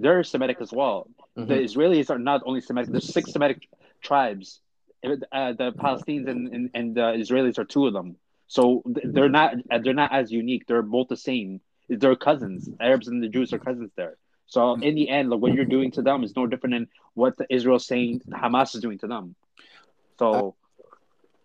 They're 0.00 0.24
Semitic 0.24 0.58
as 0.60 0.72
well. 0.72 1.08
Mhm. 1.36 1.48
The 1.48 1.54
Israelis 1.54 2.10
are 2.10 2.18
not 2.18 2.42
only 2.44 2.60
Semitic. 2.60 2.90
There's 2.90 3.12
six 3.12 3.32
Semitic 3.32 3.68
tribes. 4.02 4.60
Uh, 5.04 5.52
the 5.52 5.72
Palestinians 5.72 6.28
and, 6.30 6.48
and, 6.54 6.70
and 6.74 6.94
the 6.94 7.12
Israelis 7.22 7.58
are 7.58 7.64
two 7.64 7.86
of 7.86 7.92
them. 7.92 8.16
So 8.46 8.82
they're 8.86 9.28
not 9.28 9.54
they're 9.82 9.94
not 9.94 10.12
as 10.12 10.32
unique. 10.32 10.66
They're 10.66 10.82
both 10.82 11.08
the 11.08 11.16
same. 11.16 11.60
They're 11.88 12.16
cousins. 12.16 12.68
Arabs 12.80 13.08
and 13.08 13.22
the 13.22 13.28
Jews 13.28 13.52
are 13.52 13.58
cousins 13.58 13.90
there. 13.96 14.16
So 14.46 14.74
in 14.74 14.94
the 14.94 15.08
end, 15.08 15.30
like 15.30 15.40
what 15.40 15.52
you're 15.52 15.64
doing 15.64 15.90
to 15.92 16.02
them 16.02 16.22
is 16.24 16.34
no 16.36 16.46
different 16.46 16.74
than 16.74 16.88
what 17.14 17.36
the 17.36 17.46
Israel's 17.50 17.86
saying 17.86 18.22
Hamas 18.30 18.74
is 18.74 18.80
doing 18.80 18.98
to 18.98 19.06
them. 19.06 19.34
So 20.18 20.56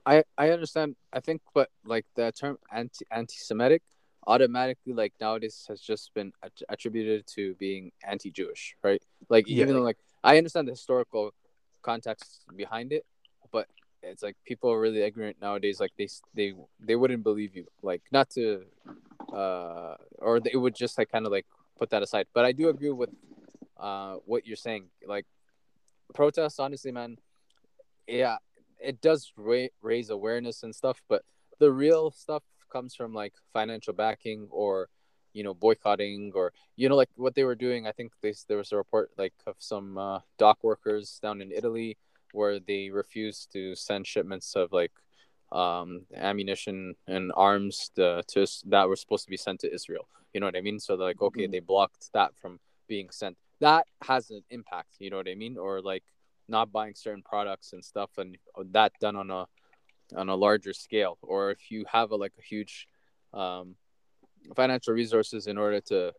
I 0.06 0.24
I 0.38 0.50
understand. 0.52 0.96
I 1.12 1.20
think, 1.20 1.42
but 1.54 1.70
like 1.86 2.06
the 2.16 2.32
term 2.32 2.58
anti 2.72 3.06
anti-Semitic 3.12 3.82
automatically 4.30 4.94
like 4.94 5.14
nowadays 5.20 5.66
has 5.70 5.80
just 5.82 6.14
been 6.14 6.32
att- 6.46 6.68
attributed 6.70 7.26
to 7.36 7.56
being 7.56 7.92
anti-Jewish, 8.14 8.64
right? 8.88 9.02
Like 9.28 9.46
Yeah. 9.50 9.62
even 9.64 9.76
though 9.76 9.88
like 9.92 9.98
I 10.24 10.38
understand 10.38 10.68
the 10.68 10.76
historical 10.80 11.34
context 11.82 12.28
behind 12.56 12.94
it, 12.98 13.04
but 13.52 13.66
it's 14.04 14.24
like 14.28 14.36
people 14.46 14.68
are 14.72 14.80
really 14.86 15.02
ignorant 15.10 15.38
nowadays. 15.42 15.80
Like 15.84 15.94
they 15.98 16.08
they 16.38 16.54
they 16.88 16.96
wouldn't 16.96 17.24
believe 17.24 17.56
you. 17.60 17.66
Like 17.82 18.04
not 18.12 18.30
to 18.38 18.46
uh, 19.34 19.96
or 20.28 20.40
they 20.40 20.56
would 20.56 20.76
just 20.84 20.98
like 21.00 21.10
kind 21.12 21.26
of 21.26 21.32
like 21.32 21.48
put 21.80 21.90
that 21.90 22.04
aside. 22.04 22.28
But 22.34 22.46
I 22.46 22.52
do 22.52 22.70
agree 22.70 22.92
with 22.92 23.10
uh, 23.78 24.16
what 24.26 24.46
you're 24.46 24.64
saying. 24.68 24.86
Like 25.06 25.26
protests, 26.14 26.60
honestly, 26.60 26.92
man, 26.92 27.18
yeah, 28.08 28.38
it 28.80 29.02
does 29.02 29.32
ra- 29.36 29.74
raise 29.82 30.10
awareness 30.10 30.64
and 30.64 30.74
stuff, 30.76 31.02
but 31.10 31.24
the 31.60 31.72
real 31.72 32.12
stuff 32.12 32.44
comes 32.70 32.96
from 32.96 33.14
like 33.14 33.34
financial 33.54 33.94
backing 33.94 34.48
or 34.52 34.90
you 35.34 35.44
know 35.44 35.54
boycotting 35.54 36.32
or 36.36 36.52
you 36.76 36.90
know 36.90 36.96
like 36.96 37.10
what 37.16 37.36
they 37.36 37.44
were 37.44 37.56
doing. 37.56 37.88
I 37.88 37.92
think 37.92 38.14
they, 38.22 38.34
there 38.48 38.58
was 38.58 38.72
a 38.72 38.78
report 38.78 39.12
like 39.18 39.34
of 39.46 39.56
some 39.60 39.98
uh, 39.98 40.20
dock 40.38 40.64
workers 40.64 41.20
down 41.22 41.42
in 41.42 41.52
italy 41.52 41.98
where 42.32 42.60
they 42.60 42.90
refused 42.90 43.52
to 43.54 43.76
send 43.76 44.06
shipments 44.06 44.56
of 44.56 44.72
like 44.72 44.92
um, 45.52 46.02
ammunition 46.16 46.94
and 47.08 47.32
arms 47.36 47.90
to, 47.96 48.22
to 48.28 48.46
that 48.68 48.88
were 48.88 48.96
supposed 48.96 49.26
to 49.26 49.32
be 49.32 49.38
sent 49.38 49.60
to 49.62 49.74
israel. 49.74 50.08
You 50.34 50.40
know 50.40 50.46
what 50.46 50.56
i 50.56 50.62
mean? 50.62 50.80
So 50.80 50.96
they're 50.96 51.08
like 51.08 51.22
okay 51.22 51.44
mm-hmm. 51.44 51.52
they 51.52 51.60
blocked 51.60 52.12
that 52.14 52.32
from 52.42 52.60
being 52.88 53.10
sent. 53.12 53.38
That 53.60 53.86
has 54.04 54.30
an 54.32 54.44
impact 54.50 54.96
you 55.00 55.10
know 55.10 55.18
what 55.18 55.30
i 55.30 55.36
mean? 55.36 55.58
Or 55.58 55.82
like 55.82 56.04
not 56.48 56.72
buying 56.72 56.96
certain 56.96 57.22
products 57.22 57.74
and 57.74 57.86
stuff 57.86 58.10
and 58.18 58.36
that 58.72 58.92
done 59.00 59.16
on 59.16 59.30
a 59.30 59.46
on 60.16 60.30
a 60.30 60.36
larger 60.36 60.74
scale 60.74 61.18
or 61.22 61.52
if 61.52 61.72
you 61.72 61.86
have 61.92 62.12
a 62.12 62.16
like 62.16 62.34
a 62.40 62.42
huge 62.42 62.88
um, 63.34 63.76
financial 64.56 64.94
resources 64.94 65.48
in 65.48 65.58
order 65.58 65.80
to 65.80 66.14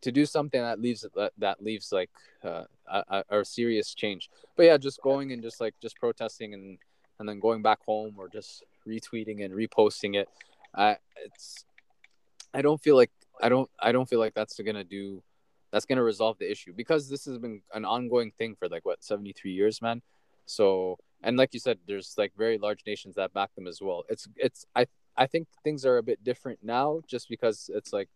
to 0.00 0.12
do 0.12 0.26
something 0.26 0.60
that 0.60 0.80
leaves 0.80 1.06
that, 1.14 1.32
that 1.38 1.62
leaves 1.62 1.90
like 1.90 2.10
uh, 2.44 2.64
a, 2.86 3.24
a 3.30 3.44
serious 3.44 3.94
change. 3.94 4.28
But 4.56 4.64
yeah 4.64 4.76
just 4.76 5.00
going 5.02 5.32
and 5.32 5.42
just 5.42 5.60
like 5.60 5.74
just 5.80 5.96
protesting 5.96 6.54
and 6.54 6.78
and 7.18 7.28
then 7.28 7.40
going 7.40 7.62
back 7.62 7.80
home 7.84 8.14
or 8.18 8.28
just 8.28 8.64
retweeting 8.86 9.44
and 9.44 9.54
reposting 9.54 10.16
it 10.16 10.28
I 10.74 10.98
it's 11.24 11.64
i 12.52 12.60
don't 12.60 12.82
feel 12.82 12.96
like 12.96 13.10
i 13.40 13.48
don't 13.48 13.70
i 13.80 13.92
don't 13.92 14.08
feel 14.08 14.18
like 14.18 14.34
that's 14.34 14.58
gonna 14.60 14.84
do 14.84 15.22
that's 15.74 15.86
gonna 15.86 16.02
resolve 16.02 16.38
the 16.38 16.50
issue 16.50 16.72
because 16.72 17.08
this 17.08 17.24
has 17.24 17.36
been 17.38 17.60
an 17.72 17.84
ongoing 17.84 18.30
thing 18.30 18.54
for 18.54 18.68
like 18.68 18.84
what 18.84 19.02
73 19.02 19.50
years 19.50 19.82
man? 19.82 20.02
So 20.46 20.98
and 21.24 21.36
like 21.36 21.52
you 21.52 21.58
said 21.58 21.78
there's 21.88 22.14
like 22.16 22.32
very 22.36 22.58
large 22.58 22.82
nations 22.86 23.16
that 23.16 23.32
back 23.32 23.52
them 23.54 23.66
as 23.66 23.80
well. 23.82 24.04
It's 24.08 24.28
it's 24.36 24.66
i 24.76 24.86
i 25.16 25.26
think 25.26 25.48
things 25.64 25.84
are 25.86 25.98
a 25.98 26.02
bit 26.02 26.22
different 26.22 26.58
now 26.62 27.00
just 27.08 27.28
because 27.28 27.70
it's 27.74 27.92
like 27.92 28.08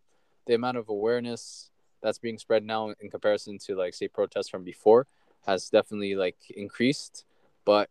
the 0.47 0.55
amount 0.55 0.77
of 0.77 0.89
awareness 0.89 1.71
that's 2.03 2.19
being 2.19 2.39
spread 2.39 2.65
now 2.65 2.95
in 3.01 3.11
comparison 3.11 3.59
to 3.59 3.75
like 3.75 3.95
say 3.95 4.07
protests 4.07 4.49
from 4.49 4.63
before 4.63 5.07
has 5.47 5.69
definitely 5.71 6.15
like 6.15 6.37
increased. 6.55 7.25
But 7.65 7.89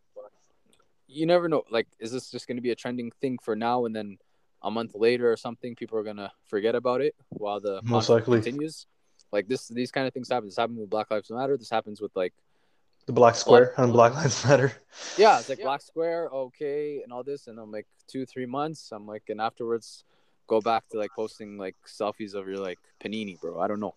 you 1.08 1.26
never 1.26 1.50
know 1.50 1.64
like 1.72 1.88
is 2.00 2.12
this 2.12 2.30
just 2.32 2.48
going 2.48 2.58
to 2.58 2.62
be 2.62 2.72
a 2.72 2.76
trending 2.76 3.12
thing 3.20 3.38
for 3.42 3.56
now 3.56 3.86
and 3.86 3.96
then 3.96 4.18
a 4.64 4.72
month 4.72 4.94
later 4.96 5.32
or 5.32 5.38
something 5.38 5.76
people 5.76 5.98
are 5.98 6.04
going 6.04 6.18
to 6.18 6.32
forget 6.46 6.76
about 6.76 7.00
it 7.02 7.16
while 7.30 7.60
the 7.60 7.80
most 7.84 8.10
likely. 8.10 8.42
continues? 8.42 8.86
Like 9.32 9.48
this 9.48 9.68
these 9.68 9.92
kind 9.92 10.08
of 10.08 10.14
things 10.14 10.30
happen. 10.30 10.48
This 10.48 10.58
happened 10.58 10.80
with 10.80 10.90
black 10.90 11.10
lives 11.10 11.32
matter. 11.32 11.58
This 11.58 11.70
happens 11.70 12.02
with 12.02 12.16
like 12.16 12.34
the 13.08 13.14
black 13.14 13.36
square 13.36 13.74
on 13.78 13.92
Black 13.92 14.14
Lives 14.14 14.46
Matter. 14.48 14.72
Yeah, 15.18 15.40
it's 15.40 15.50
like 15.50 15.60
yeah. 15.60 15.66
black 15.66 15.82
square, 15.82 16.28
okay, 16.28 17.02
and 17.02 17.12
all 17.12 17.24
this, 17.24 17.48
and 17.48 17.58
I'm 17.58 17.72
like 17.72 17.88
two, 18.08 18.26
three 18.26 18.46
months. 18.46 18.92
I'm 18.92 19.08
like, 19.08 19.24
and 19.30 19.42
afterwards, 19.42 20.04
go 20.46 20.62
back 20.62 20.88
to 20.90 20.98
like 20.98 21.12
posting 21.16 21.58
like 21.58 21.76
selfies 21.88 22.36
of 22.36 22.48
your 22.48 22.58
like 22.58 22.80
panini, 23.04 23.40
bro. 23.40 23.60
I 23.60 23.68
don't 23.68 23.80
know. 23.80 23.96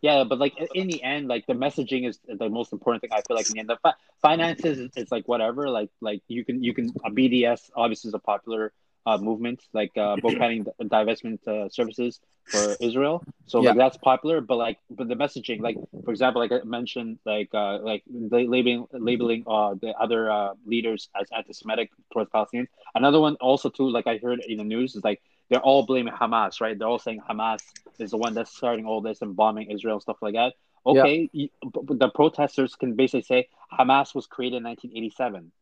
Yeah, 0.00 0.24
but 0.24 0.40
like 0.40 0.54
in 0.74 0.88
the 0.88 1.00
end, 1.02 1.28
like 1.28 1.46
the 1.46 1.52
messaging 1.52 2.08
is 2.08 2.18
the 2.26 2.48
most 2.48 2.72
important 2.72 3.02
thing. 3.02 3.10
I 3.12 3.22
feel 3.22 3.36
like 3.36 3.48
in 3.48 3.54
the 3.54 3.60
end, 3.60 3.68
the 3.68 3.78
fi- 3.80 3.94
finances 4.20 4.80
is, 4.80 4.90
is 4.96 5.12
like 5.12 5.28
whatever. 5.28 5.70
Like 5.70 5.90
like 6.00 6.22
you 6.26 6.44
can 6.44 6.62
you 6.62 6.74
can 6.74 6.90
uh, 7.04 7.08
a 7.08 7.10
BDS 7.12 7.70
obviously 7.76 8.08
is 8.08 8.14
a 8.14 8.18
popular 8.18 8.72
uh, 9.06 9.18
movement, 9.18 9.62
like 9.72 9.96
uh, 9.96 10.16
boycotting 10.16 10.66
divestment 10.80 11.46
uh, 11.46 11.68
services 11.68 12.20
for 12.44 12.76
Israel. 12.80 13.24
So 13.46 13.60
yeah. 13.60 13.70
like 13.70 13.78
that's 13.78 13.96
popular, 13.96 14.40
but 14.40 14.56
like 14.56 14.78
but 14.90 15.08
the 15.08 15.14
messaging, 15.14 15.60
like 15.60 15.76
for 16.04 16.10
example, 16.10 16.40
like 16.40 16.52
I 16.52 16.64
mentioned, 16.64 17.18
like 17.24 17.50
uh, 17.52 17.78
like 17.78 18.02
labeling 18.08 18.86
labeling 18.92 19.44
uh, 19.46 19.74
the 19.80 19.92
other 19.98 20.30
uh, 20.30 20.54
leaders 20.66 21.08
as 21.20 21.26
anti-Semitic 21.36 21.90
towards 22.12 22.30
Palestinians. 22.30 22.68
Another 22.94 23.20
one 23.20 23.36
also 23.36 23.68
too, 23.68 23.88
like 23.88 24.06
I 24.06 24.18
heard 24.18 24.40
in 24.46 24.58
the 24.58 24.64
news, 24.64 24.94
is 24.94 25.04
like 25.04 25.20
they're 25.50 25.60
all 25.60 25.84
blaming 25.84 26.14
Hamas, 26.14 26.60
right? 26.60 26.78
They're 26.78 26.88
all 26.88 26.98
saying 26.98 27.20
Hamas 27.28 27.60
is 27.98 28.12
the 28.12 28.16
one 28.16 28.34
that's 28.34 28.56
starting 28.56 28.86
all 28.86 29.00
this 29.00 29.22
and 29.22 29.34
bombing 29.36 29.70
Israel 29.70 29.94
and 29.94 30.02
stuff 30.02 30.18
like 30.22 30.34
that. 30.34 30.54
Okay, 30.84 31.30
yeah. 31.32 31.46
the 31.62 32.10
protesters 32.12 32.74
can 32.74 32.94
basically 32.94 33.22
say 33.22 33.48
Hamas 33.72 34.14
was 34.14 34.26
created 34.26 34.56
in 34.56 34.64
1987 34.64 35.52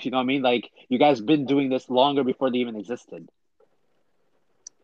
you 0.00 0.10
know 0.10 0.18
what 0.18 0.24
I 0.24 0.26
mean? 0.26 0.42
Like 0.42 0.70
you 0.88 0.98
guys 0.98 1.20
been 1.20 1.46
doing 1.46 1.68
this 1.68 1.88
longer 1.88 2.24
before 2.24 2.50
they 2.50 2.58
even 2.58 2.76
existed. 2.76 3.28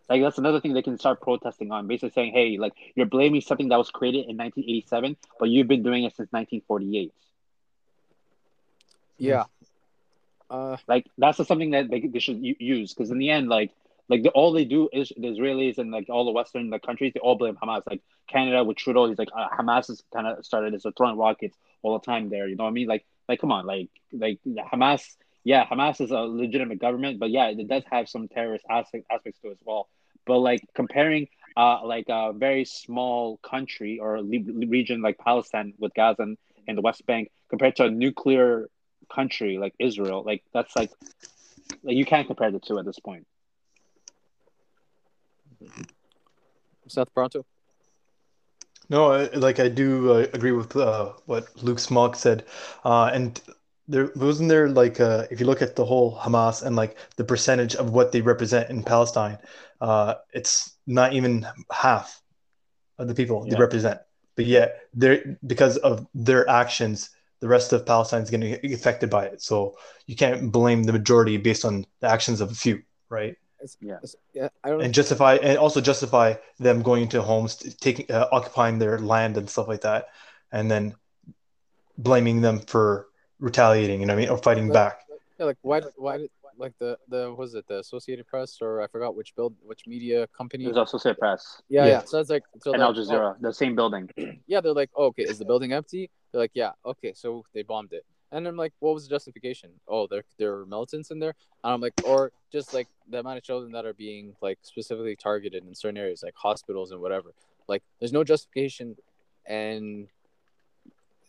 Like 0.08 0.22
that's 0.22 0.38
another 0.38 0.60
thing 0.60 0.72
they 0.72 0.82
can 0.82 0.98
start 0.98 1.20
protesting 1.20 1.70
on, 1.70 1.86
basically 1.86 2.10
saying, 2.10 2.32
"Hey, 2.32 2.56
like 2.56 2.72
you're 2.94 3.06
blaming 3.06 3.42
something 3.42 3.68
that 3.68 3.76
was 3.76 3.90
created 3.90 4.26
in 4.28 4.36
1987, 4.38 5.16
but 5.38 5.50
you've 5.50 5.68
been 5.68 5.82
doing 5.82 6.04
it 6.04 6.16
since 6.16 6.32
1948." 6.32 7.12
Yeah. 9.18 9.44
Uh, 10.48 10.78
like 10.86 11.06
that's 11.18 11.46
something 11.46 11.72
that 11.72 11.90
they, 11.90 12.00
they 12.00 12.20
should 12.20 12.38
use 12.42 12.94
because 12.94 13.10
in 13.10 13.18
the 13.18 13.28
end, 13.28 13.48
like 13.48 13.70
like 14.08 14.22
the, 14.22 14.30
all 14.30 14.52
they 14.52 14.64
do 14.64 14.88
is 14.92 15.12
the 15.14 15.28
Israelis 15.28 15.76
and 15.76 15.90
like 15.90 16.08
all 16.08 16.24
the 16.24 16.30
Western 16.30 16.70
like 16.70 16.82
countries, 16.82 17.12
they 17.12 17.20
all 17.20 17.36
blame 17.36 17.56
Hamas. 17.56 17.82
Like 17.88 18.00
Canada 18.28 18.64
with 18.64 18.78
Trudeau, 18.78 19.08
he's 19.08 19.18
like 19.18 19.28
uh, 19.36 19.48
Hamas 19.50 19.90
is 19.90 20.02
kind 20.12 20.26
of 20.26 20.44
started 20.44 20.72
as 20.72 20.86
a 20.86 20.92
throwing 20.92 21.18
rockets 21.18 21.56
all 21.82 21.98
the 21.98 22.04
time 22.04 22.30
there. 22.30 22.48
You 22.48 22.56
know 22.56 22.64
what 22.64 22.70
I 22.70 22.72
mean? 22.72 22.88
Like 22.88 23.04
like 23.28 23.40
come 23.40 23.52
on, 23.52 23.66
like 23.66 23.90
like 24.12 24.40
Hamas. 24.46 25.02
Yeah, 25.44 25.66
Hamas 25.66 26.00
is 26.00 26.10
a 26.10 26.20
legitimate 26.20 26.78
government, 26.78 27.18
but 27.18 27.30
yeah, 27.30 27.48
it 27.48 27.68
does 27.68 27.84
have 27.90 28.08
some 28.08 28.28
terrorist 28.28 28.64
aspect, 28.68 29.06
aspects 29.10 29.40
to 29.40 29.48
it 29.48 29.52
as 29.52 29.58
well. 29.64 29.88
But 30.26 30.38
like 30.38 30.62
comparing 30.74 31.28
uh 31.56 31.84
like 31.84 32.06
a 32.08 32.32
very 32.32 32.64
small 32.64 33.38
country 33.38 33.98
or 34.00 34.22
region 34.22 35.00
like 35.02 35.18
Palestine 35.18 35.74
with 35.78 35.94
Gaza 35.94 36.22
and, 36.22 36.38
and 36.66 36.76
the 36.76 36.82
West 36.82 37.06
Bank 37.06 37.30
compared 37.48 37.76
to 37.76 37.84
a 37.84 37.90
nuclear 37.90 38.68
country 39.12 39.58
like 39.58 39.74
Israel, 39.78 40.22
like 40.24 40.42
that's 40.52 40.74
like 40.76 40.90
like 41.82 41.96
you 41.96 42.04
can't 42.04 42.26
compare 42.26 42.50
the 42.50 42.60
two 42.60 42.78
at 42.78 42.84
this 42.84 42.98
point. 42.98 43.26
Seth 46.88 47.12
Pronto. 47.12 47.44
No, 48.90 49.12
I, 49.12 49.24
like 49.34 49.60
I 49.60 49.68
do 49.68 50.12
uh, 50.12 50.26
agree 50.32 50.52
with 50.52 50.74
uh, 50.76 51.12
what 51.26 51.48
Luke 51.62 51.78
Smog 51.78 52.16
said, 52.16 52.46
uh, 52.84 53.10
and 53.12 53.40
there 53.86 54.10
wasn't 54.16 54.48
there 54.48 54.68
like 54.68 54.98
uh, 55.00 55.26
if 55.30 55.40
you 55.40 55.46
look 55.46 55.60
at 55.60 55.76
the 55.76 55.84
whole 55.84 56.16
Hamas 56.16 56.62
and 56.62 56.74
like 56.74 56.96
the 57.16 57.24
percentage 57.24 57.74
of 57.74 57.90
what 57.90 58.12
they 58.12 58.20
represent 58.22 58.70
in 58.70 58.82
Palestine, 58.82 59.38
uh, 59.80 60.14
it's 60.32 60.76
not 60.86 61.12
even 61.12 61.46
half 61.70 62.22
of 62.98 63.08
the 63.08 63.14
people 63.14 63.44
yeah. 63.44 63.54
they 63.54 63.60
represent. 63.60 64.00
But 64.36 64.46
yet, 64.46 64.80
they're 64.94 65.38
because 65.46 65.76
of 65.78 66.06
their 66.14 66.48
actions, 66.48 67.10
the 67.40 67.48
rest 67.48 67.72
of 67.72 67.84
Palestine 67.84 68.22
is 68.22 68.30
getting 68.30 68.72
affected 68.72 69.10
by 69.10 69.26
it. 69.26 69.42
So 69.42 69.76
you 70.06 70.16
can't 70.16 70.50
blame 70.50 70.84
the 70.84 70.92
majority 70.92 71.36
based 71.36 71.64
on 71.64 71.84
the 72.00 72.08
actions 72.08 72.40
of 72.40 72.50
a 72.50 72.54
few, 72.54 72.82
right? 73.10 73.36
It's, 73.60 73.76
yeah, 73.80 73.98
it's, 74.02 74.16
yeah. 74.34 74.48
I 74.62 74.70
don't 74.70 74.82
and 74.82 74.94
justify 74.94 75.34
and 75.36 75.58
also 75.58 75.80
justify 75.80 76.34
them 76.58 76.82
going 76.82 77.02
into 77.02 77.22
homes, 77.22 77.56
taking 77.80 78.10
uh, 78.10 78.28
occupying 78.30 78.78
their 78.78 78.98
land 78.98 79.36
and 79.36 79.48
stuff 79.50 79.68
like 79.68 79.80
that, 79.82 80.08
and 80.52 80.70
then 80.70 80.94
blaming 81.96 82.40
them 82.40 82.60
for 82.60 83.08
retaliating. 83.40 84.00
You 84.00 84.06
know 84.06 84.14
what 84.14 84.18
I 84.18 84.22
mean, 84.22 84.30
or 84.30 84.38
fighting 84.38 84.70
back. 84.70 85.00
Yeah, 85.38 85.46
like 85.46 85.58
why? 85.62 85.82
Why 85.96 86.18
did 86.18 86.30
like 86.58 86.74
the 86.78 86.98
the 87.08 87.34
was 87.36 87.54
it 87.54 87.66
the 87.68 87.78
Associated 87.78 88.26
Press 88.26 88.58
or 88.60 88.82
I 88.82 88.86
forgot 88.88 89.14
which 89.14 89.34
build 89.34 89.54
which 89.62 89.86
media 89.86 90.26
company? 90.36 90.64
It 90.64 90.68
was 90.68 90.76
Associated 90.76 91.18
Press. 91.18 91.62
Yeah, 91.68 91.84
yeah. 91.84 91.90
yeah. 91.90 92.04
So 92.04 92.20
it's 92.20 92.30
like 92.30 92.42
so 92.60 92.72
and 92.72 92.82
Al 92.82 92.94
Jazeera, 92.94 93.34
oh, 93.34 93.36
the 93.40 93.52
same 93.52 93.74
building. 93.74 94.10
Yeah, 94.46 94.60
they're 94.60 94.72
like, 94.72 94.90
oh, 94.94 95.06
okay, 95.06 95.24
is 95.24 95.38
the 95.38 95.44
building 95.44 95.72
empty? 95.72 96.10
They're 96.32 96.40
like, 96.40 96.52
yeah, 96.54 96.72
okay, 96.84 97.12
so 97.14 97.44
they 97.52 97.62
bombed 97.62 97.92
it. 97.92 98.04
And 98.30 98.46
I'm 98.46 98.56
like, 98.56 98.72
what 98.80 98.94
was 98.94 99.04
the 99.04 99.10
justification? 99.10 99.70
Oh, 99.86 100.06
there 100.06 100.24
there 100.38 100.54
are 100.54 100.66
militants 100.66 101.10
in 101.10 101.18
there. 101.18 101.34
And 101.64 101.72
I'm 101.72 101.80
like, 101.80 101.94
or 102.04 102.32
just 102.52 102.74
like 102.74 102.86
the 103.08 103.20
amount 103.20 103.38
of 103.38 103.44
children 103.44 103.72
that 103.72 103.86
are 103.86 103.94
being 103.94 104.34
like 104.42 104.58
specifically 104.62 105.16
targeted 105.16 105.66
in 105.66 105.74
certain 105.74 105.96
areas, 105.96 106.22
like 106.22 106.34
hospitals 106.36 106.90
and 106.90 107.00
whatever. 107.00 107.32
Like, 107.68 107.82
there's 107.98 108.12
no 108.12 108.24
justification, 108.24 108.96
and 109.46 110.08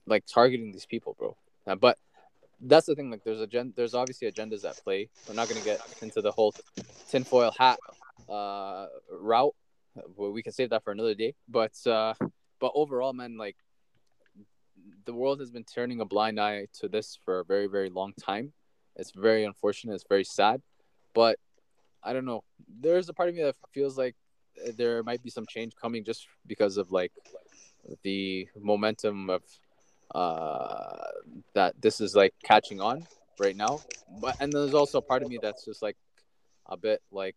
like 0.05 0.25
targeting 0.25 0.71
these 0.71 0.85
people, 0.85 1.15
bro. 1.17 1.35
Uh, 1.67 1.75
but 1.75 1.97
that's 2.61 2.85
the 2.85 2.95
thing. 2.95 3.09
Like, 3.09 3.23
there's 3.23 3.41
a 3.41 3.47
gen- 3.47 3.73
there's 3.75 3.93
obviously 3.93 4.29
agendas 4.29 4.65
at 4.69 4.77
play. 4.83 5.09
We're 5.27 5.35
not 5.35 5.47
gonna 5.47 5.61
get 5.61 5.79
into 6.01 6.21
the 6.21 6.31
whole 6.31 6.53
tinfoil 7.09 7.51
hat 7.57 7.79
uh, 8.29 8.87
route. 9.11 9.55
We 10.17 10.43
can 10.43 10.51
save 10.51 10.69
that 10.71 10.83
for 10.83 10.91
another 10.91 11.15
day. 11.15 11.35
But 11.47 11.75
uh, 11.87 12.13
but 12.59 12.71
overall, 12.75 13.13
man, 13.13 13.37
like 13.37 13.55
the 15.05 15.13
world 15.13 15.39
has 15.39 15.51
been 15.51 15.63
turning 15.63 16.01
a 16.01 16.05
blind 16.05 16.39
eye 16.39 16.67
to 16.79 16.87
this 16.87 17.17
for 17.23 17.39
a 17.39 17.45
very 17.45 17.67
very 17.67 17.89
long 17.89 18.13
time. 18.13 18.53
It's 18.95 19.11
very 19.11 19.43
unfortunate. 19.45 19.93
It's 19.95 20.05
very 20.07 20.23
sad, 20.23 20.61
but 21.13 21.37
I 22.03 22.13
don't 22.13 22.25
know. 22.25 22.43
There's 22.81 23.09
a 23.09 23.13
part 23.13 23.29
of 23.29 23.35
me 23.35 23.43
that 23.43 23.55
feels 23.71 23.97
like 23.97 24.15
there 24.75 25.03
might 25.03 25.23
be 25.23 25.29
some 25.29 25.45
change 25.47 25.73
coming 25.81 26.03
just 26.03 26.27
because 26.45 26.77
of 26.77 26.91
like 26.91 27.13
the 28.03 28.47
momentum 28.59 29.29
of 29.29 29.41
uh 30.13 30.97
that 31.53 31.79
this 31.79 32.01
is 32.01 32.15
like 32.15 32.33
catching 32.43 32.81
on 32.81 33.05
right 33.39 33.55
now 33.55 33.79
but 34.19 34.35
and 34.39 34.51
there's 34.51 34.73
also 34.73 34.97
a 34.97 35.01
part 35.01 35.21
of 35.21 35.29
me 35.29 35.37
that's 35.41 35.63
just 35.63 35.81
like 35.81 35.95
a 36.65 36.75
bit 36.75 37.01
like 37.11 37.35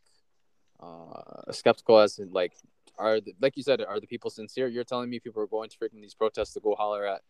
uh, 0.83 1.53
skeptical 1.53 1.99
as 1.99 2.19
in 2.19 2.33
like, 2.33 2.53
are 2.99 3.21
the, 3.21 3.35
like 3.41 3.57
you 3.57 3.63
said, 3.63 3.81
are 3.81 4.01
the 4.01 4.07
people 4.07 4.31
sincere? 4.31 4.69
You're 4.69 4.85
telling 4.85 5.09
me 5.09 5.21
people 5.21 5.43
are 5.43 5.47
going 5.47 5.71
to 5.71 5.79
freaking 5.79 6.01
these 6.01 6.15
protests 6.15 6.53
to 6.55 6.61
go 6.61 6.75
holler 6.75 7.07
at 7.07 7.23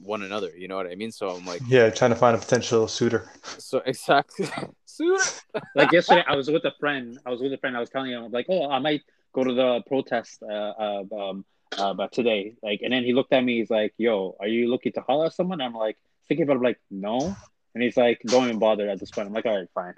one 0.00 0.22
another. 0.22 0.50
You 0.56 0.68
know 0.68 0.76
what 0.76 0.86
I 0.86 0.94
mean? 0.94 1.12
So 1.12 1.28
I'm 1.28 1.44
like, 1.44 1.62
Yeah, 1.66 1.90
trying 1.90 2.10
to 2.10 2.16
find 2.16 2.36
a 2.36 2.38
potential 2.38 2.88
suitor. 2.88 3.30
so 3.58 3.78
exactly, 3.86 4.48
suitor. 4.84 5.22
like 5.74 5.92
yesterday, 5.92 6.24
I 6.26 6.36
was 6.36 6.50
with 6.50 6.64
a 6.64 6.72
friend. 6.80 7.18
I 7.26 7.30
was 7.30 7.40
with 7.40 7.52
a 7.52 7.58
friend. 7.58 7.76
I 7.76 7.80
was 7.80 7.90
telling 7.90 8.12
him 8.12 8.30
like, 8.30 8.46
oh, 8.48 8.70
I 8.70 8.78
might 8.78 9.02
go 9.34 9.44
to 9.44 9.54
the 9.54 9.82
protest 9.86 10.42
uh, 10.42 10.52
uh 10.52 11.04
um 11.16 11.44
uh 11.78 11.94
but 11.94 12.12
today. 12.12 12.54
Like, 12.62 12.80
and 12.82 12.92
then 12.92 13.04
he 13.04 13.12
looked 13.12 13.32
at 13.32 13.42
me. 13.44 13.58
He's 13.58 13.70
like, 13.70 13.94
yo, 13.98 14.36
are 14.40 14.48
you 14.48 14.68
looking 14.70 14.92
to 14.92 15.00
holler 15.00 15.26
at 15.26 15.34
someone? 15.34 15.60
I'm 15.60 15.74
like 15.74 15.96
thinking 16.28 16.44
about 16.44 16.56
it, 16.56 16.62
like, 16.62 16.80
no. 16.90 17.34
And 17.74 17.82
he's 17.82 17.96
like, 17.96 18.20
don't 18.26 18.44
even 18.44 18.58
bother 18.58 18.88
at 18.88 19.00
this 19.00 19.10
point. 19.10 19.28
I'm 19.28 19.32
like, 19.34 19.46
all 19.46 19.56
right, 19.58 19.68
fine. 19.74 19.94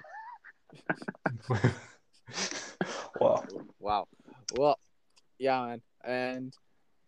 wow. 3.21 3.45
Wow. 3.81 4.07
Well, 4.57 4.79
yeah, 5.39 5.67
man. 5.67 5.83
And 6.05 6.55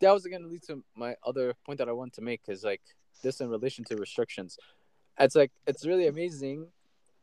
that 0.00 0.12
was 0.12 0.26
going 0.26 0.42
to 0.42 0.48
lead 0.48 0.62
to 0.64 0.82
my 0.94 1.16
other 1.24 1.54
point 1.64 1.78
that 1.78 1.88
I 1.88 1.92
want 1.92 2.12
to 2.14 2.20
make 2.20 2.42
is 2.48 2.64
like 2.64 2.82
this 3.22 3.40
in 3.40 3.48
relation 3.48 3.84
to 3.84 3.96
restrictions. 3.96 4.58
It's 5.18 5.34
like 5.34 5.52
it's 5.66 5.86
really 5.86 6.06
amazing, 6.06 6.66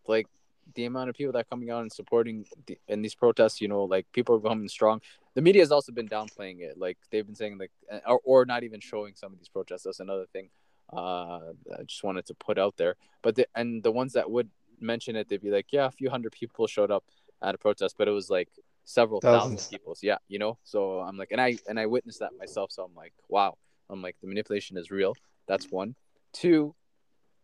like 0.08 0.28
the 0.76 0.86
amount 0.86 1.10
of 1.10 1.16
people 1.16 1.34
that 1.34 1.40
are 1.40 1.44
coming 1.44 1.70
out 1.70 1.82
and 1.82 1.92
supporting 1.92 2.46
the, 2.66 2.78
in 2.88 3.02
these 3.02 3.16
protests. 3.16 3.62
You 3.62 3.68
know, 3.68 3.84
like 3.84 4.08
people 4.12 4.36
are 4.36 4.40
coming 4.40 4.68
strong. 4.68 5.02
The 5.36 5.42
media 5.42 5.62
has 5.62 5.72
also 5.72 5.92
been 5.92 6.08
downplaying 6.08 6.62
it. 6.62 6.78
Like 6.78 6.98
they've 7.12 7.26
been 7.26 7.36
saying 7.36 7.58
like, 7.58 7.72
or, 8.08 8.20
or 8.24 8.46
not 8.46 8.64
even 8.64 8.80
showing 8.80 9.14
some 9.16 9.32
of 9.32 9.40
these 9.40 9.50
protests. 9.50 9.84
That's 9.84 10.00
another 10.00 10.26
thing. 10.34 10.50
Uh, 10.92 11.54
I 11.78 11.84
just 11.86 12.04
wanted 12.04 12.26
to 12.28 12.34
put 12.34 12.58
out 12.58 12.78
there. 12.78 12.96
But 13.22 13.36
the, 13.36 13.48
and 13.56 13.84
the 13.84 13.92
ones 13.92 14.14
that 14.14 14.30
would 14.30 14.50
mention 14.80 15.16
it, 15.16 15.30
they'd 15.30 15.42
be 15.42 15.50
like, 15.50 15.68
yeah, 15.72 15.86
a 15.86 15.92
few 15.92 16.10
hundred 16.10 16.34
people 16.34 16.68
showed 16.68 16.92
up 16.92 17.04
at 17.42 17.56
a 17.56 17.58
protest, 17.58 17.96
but 17.98 18.08
it 18.08 18.12
was 18.12 18.30
like 18.30 18.50
several 18.84 19.22
Thousands. 19.22 19.64
thousand 19.64 19.78
people. 19.78 19.96
Yeah, 20.02 20.18
you 20.28 20.40
know. 20.40 20.58
So 20.64 21.00
I'm 21.00 21.18
like, 21.18 21.32
and 21.32 21.42
I 21.42 21.58
and 21.68 21.80
I 21.80 21.86
witnessed 21.86 22.20
that 22.20 22.32
myself. 22.38 22.72
So 22.72 22.84
I'm 22.84 22.96
like, 22.96 23.14
wow. 23.30 23.58
I'm 23.90 24.02
like, 24.02 24.16
the 24.22 24.28
manipulation 24.28 24.78
is 24.78 24.92
real. 24.92 25.14
That's 25.48 25.70
one. 25.70 25.96
Two, 26.32 26.74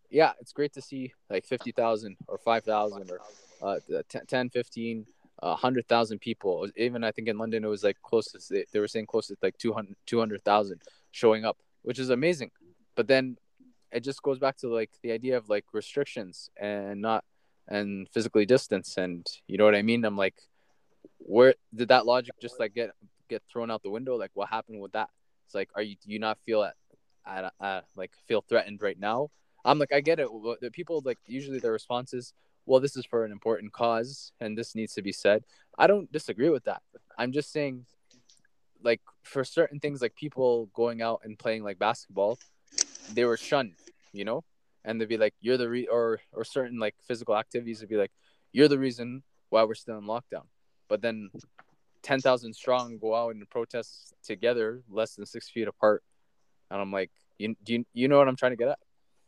yeah, 0.10 0.32
it's 0.40 0.54
great 0.54 0.74
to 0.74 0.82
see 0.82 1.14
like 1.30 1.46
fifty 1.46 1.72
thousand 1.72 2.18
or 2.28 2.38
five 2.38 2.64
thousand 2.64 3.12
or 3.12 3.20
uh, 3.62 3.80
10, 4.10 4.26
10 4.26 4.50
15 4.50 5.06
uh, 5.42 5.50
100,000 5.50 6.20
people. 6.20 6.68
Even 6.76 7.04
I 7.04 7.12
think 7.12 7.28
in 7.28 7.38
London 7.38 7.64
it 7.64 7.68
was 7.68 7.84
like 7.84 7.98
close 8.02 8.32
to 8.32 8.40
they, 8.50 8.66
they 8.72 8.80
were 8.80 8.88
saying 8.88 9.06
close 9.06 9.28
to 9.28 9.38
like 9.42 9.58
200 9.58 9.96
200,000 10.06 10.82
showing 11.12 11.46
up, 11.46 11.58
which 11.84 12.00
is 12.00 12.10
amazing. 12.10 12.52
But 12.96 13.08
then 13.08 13.38
it 13.92 14.02
just 14.02 14.22
goes 14.22 14.40
back 14.40 14.58
to 14.58 14.68
like 14.68 14.92
the 15.02 15.12
idea 15.12 15.38
of 15.38 15.50
like 15.50 15.66
restrictions 15.74 16.50
and 16.60 17.02
not 17.02 17.24
and 17.68 18.10
physically 18.10 18.46
distance 18.46 18.98
and 18.98 19.26
you 19.48 19.58
know 19.58 19.66
what 19.66 19.76
I 19.76 19.82
mean? 19.82 20.04
I'm 20.04 20.18
like 20.18 20.36
where 21.30 21.54
did 21.74 21.90
that 21.90 22.06
logic 22.06 22.34
just 22.42 22.60
like 22.60 22.74
get 22.74 22.92
get 23.30 23.44
thrown 23.52 23.70
out 23.72 23.84
the 23.84 23.90
window? 23.90 24.16
Like 24.16 24.32
what 24.34 24.50
happened 24.50 24.82
with 24.82 24.94
that? 24.94 25.10
It's 25.46 25.56
like 25.56 25.70
are 25.76 25.82
you 25.82 25.96
do 26.04 26.12
you 26.12 26.20
not 26.20 26.38
feel 26.46 26.64
at 26.64 26.76
at, 27.26 27.54
at 27.62 27.86
like 27.96 28.12
feel 28.28 28.42
threatened 28.42 28.82
right 28.82 29.00
now? 29.00 29.30
I'm 29.64 29.78
like 29.78 29.94
I 29.94 30.02
get 30.02 30.20
it. 30.20 30.28
The 30.62 30.72
people 30.72 31.02
like 31.06 31.20
usually 31.28 31.60
their 31.60 31.72
response 31.72 32.14
is 32.14 32.34
well, 32.70 32.80
this 32.80 32.96
is 32.96 33.06
for 33.06 33.26
an 33.26 33.32
important 33.32 33.74
cause 33.74 34.32
and 34.40 34.56
this 34.56 34.76
needs 34.76 34.94
to 34.94 35.02
be 35.02 35.12
said. 35.12 35.44
I 35.78 35.88
don't 35.88 36.12
disagree 36.12 36.50
with 36.50 36.66
that. 36.66 36.84
I'm 37.18 37.32
just 37.32 37.52
saying, 37.52 37.86
like, 38.84 39.02
for 39.24 39.44
certain 39.44 39.80
things, 39.80 40.04
like 40.04 40.16
people 40.16 40.70
going 40.76 41.02
out 41.02 41.22
and 41.24 41.38
playing 41.38 41.64
like 41.64 41.80
basketball, 41.80 42.38
they 43.12 43.26
were 43.26 43.38
shunned, 43.38 43.74
you 44.14 44.24
know? 44.24 44.44
And 44.86 45.02
they'd 45.02 45.10
be 45.10 45.18
like, 45.18 45.34
you're 45.42 45.58
the 45.58 45.68
re, 45.68 45.88
or, 45.88 46.20
or 46.32 46.44
certain 46.44 46.78
like 46.78 46.94
physical 47.08 47.36
activities 47.36 47.80
would 47.80 47.90
be 47.90 47.98
like, 47.98 48.12
you're 48.52 48.68
the 48.68 48.78
reason 48.78 49.24
why 49.50 49.64
we're 49.64 49.74
still 49.74 49.98
in 49.98 50.04
lockdown. 50.04 50.46
But 50.90 51.02
then 51.02 51.30
10,000 52.04 52.54
strong 52.54 52.98
go 52.98 53.16
out 53.16 53.36
and 53.36 53.50
protest 53.50 54.14
together, 54.24 54.84
less 54.90 55.16
than 55.16 55.26
six 55.26 55.50
feet 55.50 55.68
apart. 55.68 56.04
And 56.72 56.82
I'm 56.82 56.92
like, 56.92 57.12
you, 57.38 57.56
do 57.64 57.74
you, 57.74 57.86
you 57.94 58.08
know 58.08 58.18
what 58.18 58.28
I'm 58.28 58.36
trying 58.36 58.52
to 58.52 58.58
get 58.58 58.70
at? 58.70 58.80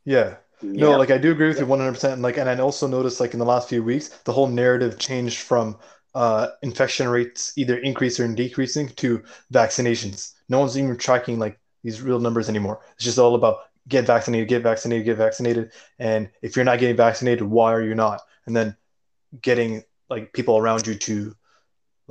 Yeah. 0.04 0.36
No, 0.62 0.90
Yeah. 0.90 0.96
like 0.96 1.10
I 1.10 1.18
do 1.18 1.32
agree 1.32 1.48
with 1.48 1.58
you 1.60 1.66
100%. 1.66 2.20
Like, 2.20 2.36
and 2.38 2.48
I 2.48 2.58
also 2.58 2.86
noticed 2.86 3.20
like 3.20 3.32
in 3.32 3.38
the 3.38 3.44
last 3.44 3.68
few 3.68 3.82
weeks, 3.82 4.08
the 4.24 4.32
whole 4.32 4.46
narrative 4.46 4.98
changed 4.98 5.38
from 5.40 5.78
uh, 6.14 6.48
infection 6.62 7.08
rates 7.08 7.52
either 7.56 7.78
increasing 7.78 8.30
or 8.30 8.34
decreasing 8.34 8.88
to 8.90 9.22
vaccinations. 9.52 10.34
No 10.48 10.60
one's 10.60 10.76
even 10.78 10.96
tracking 10.96 11.38
like 11.38 11.58
these 11.82 12.00
real 12.02 12.20
numbers 12.20 12.48
anymore. 12.48 12.80
It's 12.94 13.04
just 13.04 13.18
all 13.18 13.34
about 13.34 13.58
get 13.88 14.06
vaccinated, 14.06 14.48
get 14.48 14.62
vaccinated, 14.62 15.04
get 15.06 15.16
vaccinated. 15.16 15.72
And 15.98 16.30
if 16.42 16.54
you're 16.54 16.64
not 16.64 16.78
getting 16.78 16.96
vaccinated, 16.96 17.42
why 17.42 17.72
are 17.72 17.82
you 17.82 17.94
not? 17.94 18.20
And 18.46 18.54
then 18.54 18.76
getting 19.40 19.82
like 20.10 20.32
people 20.32 20.58
around 20.58 20.86
you 20.86 20.94
to 20.94 21.34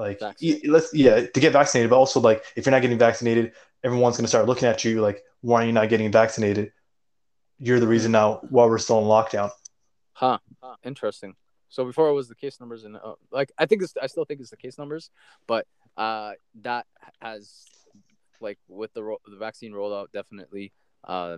like 0.01 0.19
let's 0.65 0.93
yeah 0.93 1.25
to 1.25 1.39
get 1.39 1.53
vaccinated, 1.53 1.89
but 1.89 1.97
also 1.97 2.19
like 2.19 2.43
if 2.55 2.65
you're 2.65 2.71
not 2.71 2.81
getting 2.81 2.97
vaccinated, 2.97 3.53
everyone's 3.83 4.17
gonna 4.17 4.27
start 4.27 4.47
looking 4.47 4.67
at 4.67 4.83
you 4.83 5.01
like 5.01 5.23
why 5.41 5.63
are 5.63 5.65
you 5.65 5.71
not 5.71 5.89
getting 5.89 6.11
vaccinated? 6.11 6.71
You're 7.59 7.79
the 7.79 7.87
reason 7.87 8.11
now 8.11 8.41
why 8.49 8.65
we're 8.65 8.79
still 8.79 8.99
in 8.99 9.05
lockdown. 9.05 9.51
Huh. 10.13 10.39
Interesting. 10.83 11.35
So 11.69 11.85
before 11.85 12.09
it 12.09 12.13
was 12.13 12.27
the 12.27 12.35
case 12.35 12.59
numbers 12.59 12.83
and 12.83 12.97
uh, 12.97 13.13
like 13.31 13.51
I 13.57 13.65
think 13.65 13.81
it's 13.81 13.93
I 14.01 14.07
still 14.07 14.25
think 14.25 14.41
it's 14.41 14.49
the 14.49 14.57
case 14.57 14.77
numbers, 14.77 15.09
but 15.47 15.65
uh 15.97 16.33
that 16.61 16.85
has 17.21 17.65
like 18.39 18.57
with 18.67 18.93
the 18.93 19.03
ro- 19.03 19.21
the 19.25 19.37
vaccine 19.37 19.71
rollout 19.71 20.07
definitely 20.13 20.73
uh 21.03 21.37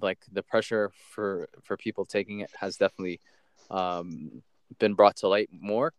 like 0.00 0.18
the 0.32 0.42
pressure 0.42 0.90
for 1.10 1.48
for 1.62 1.76
people 1.76 2.04
taking 2.04 2.40
it 2.40 2.50
has 2.58 2.76
definitely 2.76 3.20
um 3.70 4.42
been 4.78 4.94
brought 4.94 5.16
to 5.16 5.28
light 5.28 5.48
more. 5.52 5.92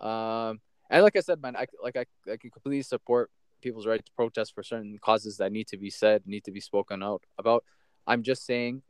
Um 0.00 0.60
and 0.90 1.02
like 1.02 1.16
I 1.16 1.20
said 1.20 1.40
man, 1.40 1.56
I 1.56 1.66
like 1.82 1.96
I 1.96 2.04
I 2.30 2.36
can 2.36 2.50
completely 2.50 2.82
support 2.82 3.30
people's 3.60 3.86
right 3.86 4.04
to 4.04 4.12
protest 4.12 4.54
for 4.54 4.62
certain 4.62 4.98
causes 5.00 5.36
that 5.38 5.52
need 5.52 5.66
to 5.68 5.76
be 5.76 5.90
said, 5.90 6.22
need 6.26 6.44
to 6.44 6.52
be 6.52 6.60
spoken 6.60 7.02
out 7.02 7.22
about. 7.38 7.64
I'm 8.06 8.22
just 8.22 8.46
saying 8.46 8.82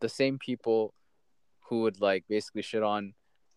the 0.00 0.08
same 0.08 0.38
people 0.38 0.94
who 1.68 1.82
would 1.82 2.00
like 2.00 2.24
basically 2.28 2.62
shit 2.62 2.82
on 2.82 3.14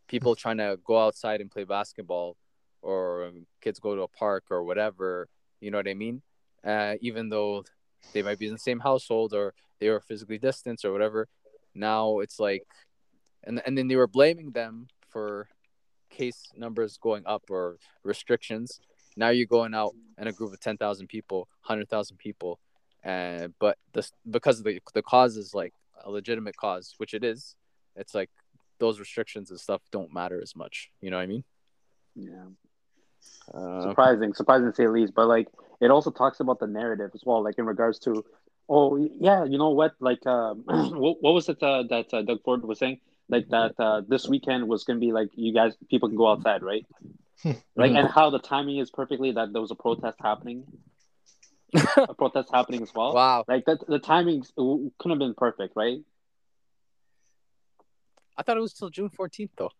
people 0.07 0.35
trying 0.35 0.57
to 0.57 0.77
go 0.85 0.97
outside 0.97 1.41
and 1.41 1.49
play 1.49 1.63
basketball 1.63 2.37
or 2.81 3.31
kids 3.61 3.79
go 3.79 3.95
to 3.95 4.01
a 4.01 4.07
park 4.07 4.43
or 4.51 4.63
whatever 4.63 5.27
you 5.59 5.71
know 5.71 5.77
what 5.77 5.87
i 5.87 5.93
mean 5.93 6.21
uh, 6.65 6.95
even 7.01 7.29
though 7.29 7.63
they 8.13 8.21
might 8.21 8.39
be 8.39 8.47
in 8.47 8.53
the 8.53 8.59
same 8.59 8.79
household 8.79 9.33
or 9.33 9.53
they 9.79 9.89
were 9.89 9.99
physically 9.99 10.37
distanced 10.37 10.85
or 10.85 10.91
whatever 10.91 11.27
now 11.73 12.19
it's 12.19 12.39
like 12.39 12.67
and, 13.43 13.61
and 13.65 13.77
then 13.77 13.87
they 13.87 13.95
were 13.95 14.07
blaming 14.07 14.51
them 14.51 14.87
for 15.09 15.47
case 16.13 16.51
numbers 16.55 16.97
going 16.97 17.23
up 17.25 17.43
or 17.49 17.77
restrictions 18.03 18.79
now 19.15 19.29
you're 19.29 19.45
going 19.45 19.73
out 19.73 19.93
in 20.17 20.27
a 20.27 20.31
group 20.31 20.53
of 20.53 20.59
10,000 20.59 21.07
people 21.07 21.47
100,000 21.65 22.17
people 22.17 22.59
and 23.03 23.53
but 23.59 23.77
this 23.93 24.11
because 24.29 24.63
the 24.63 24.79
the 24.93 25.01
cause 25.01 25.35
is 25.37 25.53
like 25.53 25.73
a 26.05 26.11
legitimate 26.11 26.55
cause 26.55 26.93
which 26.97 27.13
it 27.13 27.23
is 27.23 27.55
it's 27.95 28.15
like 28.15 28.29
those 28.79 28.99
restrictions 28.99 29.49
and 29.49 29.59
stuff 29.59 29.81
don't 29.91 30.13
matter 30.13 30.41
as 30.41 30.55
much. 30.55 30.89
You 31.01 31.09
know 31.11 31.17
what 31.17 31.23
I 31.23 31.27
mean? 31.27 31.43
Yeah. 32.15 32.47
Uh, 33.53 33.81
surprising, 33.81 34.33
surprising 34.33 34.67
to 34.69 34.75
say 34.75 34.85
the 34.85 34.91
least. 34.91 35.13
But 35.15 35.27
like, 35.27 35.47
it 35.79 35.89
also 35.91 36.11
talks 36.11 36.39
about 36.39 36.59
the 36.59 36.67
narrative 36.67 37.11
as 37.13 37.21
well, 37.25 37.43
like 37.43 37.57
in 37.57 37.65
regards 37.65 37.99
to, 37.99 38.25
oh 38.67 38.97
yeah, 39.19 39.45
you 39.45 39.57
know 39.57 39.69
what? 39.69 39.93
Like, 39.99 40.25
um, 40.27 40.63
what, 40.65 41.21
what 41.21 41.33
was 41.33 41.49
it 41.49 41.61
uh, 41.63 41.83
that 41.89 42.13
uh, 42.13 42.21
Doug 42.23 42.43
Ford 42.43 42.63
was 42.63 42.79
saying? 42.79 42.99
Like 43.33 43.49
that 43.49 43.73
uh, 43.79 44.01
this 44.07 44.27
weekend 44.27 44.67
was 44.67 44.83
gonna 44.83 44.99
be 44.99 45.11
like 45.11 45.29
you 45.33 45.55
guys, 45.55 45.73
people 45.89 46.07
can 46.07 46.15
go 46.15 46.29
outside, 46.29 46.61
right? 46.61 46.85
like, 47.75 47.91
and 47.91 48.07
how 48.07 48.29
the 48.29 48.37
timing 48.37 48.77
is 48.77 48.91
perfectly 48.91 49.31
that 49.31 49.51
there 49.51 49.61
was 49.61 49.71
a 49.71 49.75
protest 49.75 50.19
happening, 50.21 50.65
a 51.73 52.13
protest 52.13 52.49
happening 52.53 52.83
as 52.83 52.93
well. 52.93 53.15
wow. 53.15 53.43
Like 53.47 53.65
that, 53.65 53.79
the 53.87 53.97
timing 53.97 54.43
couldn't 54.55 54.93
have 55.09 55.17
been 55.17 55.33
perfect, 55.33 55.75
right? 55.75 56.01
I 58.37 58.43
thought 58.43 58.57
it 58.57 58.61
was 58.61 58.73
till 58.73 58.91
June 58.91 59.09
14th 59.09 59.49
though. 59.57 59.71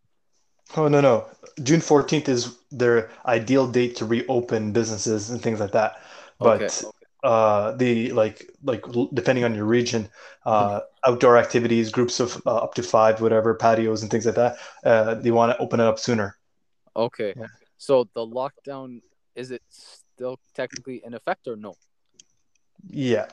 Oh 0.75 0.87
no 0.87 0.99
no. 0.99 1.27
June 1.61 1.79
14th 1.79 2.27
is 2.27 2.57
their 2.71 3.11
ideal 3.27 3.67
date 3.67 3.95
to 3.97 4.05
reopen 4.05 4.71
businesses 4.71 5.29
and 5.29 5.39
things 5.39 5.59
like 5.59 5.73
that. 5.73 6.01
But 6.39 6.63
Okay. 6.63 6.87
Uh 7.23 7.71
the 7.73 8.11
like 8.11 8.49
like 8.63 8.83
depending 9.13 9.43
on 9.43 9.55
your 9.55 9.65
region, 9.65 10.09
uh 10.45 10.81
outdoor 11.05 11.37
activities, 11.37 11.91
groups 11.91 12.19
of 12.19 12.41
uh, 12.45 12.55
up 12.57 12.73
to 12.75 12.83
5 12.83 13.21
whatever, 13.21 13.55
patios 13.55 14.01
and 14.01 14.11
things 14.11 14.25
like 14.25 14.35
that, 14.35 14.57
uh 14.83 15.15
they 15.15 15.31
want 15.31 15.51
to 15.51 15.57
open 15.61 15.79
it 15.79 15.85
up 15.85 15.99
sooner. 15.99 16.37
Okay. 16.95 17.33
Yeah. 17.35 17.47
So 17.77 18.07
the 18.13 18.25
lockdown 18.25 19.01
is 19.35 19.51
it 19.51 19.61
still 19.69 20.39
technically 20.53 21.01
in 21.03 21.13
effect 21.13 21.47
or 21.47 21.55
no? 21.55 21.75
Yeah. 22.89 23.27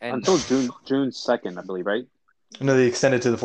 And 0.00 0.16
Until 0.16 0.38
June 0.38 0.70
June 0.86 1.12
second, 1.12 1.58
I 1.58 1.62
believe, 1.62 1.86
right? 1.86 2.06
No, 2.60 2.76
they 2.76 2.86
extended 2.86 3.22
to 3.22 3.30
the 3.30 3.36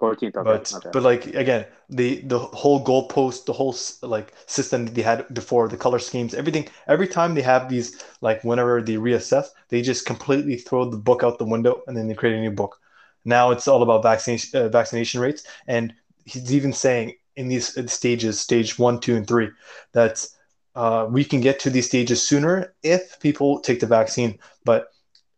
14th. 0.00 0.36
Okay. 0.36 0.44
but 0.44 0.72
okay. 0.74 0.90
but 0.92 1.02
like 1.02 1.26
again 1.34 1.64
the 1.88 2.20
the 2.22 2.38
whole 2.38 2.84
goalpost 2.84 3.46
the 3.46 3.52
whole 3.52 3.74
like 4.02 4.34
system 4.46 4.84
that 4.86 4.94
they 4.94 5.02
had 5.02 5.26
before 5.32 5.68
the 5.68 5.76
color 5.76 5.98
schemes 5.98 6.34
everything 6.34 6.68
every 6.86 7.08
time 7.08 7.34
they 7.34 7.42
have 7.42 7.68
these 7.68 8.02
like 8.20 8.42
whenever 8.44 8.82
they 8.82 8.94
reassess 8.94 9.46
they 9.68 9.80
just 9.80 10.04
completely 10.04 10.56
throw 10.56 10.84
the 10.84 10.96
book 10.96 11.22
out 11.22 11.38
the 11.38 11.44
window 11.44 11.82
and 11.86 11.96
then 11.96 12.08
they 12.08 12.14
create 12.14 12.36
a 12.36 12.40
new 12.40 12.50
book 12.50 12.78
now 13.24 13.50
it's 13.50 13.66
all 13.66 13.82
about 13.82 14.02
vaccination 14.02 14.60
uh, 14.60 14.68
vaccination 14.68 15.20
rates 15.20 15.44
and 15.66 15.94
he's 16.26 16.54
even 16.54 16.72
saying 16.72 17.14
in 17.36 17.48
these 17.48 17.92
stages, 17.92 18.40
stage 18.40 18.78
one, 18.78 18.98
two, 18.98 19.16
and 19.16 19.26
three. 19.26 19.50
that 19.92 20.26
uh, 20.74 21.06
we 21.10 21.24
can 21.24 21.40
get 21.40 21.58
to 21.60 21.70
these 21.70 21.86
stages 21.86 22.26
sooner 22.26 22.74
if 22.82 23.18
people 23.20 23.60
take 23.60 23.80
the 23.80 23.86
vaccine. 23.86 24.38
But 24.64 24.88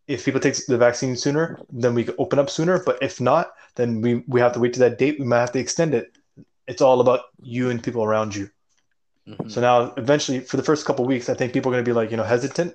if 0.09 0.25
people 0.25 0.41
take 0.41 0.57
the 0.67 0.79
vaccine 0.79 1.15
sooner, 1.15 1.61
then 1.71 1.95
we 1.95 2.03
can 2.03 2.15
open 2.19 2.39
up 2.39 2.49
sooner. 2.49 2.83
But 2.83 3.01
if 3.03 3.21
not, 3.21 3.53
then 3.77 4.01
we, 4.01 4.25
we 4.27 4.41
have 4.41 4.55
to 4.55 4.61
wait 4.61 4.73
to 4.73 4.81
that 4.81 4.99
date. 4.99 5.21
We 5.21 5.27
might 5.27 5.41
have 5.41 5.53
to 5.53 5.59
extend 5.59 5.95
it. 5.95 6.17
It's 6.67 6.83
all 6.83 7.01
about 7.01 7.21
you 7.43 7.69
and 7.71 7.83
people 7.83 8.03
around 8.03 8.35
you. 8.35 8.51
Mm-hmm. 9.29 9.51
So 9.51 9.61
now, 9.61 9.93
eventually, 9.97 10.41
for 10.41 10.57
the 10.57 10.63
first 10.63 10.87
couple 10.87 11.05
weeks, 11.05 11.29
I 11.29 11.35
think 11.35 11.53
people 11.53 11.71
are 11.71 11.75
going 11.75 11.85
to 11.85 11.89
be 11.89 11.95
like, 11.95 12.11
you 12.11 12.17
know, 12.17 12.25
hesitant. 12.25 12.75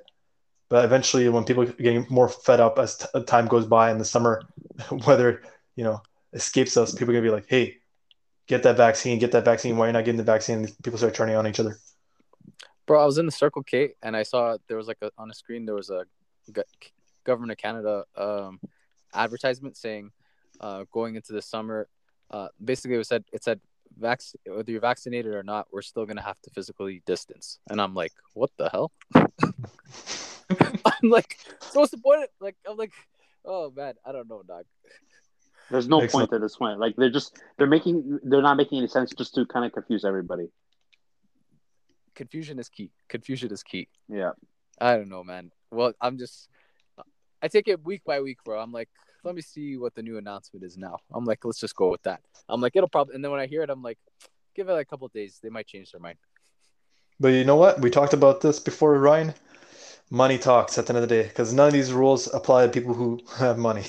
But 0.70 0.86
eventually, 0.86 1.28
when 1.30 1.44
people 1.44 1.64
are 1.64 1.74
getting 1.74 2.06
more 2.10 2.30
fed 2.30 2.60
up 2.60 2.78
as 2.78 2.98
t- 2.98 3.24
time 3.24 3.48
goes 3.48 3.66
by 3.66 3.92
in 3.92 3.98
the 3.98 4.06
summer, 4.06 4.44
weather, 5.08 5.42
you 5.76 5.84
know, 5.84 6.02
escapes 6.34 6.78
us, 6.78 6.94
people 6.94 7.10
are 7.10 7.14
going 7.14 7.24
to 7.24 7.30
be 7.30 7.34
like, 7.34 7.48
hey, 7.48 7.78
get 8.48 8.62
that 8.64 8.78
vaccine, 8.78 9.18
get 9.18 9.32
that 9.32 9.46
vaccine. 9.46 9.76
Why 9.76 9.86
are 9.86 9.88
you 9.88 9.94
not 9.94 10.06
getting 10.06 10.18
the 10.18 10.24
vaccine? 10.24 10.68
People 10.84 11.00
start 11.00 11.16
turning 11.16 11.36
on 11.36 11.48
each 11.48 11.60
other. 11.60 11.80
Bro, 12.86 13.02
I 13.02 13.06
was 13.06 13.18
in 13.18 13.26
the 13.26 13.32
Circle 13.32 13.64
K 13.64 13.94
and 14.04 14.16
I 14.16 14.24
saw 14.24 14.58
there 14.68 14.78
was 14.78 14.88
like 14.88 14.98
a, 15.02 15.10
on 15.18 15.32
a 15.32 15.34
screen 15.34 15.66
there 15.66 15.76
was 15.76 15.90
a 15.90 16.06
government 17.24 17.52
of 17.52 17.58
Canada 17.58 18.06
um, 18.18 18.60
advertisement 19.14 19.78
saying 19.78 20.12
uh, 20.60 20.86
going 20.92 21.16
into 21.16 21.34
the 21.34 21.42
summer. 21.42 21.88
Uh, 22.30 22.48
basically, 22.64 22.98
it 22.98 23.06
said 23.06 23.24
it 23.32 23.44
said 23.44 23.60
vac- 23.98 24.22
whether 24.48 24.72
you're 24.72 24.82
vaccinated 24.82 25.34
or 25.34 25.44
not, 25.44 25.68
we're 25.72 25.82
still 25.82 26.06
gonna 26.06 26.22
have 26.22 26.40
to 26.42 26.50
physically 26.52 27.02
distance. 27.06 27.60
And 27.70 27.82
I'm 27.82 27.94
like, 27.94 28.14
what 28.34 28.52
the 28.58 28.70
hell? 28.70 28.92
I'm 29.16 31.10
like, 31.10 31.38
so 31.60 31.80
what's 31.82 31.92
the 31.92 31.98
point? 31.98 32.24
Of, 32.24 32.30
like, 32.40 32.56
I'm 32.70 32.78
like, 32.78 32.94
oh 33.46 33.72
man, 33.76 33.96
I 34.06 34.12
don't 34.12 34.30
know, 34.30 34.42
dog. 34.44 34.66
There's 35.70 35.88
no 35.88 36.02
Excellent. 36.02 36.30
point 36.30 36.42
at 36.42 36.46
this 36.46 36.56
point. 36.58 36.80
Like 36.80 36.96
they're 36.98 37.10
just 37.10 37.40
they're 37.58 37.68
making 37.68 38.20
they're 38.24 38.42
not 38.42 38.58
making 38.58 38.80
any 38.80 38.88
sense 38.88 39.14
just 39.18 39.34
to 39.36 39.46
kind 39.46 39.66
of 39.66 39.72
confuse 39.72 40.06
everybody. 40.06 40.48
Confusion 42.16 42.60
is 42.60 42.70
key. 42.70 42.92
Confusion 43.10 43.52
is 43.52 43.64
key. 43.64 43.88
Yeah. 44.08 44.32
I 44.80 44.98
don't 44.98 45.10
know, 45.10 45.24
man. 45.24 45.52
Well, 45.72 45.94
I'm 46.02 46.18
just 46.18 46.50
I 47.44 47.50
take 47.50 47.68
it 47.68 47.84
week 47.84 48.04
by 48.06 48.22
week, 48.22 48.38
bro. 48.46 48.58
I'm 48.60 48.72
like, 48.72 48.88
let 49.26 49.36
me 49.36 49.42
see 49.42 49.76
what 49.78 49.94
the 49.94 50.02
new 50.02 50.18
announcement 50.18 50.64
is 50.64 50.78
now. 50.78 50.98
I'm 51.14 51.26
like, 51.26 51.44
let's 51.44 51.60
just 51.60 51.76
go 51.76 51.92
with 51.92 52.02
that. 52.04 52.22
I'm 52.48 52.62
like, 52.62 52.76
it'll 52.76 52.88
probably 52.88 53.16
and 53.16 53.24
then 53.24 53.32
when 53.32 53.42
I 53.42 53.48
hear 53.48 53.62
it, 53.62 53.70
I'm 53.70 53.84
like, 53.84 54.00
give 54.56 54.70
it 54.70 54.72
like 54.72 54.88
a 54.88 54.90
couple 54.90 55.10
days. 55.10 55.40
They 55.44 55.50
might 55.50 55.68
change 55.68 55.92
their 55.92 56.00
mind. 56.00 56.18
But 57.20 57.30
you 57.30 57.44
know 57.44 57.58
what? 57.58 57.82
We 57.82 57.90
talked 57.90 58.14
about 58.14 58.40
this 58.40 58.62
before, 58.62 58.98
Ryan. 58.98 59.34
Money 60.10 60.38
talks 60.38 60.78
at 60.78 60.86
the 60.86 60.92
end 60.94 61.04
of 61.04 61.10
the 61.10 61.16
day 61.16 61.28
because 61.28 61.54
none 61.54 61.68
of 61.68 61.74
these 61.74 61.92
rules 61.92 62.34
apply 62.34 62.66
to 62.66 62.72
people 62.72 62.94
who 62.94 63.20
have 63.38 63.58
money. 63.58 63.86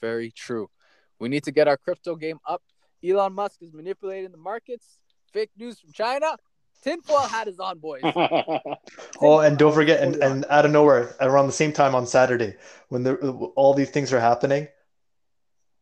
Very 0.00 0.30
true. 0.30 0.70
We 1.18 1.28
need 1.28 1.42
to 1.44 1.50
get 1.50 1.66
our 1.66 1.76
crypto 1.76 2.14
game 2.14 2.38
up. 2.46 2.62
Elon 3.04 3.32
Musk 3.32 3.62
is 3.62 3.72
manipulating 3.72 4.30
the 4.30 4.38
markets. 4.38 4.98
Fake 5.32 5.50
news 5.56 5.80
from 5.80 5.92
China. 5.92 6.36
Tinfoil 6.82 7.26
hat 7.26 7.48
is 7.48 7.58
on, 7.58 7.78
boys. 7.78 8.02
oh, 9.20 9.40
and 9.40 9.58
don't 9.58 9.74
forget, 9.74 10.00
and, 10.00 10.16
and 10.16 10.44
out 10.50 10.64
of 10.64 10.70
nowhere, 10.70 11.14
around 11.20 11.46
the 11.46 11.52
same 11.52 11.72
time 11.72 11.94
on 11.94 12.06
Saturday, 12.06 12.54
when 12.88 13.02
the, 13.02 13.14
all 13.56 13.74
these 13.74 13.90
things 13.90 14.12
are 14.12 14.20
happening, 14.20 14.68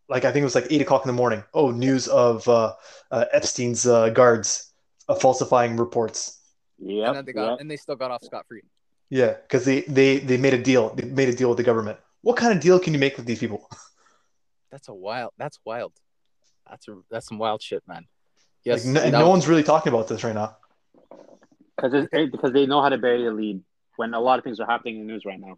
like 0.09 0.25
I 0.25 0.33
think 0.33 0.43
it 0.43 0.45
was 0.45 0.55
like 0.55 0.67
eight 0.71 0.83
o'clock 0.83 1.03
in 1.03 1.09
the 1.09 1.15
morning. 1.15 1.45
Oh, 1.53 1.71
news 1.71 2.09
of 2.09 2.47
uh, 2.49 2.75
uh, 3.11 3.25
Epstein's 3.33 3.87
uh, 3.87 4.11
guards 4.11 4.73
uh, 5.09 5.15
falsifying 5.15 5.77
reports. 5.77 6.39
Yeah, 6.79 7.13
and, 7.13 7.27
they 7.27 7.33
got, 7.33 7.51
yep. 7.53 7.61
and 7.61 7.71
they 7.71 7.77
still 7.77 7.97
got 7.97 8.11
off 8.11 8.23
scot 8.23 8.47
free. 8.49 8.63
Yeah, 9.11 9.35
because 9.35 9.65
they, 9.65 9.83
they 9.83 10.19
they 10.19 10.37
made 10.37 10.55
a 10.55 10.63
deal. 10.63 10.95
They 10.95 11.05
made 11.05 11.29
a 11.29 11.35
deal 11.35 11.49
with 11.49 11.59
the 11.59 11.65
government. 11.65 11.99
What 12.23 12.37
kind 12.37 12.53
of 12.53 12.61
deal 12.61 12.79
can 12.81 12.93
you 12.93 12.99
make 12.99 13.17
with 13.17 13.27
these 13.27 13.39
people? 13.39 13.69
That's 14.71 14.89
a 14.89 14.95
wild. 14.95 15.33
That's 15.39 15.59
wild. 15.65 15.93
That's 16.69 16.89
a 16.89 16.97
that's 17.11 17.29
some 17.29 17.39
wild 17.39 17.63
shit, 17.63 17.83
man. 17.87 18.07
Yes, 18.65 18.87
like, 18.87 19.13
no, 19.13 19.21
no 19.21 19.29
one's 19.29 19.47
really 19.47 19.63
talking 19.63 19.93
about 19.93 20.09
this 20.09 20.25
right 20.25 20.35
now. 20.35 20.57
Because 21.77 22.07
because 22.13 22.53
they 22.53 22.67
know 22.67 22.81
how 22.81 22.89
to 22.89 22.99
bury 22.99 23.27
a 23.27 23.33
lead 23.33 23.63
when 23.97 24.15
a 24.15 24.21
lot 24.21 24.39
of 24.39 24.45
things 24.45 24.61
are 24.61 24.67
happening 24.67 25.01
in 25.01 25.07
the 25.07 25.13
news 25.13 25.25
right 25.25 25.41
now. 25.41 25.57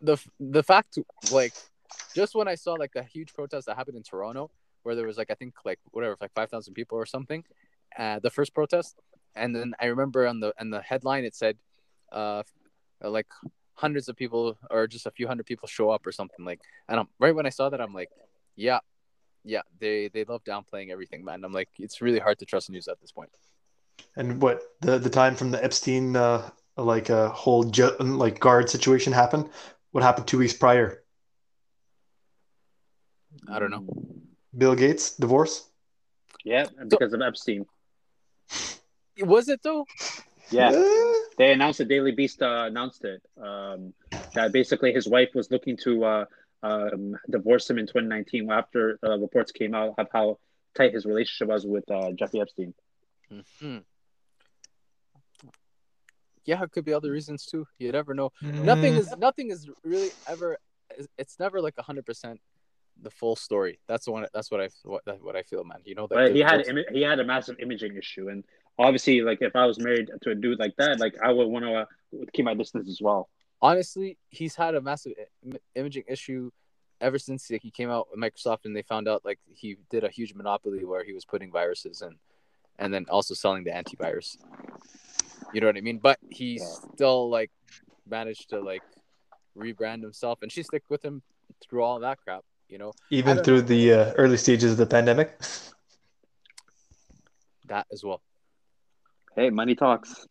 The 0.00 0.16
the 0.38 0.62
fact 0.62 0.98
like 1.30 1.52
just 2.14 2.34
when 2.34 2.48
I 2.48 2.54
saw 2.54 2.74
like 2.74 2.92
the 2.92 3.02
huge 3.02 3.34
protest 3.34 3.66
that 3.66 3.76
happened 3.76 3.96
in 3.96 4.02
Toronto, 4.02 4.50
where 4.82 4.94
there 4.94 5.06
was 5.06 5.18
like 5.18 5.30
I 5.30 5.34
think 5.34 5.54
like 5.64 5.78
whatever 5.90 6.16
like 6.20 6.32
five 6.34 6.50
thousand 6.50 6.74
people 6.74 6.98
or 6.98 7.06
something, 7.06 7.44
uh, 7.98 8.18
the 8.20 8.30
first 8.30 8.54
protest, 8.54 8.96
and 9.34 9.54
then 9.54 9.74
I 9.80 9.86
remember 9.86 10.26
on 10.26 10.40
the 10.40 10.52
on 10.60 10.70
the 10.70 10.80
headline 10.80 11.24
it 11.24 11.34
said, 11.34 11.56
uh, 12.12 12.42
like 13.02 13.26
hundreds 13.74 14.08
of 14.08 14.16
people 14.16 14.58
or 14.70 14.86
just 14.86 15.06
a 15.06 15.10
few 15.10 15.28
hundred 15.28 15.46
people 15.46 15.68
show 15.68 15.90
up 15.90 16.06
or 16.06 16.12
something 16.12 16.44
like, 16.44 16.60
and 16.88 17.00
I'm 17.00 17.08
right 17.18 17.34
when 17.34 17.46
I 17.46 17.50
saw 17.50 17.68
that 17.68 17.80
I'm 17.80 17.94
like, 17.94 18.10
yeah, 18.56 18.80
yeah, 19.44 19.62
they 19.78 20.08
they 20.08 20.24
love 20.24 20.44
downplaying 20.44 20.90
everything, 20.90 21.24
man. 21.24 21.44
I'm 21.44 21.52
like, 21.52 21.68
it's 21.78 22.00
really 22.00 22.18
hard 22.18 22.38
to 22.40 22.46
trust 22.46 22.70
news 22.70 22.88
at 22.88 23.00
this 23.00 23.12
point. 23.12 23.30
And 24.16 24.42
what 24.42 24.62
the 24.80 24.98
the 24.98 25.10
time 25.10 25.36
from 25.36 25.50
the 25.50 25.62
Epstein 25.62 26.16
uh, 26.16 26.50
like 26.76 27.08
a 27.08 27.16
uh, 27.16 27.28
whole 27.30 27.64
ju- 27.64 27.96
like 27.98 28.40
guard 28.40 28.70
situation 28.70 29.12
happened? 29.12 29.48
What 29.92 30.02
happened 30.02 30.26
two 30.26 30.38
weeks 30.38 30.52
prior? 30.52 31.02
I 33.48 33.58
don't 33.58 33.70
know. 33.70 33.86
Bill 34.56 34.74
Gates 34.74 35.16
divorce. 35.16 35.68
Yeah, 36.44 36.66
because 36.88 37.12
so, 37.12 37.16
of 37.16 37.22
Epstein. 37.22 37.66
Was 39.20 39.48
it 39.48 39.60
though? 39.62 39.86
Yeah, 40.50 40.70
they 41.36 41.52
announced 41.52 41.80
it. 41.80 41.88
Daily 41.88 42.12
Beast 42.12 42.42
uh, 42.42 42.64
announced 42.66 43.04
it. 43.04 43.22
Um, 43.40 43.92
that 44.34 44.52
basically 44.52 44.92
his 44.92 45.08
wife 45.08 45.30
was 45.34 45.50
looking 45.50 45.76
to 45.78 46.04
uh, 46.04 46.24
um, 46.62 47.16
divorced 47.28 47.70
him 47.70 47.78
in 47.78 47.86
2019 47.86 48.50
after 48.50 48.98
uh, 49.04 49.18
reports 49.18 49.52
came 49.52 49.74
out 49.74 49.94
of 49.98 50.08
how 50.12 50.38
tight 50.76 50.94
his 50.94 51.04
relationship 51.04 51.48
was 51.48 51.66
with 51.66 51.90
uh, 51.90 52.12
Jeffrey 52.12 52.40
Epstein. 52.40 52.74
Mm-hmm. 53.32 53.78
Yeah, 56.44 56.62
it 56.62 56.72
could 56.72 56.84
be 56.84 56.94
other 56.94 57.10
reasons 57.10 57.44
too. 57.44 57.66
You 57.78 57.92
never 57.92 58.14
know. 58.14 58.32
Mm. 58.42 58.64
Nothing 58.64 58.94
is 58.94 59.14
nothing 59.18 59.50
is 59.50 59.68
really 59.84 60.10
ever. 60.26 60.56
It's 61.18 61.38
never 61.38 61.60
like 61.60 61.78
hundred 61.78 62.06
percent 62.06 62.40
the 63.02 63.10
full 63.10 63.36
story. 63.36 63.78
That's 63.86 64.06
the 64.06 64.12
one. 64.12 64.26
That's 64.32 64.50
what 64.50 64.60
I 64.60 64.68
what, 64.84 65.02
what 65.22 65.36
I 65.36 65.42
feel, 65.42 65.62
man. 65.64 65.80
You 65.84 65.94
know, 65.94 66.06
that 66.06 66.34
he 66.34 66.40
had 66.40 66.64
he 66.92 67.02
had 67.02 67.20
a 67.20 67.24
massive 67.24 67.56
imaging 67.60 67.96
issue, 67.96 68.28
and 68.30 68.44
obviously, 68.78 69.20
like 69.20 69.42
if 69.42 69.54
I 69.54 69.66
was 69.66 69.78
married 69.78 70.10
to 70.22 70.30
a 70.30 70.34
dude 70.34 70.58
like 70.58 70.74
that, 70.76 70.98
like 71.00 71.16
I 71.22 71.30
would 71.30 71.48
want 71.48 71.66
to 71.66 71.72
uh, 71.72 71.84
keep 72.32 72.46
my 72.46 72.54
distance 72.54 72.88
as 72.88 73.00
well 73.02 73.28
honestly, 73.60 74.18
he's 74.28 74.54
had 74.54 74.74
a 74.74 74.80
massive 74.80 75.12
imaging 75.74 76.04
issue 76.08 76.50
ever 77.00 77.18
since 77.18 77.50
like, 77.50 77.62
he 77.62 77.70
came 77.70 77.90
out 77.90 78.08
with 78.10 78.20
Microsoft 78.20 78.64
and 78.64 78.74
they 78.74 78.82
found 78.82 79.08
out 79.08 79.24
like 79.24 79.38
he 79.54 79.76
did 79.90 80.04
a 80.04 80.08
huge 80.08 80.34
monopoly 80.34 80.84
where 80.84 81.04
he 81.04 81.12
was 81.12 81.24
putting 81.24 81.50
viruses 81.50 82.02
in 82.02 82.16
and 82.78 82.92
then 82.92 83.06
also 83.08 83.34
selling 83.34 83.64
the 83.64 83.70
antivirus. 83.70 84.36
You 85.52 85.60
know 85.60 85.66
what 85.66 85.76
I 85.76 85.80
mean? 85.80 85.98
But 85.98 86.18
he 86.30 86.58
still 86.58 87.30
like 87.30 87.50
managed 88.08 88.50
to 88.50 88.60
like 88.60 88.82
rebrand 89.56 90.02
himself 90.02 90.40
and 90.42 90.52
she 90.52 90.62
stick 90.62 90.84
with 90.88 91.04
him 91.04 91.22
through 91.62 91.82
all 91.82 92.00
that 92.00 92.18
crap, 92.22 92.44
you 92.68 92.78
know. 92.78 92.92
Even 93.10 93.42
through 93.42 93.62
know. 93.62 93.68
the 93.68 93.92
uh, 93.92 94.12
early 94.16 94.36
stages 94.36 94.72
of 94.72 94.78
the 94.78 94.86
pandemic. 94.86 95.40
That 97.66 97.86
as 97.92 98.04
well. 98.04 98.22
Hey, 99.34 99.50
money 99.50 99.74
talks 99.74 100.26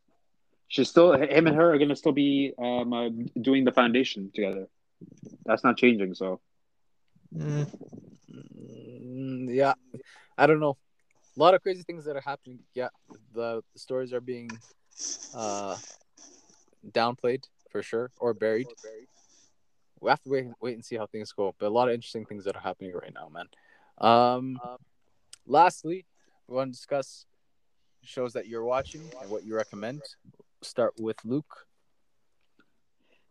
she's 0.68 0.90
still 0.90 1.14
him 1.14 1.48
and 1.48 1.56
her 1.56 1.74
are 1.74 1.78
gonna 1.78 1.96
still 1.96 2.12
be 2.12 2.54
um 2.58 2.94
uh, 2.94 3.10
doing 3.42 3.64
the 3.64 3.72
foundation 3.72 4.32
together. 4.34 4.68
That's 5.46 5.64
not 5.64 5.78
changing. 5.78 6.14
So. 6.16 6.42
Mm. 7.36 7.68
Yeah, 9.50 9.74
I 10.38 10.48
don't 10.48 10.60
know. 10.60 10.78
A 11.38 11.40
lot 11.40 11.54
of 11.54 11.62
crazy 11.62 11.84
things 11.84 12.06
that 12.06 12.16
are 12.16 12.22
happening. 12.22 12.60
Yeah, 12.74 12.88
the, 13.34 13.62
the 13.74 13.80
stories 13.80 14.12
are 14.12 14.22
being 14.22 14.50
uh 15.34 15.76
downplayed 16.92 17.44
for 17.70 17.84
sure 17.84 18.12
or 18.18 18.34
buried. 18.34 18.68
We 20.00 20.10
have 20.10 20.22
to 20.24 20.30
wait 20.30 20.48
wait 20.62 20.74
and 20.76 20.84
see 20.84 20.96
how 20.96 21.06
things 21.06 21.32
go. 21.32 21.54
But 21.60 21.68
a 21.68 21.70
lot 21.70 21.90
of 21.90 21.94
interesting 21.94 22.26
things 22.26 22.46
that 22.46 22.56
are 22.56 22.62
happening 22.62 22.94
right 22.94 23.14
now, 23.14 23.30
man. 23.30 23.46
Um, 24.00 24.60
lastly, 25.46 26.06
we 26.48 26.56
want 26.56 26.70
to 26.72 26.78
discuss 26.78 27.26
shows 28.04 28.34
that 28.34 28.48
you're 28.48 28.64
watching 28.64 29.12
and 29.22 29.30
what 29.30 29.44
you 29.44 29.56
recommend 29.56 30.02
start 30.62 30.94
with 31.00 31.18
Luke. 31.24 31.68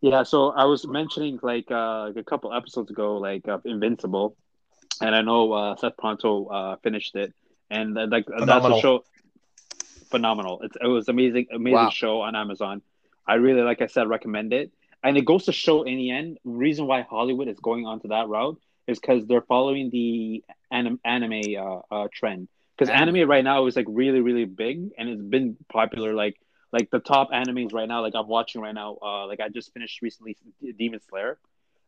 Yeah, 0.01 0.23
so 0.23 0.51
I 0.51 0.65
was 0.65 0.87
mentioning 0.87 1.39
like 1.43 1.71
uh, 1.71 2.13
a 2.15 2.23
couple 2.25 2.53
episodes 2.53 2.91
ago, 2.91 3.17
like 3.17 3.49
uh, 3.49 3.59
Invincible, 3.65 4.37
and 5.01 5.15
I 5.15 5.23
know 5.23 5.53
uh, 5.53 5.77
Seth 5.77 5.97
Pronto 5.97 6.47
uh, 6.47 6.77
finished 6.83 7.17
it, 7.17 7.33
and 7.71 7.97
uh, 7.97 8.07
like 8.11 8.27
phenomenal. 8.27 8.71
that's 8.71 8.79
a 8.79 8.81
show. 8.81 9.05
Phenomenal! 10.11 10.61
It's, 10.63 10.77
it 10.81 10.87
was 10.87 11.09
amazing, 11.09 11.49
amazing 11.53 11.75
wow. 11.75 11.91
show 11.91 12.21
on 12.21 12.37
Amazon. 12.37 12.83
I 13.27 13.35
really, 13.35 13.63
like 13.63 13.83
I 13.83 13.87
said, 13.87 14.09
recommend 14.09 14.53
it. 14.53 14.73
And 15.03 15.17
it 15.17 15.25
goes 15.25 15.45
to 15.45 15.53
show 15.53 15.83
in 15.83 15.97
the 15.97 16.11
end, 16.11 16.39
reason 16.45 16.87
why 16.87 17.03
Hollywood 17.03 17.49
is 17.49 17.59
going 17.61 17.87
onto 17.87 18.09
that 18.09 18.29
route 18.29 18.59
is 18.87 18.99
because 18.99 19.27
they're 19.27 19.43
following 19.43 19.91
the 19.91 20.45
anim- 20.71 21.01
anime 21.05 21.43
uh, 21.59 21.81
uh, 21.91 22.09
trend. 22.13 22.49
Because 22.77 22.91
anime 22.93 23.29
right 23.29 23.45
now 23.45 23.67
is 23.67 23.75
like 23.75 23.87
really, 23.89 24.21
really 24.21 24.45
big, 24.45 24.91
and 24.99 25.09
it's 25.09 25.23
been 25.23 25.57
popular 25.73 26.13
like 26.15 26.37
like 26.73 26.91
the 26.91 26.99
top 26.99 27.31
animes 27.31 27.73
right 27.73 27.89
now, 27.89 28.03
like 28.03 28.15
I'm 28.15 28.29
watching 28.29 28.61
right 28.61 28.75
now. 28.75 28.99
Uh, 29.01 29.27
like 29.27 29.41
I 29.41 29.49
just 29.49 29.73
finished 29.73 30.03
recently 30.03 30.37
Demon 30.79 31.01
Slayer, 31.09 31.39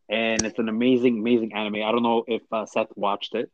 and 0.09 0.43
it's 0.43 0.57
an 0.57 0.67
amazing, 0.67 1.19
amazing 1.19 1.53
anime. 1.53 1.75
I 1.75 1.91
don't 1.91 2.03
know 2.03 2.23
if 2.27 2.41
uh, 2.51 2.65
Seth 2.65 2.87
watched 2.95 3.35
it. 3.35 3.51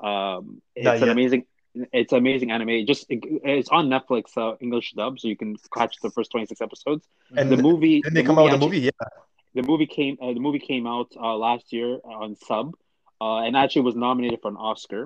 Um, 0.00 0.60
it's 0.74 1.02
an 1.02 1.10
amazing. 1.10 1.46
It's 1.92 2.12
amazing 2.12 2.50
anime. 2.52 2.86
Just 2.86 3.06
it's 3.08 3.68
on 3.70 3.88
Netflix, 3.88 4.36
uh, 4.36 4.56
English 4.60 4.92
dub, 4.92 5.18
so 5.18 5.26
you 5.28 5.36
can 5.36 5.56
catch 5.76 5.96
the 6.02 6.10
first 6.10 6.30
twenty 6.30 6.46
six 6.46 6.60
episodes. 6.60 7.06
And 7.36 7.50
the 7.50 7.56
movie, 7.56 8.00
Didn't 8.00 8.14
they 8.14 8.22
the 8.22 8.26
come 8.28 8.38
out 8.38 8.44
with 8.44 8.52
a 8.52 8.56
actually- 8.56 8.68
movie? 8.80 8.90
Yeah. 8.90 9.08
the 9.54 9.62
movie 9.62 9.86
came 9.86 10.16
uh, 10.22 10.32
the 10.32 10.40
movie 10.40 10.58
came 10.60 10.86
out 10.86 11.08
uh, 11.16 11.34
last 11.36 11.72
year 11.72 11.98
on 12.04 12.36
sub 12.36 12.74
uh, 13.20 13.38
and 13.44 13.56
actually 13.56 13.82
was 13.82 13.94
nominated 13.94 14.40
for 14.42 14.48
an 14.54 14.56
oscar 14.56 15.02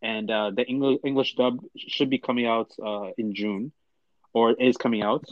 and 0.00 0.30
uh, 0.30 0.50
the 0.58 0.64
english 0.72 0.98
english 1.04 1.30
dub 1.40 1.54
should 1.76 2.08
be 2.08 2.18
coming 2.28 2.46
out 2.46 2.70
uh, 2.90 3.08
in 3.18 3.34
june 3.34 3.72
or 4.32 4.52
is 4.68 4.76
coming 4.84 5.02
out 5.10 5.24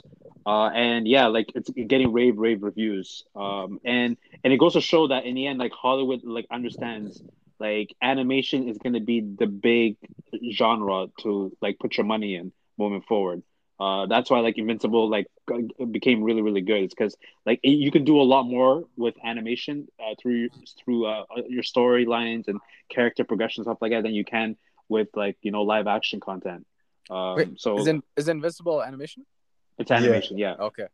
uh, 0.44 0.68
and 0.88 1.08
yeah 1.08 1.26
like 1.36 1.48
it's 1.58 1.70
getting 1.92 2.12
rave 2.12 2.36
rave 2.36 2.60
reviews 2.62 3.24
um, 3.34 3.80
and 3.96 4.10
and 4.44 4.52
it 4.52 4.58
goes 4.58 4.74
to 4.74 4.82
show 4.92 5.02
that 5.12 5.24
in 5.24 5.34
the 5.38 5.46
end 5.46 5.58
like 5.58 5.72
hollywood 5.72 6.20
like 6.36 6.46
understands 6.58 7.22
like 7.68 7.88
animation 8.12 8.68
is 8.70 8.76
going 8.84 8.96
to 9.00 9.04
be 9.12 9.18
the 9.42 9.46
big 9.70 9.96
genre 10.60 11.06
to 11.22 11.30
like 11.64 11.76
put 11.82 11.96
your 11.96 12.06
money 12.14 12.30
in 12.40 12.46
moving 12.82 13.02
forward 13.02 13.42
uh, 13.82 14.06
that's 14.06 14.30
why 14.30 14.38
like 14.46 14.56
Invincible 14.58 15.08
like 15.16 15.26
became 15.90 16.22
really 16.22 16.42
really 16.48 16.60
good. 16.60 16.82
It's 16.84 16.94
because 16.94 17.16
like 17.48 17.58
it- 17.64 17.80
you 17.84 17.90
can 17.96 18.04
do 18.04 18.16
a 18.20 18.26
lot 18.34 18.44
more 18.56 18.84
with 18.96 19.14
animation 19.24 19.88
uh, 19.98 20.14
through 20.20 20.50
through 20.78 21.00
uh, 21.12 21.24
your 21.48 21.64
storylines 21.64 22.44
and 22.46 22.60
character 22.94 23.24
progression 23.24 23.64
stuff 23.64 23.78
like 23.80 23.90
that 23.90 24.02
than 24.06 24.14
you 24.14 24.24
can 24.24 24.48
with 24.88 25.08
like 25.22 25.36
you 25.42 25.50
know 25.50 25.62
live 25.62 25.88
action 25.88 26.20
content. 26.20 26.62
Um, 27.10 27.34
Wait, 27.36 27.48
so 27.64 27.70
Is 27.80 27.88
in, 27.88 28.02
is 28.16 28.28
Invincible 28.28 28.78
animation? 28.88 29.26
it's 29.80 29.90
animation, 29.90 30.38
yeah. 30.38 30.54
Okay. 30.68 30.86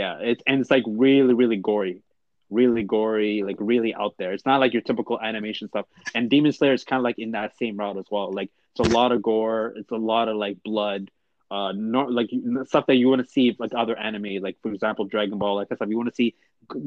Yeah, 0.00 0.18
it's 0.20 0.42
and 0.48 0.60
it's 0.60 0.70
like 0.76 0.84
really, 0.88 1.34
really 1.34 1.56
gory, 1.68 2.02
really 2.50 2.82
gory, 2.82 3.42
like 3.42 3.56
really 3.58 3.94
out 3.94 4.14
there. 4.18 4.32
It's 4.32 4.44
not 4.44 4.60
like 4.60 4.72
your 4.72 4.82
typical 4.82 5.20
animation 5.20 5.68
stuff. 5.68 5.86
And 6.14 6.28
Demon 6.28 6.52
Slayer 6.52 6.72
is 6.72 6.84
kind 6.84 6.98
of 6.98 7.04
like 7.04 7.18
in 7.18 7.30
that 7.32 7.56
same 7.56 7.76
route 7.76 7.96
as 7.96 8.06
well. 8.10 8.32
Like 8.32 8.50
it's 8.74 8.88
a 8.88 8.92
lot 8.92 9.12
of 9.12 9.22
gore, 9.22 9.72
it's 9.76 9.90
a 9.90 9.96
lot 9.96 10.28
of 10.28 10.36
like 10.36 10.62
blood, 10.62 11.10
uh, 11.50 11.72
not 11.72 12.12
like 12.12 12.30
stuff 12.66 12.86
that 12.86 12.96
you 12.96 13.08
want 13.08 13.22
to 13.24 13.30
see 13.30 13.56
like 13.58 13.72
other 13.74 13.96
anime, 13.96 14.42
like 14.42 14.56
for 14.62 14.72
example 14.72 15.04
Dragon 15.04 15.38
Ball, 15.38 15.56
like 15.56 15.68
that 15.68 15.76
stuff. 15.76 15.88
You 15.88 15.96
want 15.96 16.08
to 16.10 16.14
see 16.14 16.34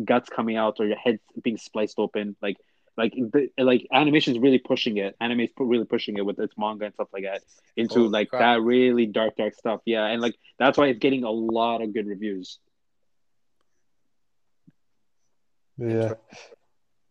guts 0.03 0.30
coming 0.30 0.57
out 0.57 0.78
or 0.80 0.86
your 0.86 0.97
head 0.97 1.20
being 1.41 1.57
spliced 1.57 1.97
open, 1.97 2.36
like. 2.41 2.57
Like 2.95 3.14
the, 3.16 3.49
like 3.57 3.88
animation 3.91 4.36
is 4.36 4.39
really 4.39 4.59
pushing 4.59 4.97
it. 4.97 5.16
Anime 5.20 5.39
is 5.39 5.49
really 5.57 5.84
pushing 5.84 6.16
it 6.18 6.26
with 6.28 6.38
its 6.38 6.53
manga 6.59 6.86
and 6.86 6.93
stuff 6.93 7.07
like 7.11 7.24
that 7.24 7.41
into 7.76 8.07
like 8.07 8.30
crap. 8.30 8.41
that 8.41 8.61
really 8.61 9.07
dark, 9.07 9.36
dark 9.36 9.55
stuff. 9.55 9.82
Yeah, 9.84 10.05
and 10.05 10.22
like 10.22 10.36
that's 10.59 10.78
why 10.78 10.89
it's 10.89 10.99
getting 10.99 11.24
a 11.24 11.32
lot 11.32 11.82
of 11.82 11.91
good 11.91 12.05
reviews. 12.05 12.59
Yeah. 15.78 16.13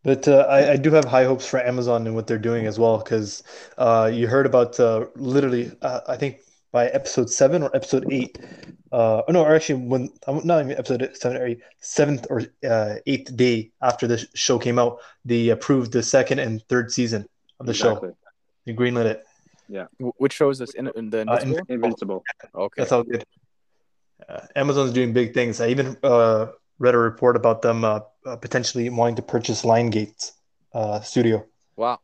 But 0.04 0.26
uh, 0.26 0.46
I, 0.48 0.72
I 0.72 0.76
do 0.76 0.90
have 0.90 1.04
high 1.04 1.24
hopes 1.24 1.46
for 1.46 1.60
Amazon 1.60 2.06
and 2.06 2.16
what 2.16 2.26
they're 2.26 2.38
doing 2.38 2.66
as 2.66 2.78
well, 2.78 2.98
because 2.98 3.42
uh, 3.78 4.10
you 4.12 4.26
heard 4.26 4.46
about 4.46 4.78
uh, 4.80 5.06
literally, 5.14 5.70
uh, 5.80 6.00
I 6.08 6.16
think 6.16 6.40
by 6.72 6.88
episode 6.88 7.30
seven 7.30 7.62
or 7.62 7.70
episode 7.76 8.10
eight, 8.10 8.36
uh, 8.90 9.22
oh 9.28 9.32
no, 9.32 9.44
or 9.44 9.54
actually, 9.54 9.80
when 9.86 10.10
not 10.44 10.64
even 10.64 10.72
episode 10.76 11.08
seven 11.14 11.36
or 11.40 11.46
eight, 11.46 11.60
seventh 11.80 12.26
or 12.30 12.42
uh, 12.68 12.96
eighth 13.06 13.36
day 13.36 13.70
after 13.80 14.08
the 14.08 14.26
show 14.34 14.58
came 14.58 14.78
out, 14.78 14.98
they 15.24 15.50
approved 15.50 15.92
the 15.92 16.02
second 16.02 16.40
and 16.40 16.62
third 16.68 16.90
season 16.90 17.24
of 17.60 17.66
the 17.66 17.72
Exactly. 17.72 18.08
show. 18.10 18.16
They 18.66 18.74
greenlit 18.74 19.04
it. 19.06 19.24
Wh- 20.00 20.20
Which 20.20 20.32
shows 20.32 20.60
is 20.60 20.68
this? 20.68 20.74
In, 20.74 20.90
in 20.96 21.10
the 21.10 21.20
Uh, 21.20 21.38
Invincible? 21.42 21.64
Invincible. 21.68 22.24
okay. 22.54 22.74
That's 22.82 22.92
all 22.92 23.04
good. 23.04 23.24
Uh, 24.28 24.40
Amazon's 24.56 24.92
doing 24.92 25.12
big 25.12 25.32
things. 25.32 25.60
I 25.60 25.68
even 25.68 25.96
uh, 26.02 26.46
read 26.82 26.94
a 26.94 26.98
report 26.98 27.36
about 27.36 27.62
them 27.62 27.84
uh, 27.84 28.00
uh, 28.26 28.36
potentially 28.36 28.90
wanting 28.90 29.14
to 29.14 29.22
purchase 29.22 29.62
Lionsgate's 29.62 30.32
uh, 30.74 31.00
studio. 31.00 31.46
Wow. 31.76 32.00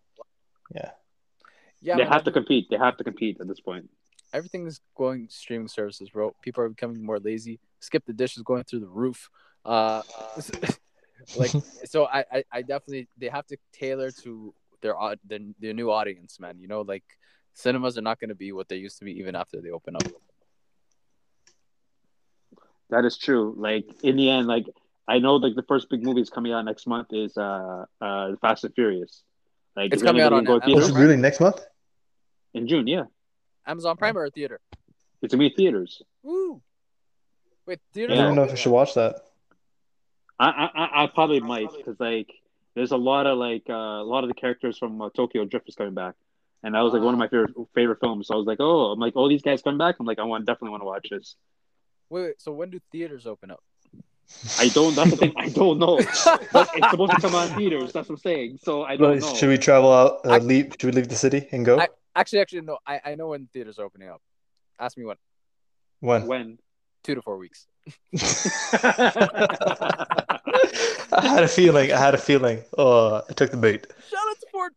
Yeah. 0.75 0.91
Yeah. 1.83 1.97
they 1.97 2.05
man, 2.05 2.13
have 2.13 2.25
to 2.25 2.31
compete. 2.33 2.69
They 2.71 2.79
have 2.79 2.97
to 2.99 3.05
compete 3.05 3.39
at 3.41 3.49
this 3.49 3.61
point. 3.61 3.91
everything 4.33 4.67
is 4.67 4.81
going 4.97 5.27
streaming 5.31 5.69
services, 5.69 6.11
bro. 6.11 6.35
People 6.43 6.63
are 6.65 6.69
becoming 6.69 7.05
more 7.05 7.19
lazy. 7.19 7.59
Skip 7.81 8.05
the 8.07 8.13
dishes 8.13 8.43
going 8.45 8.65
through 8.65 8.81
the 8.81 8.89
roof. 8.89 9.29
Uh, 9.65 10.03
like 11.37 11.53
so, 11.85 12.07
I, 12.07 12.25
I, 12.33 12.45
I 12.53 12.63
definitely 12.63 13.09
they 13.19 13.29
have 13.29 13.47
to 13.49 13.57
tailor 13.73 14.11
to 14.23 14.55
their 14.81 14.97
au- 15.01 15.17
their, 15.27 15.41
their 15.59 15.75
new 15.75 15.91
audience, 15.91 16.39
man. 16.39 16.61
You 16.61 16.69
know, 16.69 16.83
like 16.83 17.05
cinemas 17.55 17.99
are 17.99 18.03
not 18.03 18.21
going 18.21 18.29
to 18.29 18.37
be 18.37 18.53
what 18.53 18.69
they 18.69 18.77
used 18.77 18.99
to 19.01 19.05
be 19.05 19.19
even 19.19 19.35
after 19.35 19.61
they 19.61 19.71
open 19.71 19.97
up. 19.97 20.07
That 22.91 23.05
is 23.05 23.19
true. 23.19 23.55
Like 23.57 23.87
in 24.03 24.17
the 24.17 24.31
end, 24.31 24.47
like 24.47 24.67
I 25.07 25.19
know 25.19 25.37
like 25.37 25.55
the 25.55 25.63
first 25.63 25.89
big 25.91 26.03
movie 26.05 26.21
is 26.23 26.31
coming 26.31 26.53
out 26.53 26.65
next 26.65 26.87
month 26.87 27.09
is 27.13 27.37
uh 27.37 27.85
uh 28.01 28.33
Fast 28.41 28.65
and 28.65 28.75
Furious. 28.75 29.23
Like 29.77 29.93
It's 29.93 30.03
is 30.03 30.07
coming 30.07 30.23
out 30.23 30.33
on 30.33 30.45
gonna 30.45 30.61
go 30.61 30.67
Oh, 30.67 30.71
Amazon 30.71 30.83
so 30.83 30.87
theaters? 30.95 31.01
really 31.03 31.17
next 31.17 31.41
month? 31.41 31.61
in 32.55 32.67
June. 32.67 32.87
Yeah, 32.87 33.05
Amazon 33.67 33.97
Prime 33.97 34.17
or 34.17 34.29
theater? 34.31 34.61
it's 35.23 35.35
gonna 35.35 35.49
be 35.49 35.55
theaters. 35.55 36.01
Woo! 36.23 36.63
Wait, 37.67 37.79
theater? 37.93 38.15
I 38.15 38.17
don't 38.17 38.35
know 38.37 38.45
if 38.45 38.53
I 38.53 38.55
should 38.55 38.73
watch 38.73 38.95
that. 38.95 39.17
I 40.39 40.49
I, 40.49 40.71
I- 40.85 41.05
I 41.05 41.07
probably 41.09 41.41
might 41.41 41.71
because 41.77 41.99
like 42.01 42.31
there's 42.75 42.93
a 42.93 42.97
lot 42.97 43.27
of 43.27 43.37
like 43.39 43.65
uh, 43.69 43.73
a 43.75 44.05
lot 44.05 44.25
of 44.25 44.29
the 44.29 44.35
characters 44.35 44.79
from 44.79 45.03
uh, 45.03 45.11
Tokyo 45.15 45.45
Drift 45.45 45.69
is 45.69 45.75
coming 45.75 45.95
back, 45.95 46.15
and 46.63 46.75
that 46.75 46.81
was 46.81 46.93
like 46.95 47.03
one 47.03 47.13
of 47.15 47.19
my 47.19 47.29
favorite 47.29 47.55
favorite 47.75 47.99
films. 48.01 48.29
So 48.29 48.35
I 48.35 48.37
was 48.39 48.47
like, 48.47 48.61
oh, 48.61 48.93
I'm 48.93 48.99
like, 49.01 49.15
all 49.17 49.29
these 49.29 49.43
guys 49.43 49.61
coming 49.63 49.79
back. 49.79 49.97
I'm 50.01 50.07
like, 50.07 50.19
I 50.19 50.25
want 50.25 50.47
definitely 50.47 50.71
want 50.71 50.83
to 50.83 50.87
watch 50.87 51.09
this. 51.11 51.35
Wait, 52.11 52.23
wait, 52.23 52.41
so 52.41 52.53
when 52.53 52.71
do 52.71 52.81
theaters 52.91 53.27
open 53.27 53.51
up? 53.51 53.63
I 54.59 54.69
don't. 54.69 54.95
That's 54.95 55.11
the 55.11 55.17
thing. 55.17 55.33
I 55.37 55.49
don't 55.49 55.79
know. 55.79 55.97
but 56.53 56.69
it's 56.75 56.91
supposed 56.91 57.13
to 57.13 57.21
come 57.21 57.35
out 57.35 57.51
in 57.51 57.57
theaters. 57.57 57.93
That's 57.93 58.09
what 58.09 58.17
I'm 58.17 58.21
saying. 58.21 58.59
So 58.63 58.83
I 58.85 58.97
don't 58.97 59.21
know. 59.21 59.35
Should 59.35 59.49
we 59.49 59.57
travel 59.59 59.93
out? 59.93 60.21
Uh, 60.25 60.33
I- 60.35 60.39
leave? 60.39 60.75
Should 60.79 60.85
we 60.85 60.93
leave 60.93 61.09
the 61.09 61.17
city 61.17 61.49
and 61.53 61.65
go? 61.65 61.81
I- 61.81 61.89
Actually, 62.17 62.41
actually, 62.41 62.63
no. 62.63 62.79
I, 62.87 63.01
I 63.05 63.15
know 63.15 63.29
when 63.29 63.47
theaters 63.53 63.79
are 63.79 63.85
opening 63.85 64.09
up. 64.09 64.21
Ask 64.81 64.99
me 64.99 65.05
when. 65.05 65.17
when? 66.01 66.27
when? 66.27 66.59
Two 67.05 67.15
to 67.15 67.23
four 67.23 67.37
weeks. 67.39 67.67
I 71.13 71.23
had 71.23 71.45
a 71.45 71.49
feeling. 71.49 71.93
I 71.93 71.99
had 71.99 72.15
a 72.15 72.19
feeling. 72.19 72.65
Oh, 72.77 73.23
I 73.29 73.33
took 73.35 73.51
the 73.51 73.57
bait. 73.57 73.87
Shout 74.11 74.21
out 74.29 74.41
to 74.41 74.47
Ford. 74.51 74.73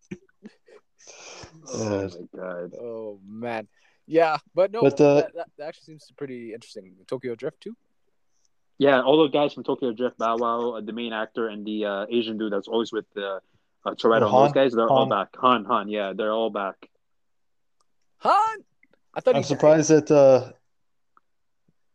Oh 1.73 2.01
my 2.03 2.39
god. 2.39 2.73
Oh 2.79 3.19
man, 3.27 3.67
yeah, 4.12 4.38
but 4.53 4.72
no, 4.72 4.82
But, 4.82 4.99
uh, 4.99 5.16
that, 5.16 5.36
that, 5.36 5.47
that 5.57 5.68
actually 5.70 5.86
seems 5.86 6.12
pretty 6.18 6.53
interesting. 6.53 6.93
Tokyo 7.07 7.34
Drift 7.34 7.62
too. 7.62 7.76
Yeah, 8.78 9.01
all 9.01 9.24
the 9.24 9.30
guys 9.30 9.53
from 9.53 9.64
Tokyo 9.64 9.93
Drift, 9.93 10.18
Bow 10.18 10.36
Wow, 10.38 10.72
uh, 10.72 10.82
the 10.82 10.91
main 10.91 11.14
actor, 11.14 11.47
and 11.47 11.66
the 11.66 11.86
uh, 11.86 12.05
Asian 12.09 12.38
dude 12.38 12.51
that's 12.51 12.68
always 12.68 12.91
with 12.91 13.05
the 13.14 13.39
uh, 13.86 13.91
Toretto. 13.91 14.24
Oh, 14.24 14.38
and 14.38 14.47
those 14.47 14.53
guys, 14.53 14.74
they're 14.74 14.89
all 14.89 15.05
back. 15.05 15.30
Han, 15.38 15.64
Han, 15.66 15.88
yeah, 15.88 16.12
they're 16.14 16.34
all 16.34 16.49
back. 16.49 16.89
Han, 18.18 18.57
I 19.14 19.22
thought 19.22 19.36
I'm 19.36 19.43
he 19.43 19.47
surprised 19.47 19.89
that. 19.91 20.12
Uh, 20.12 20.51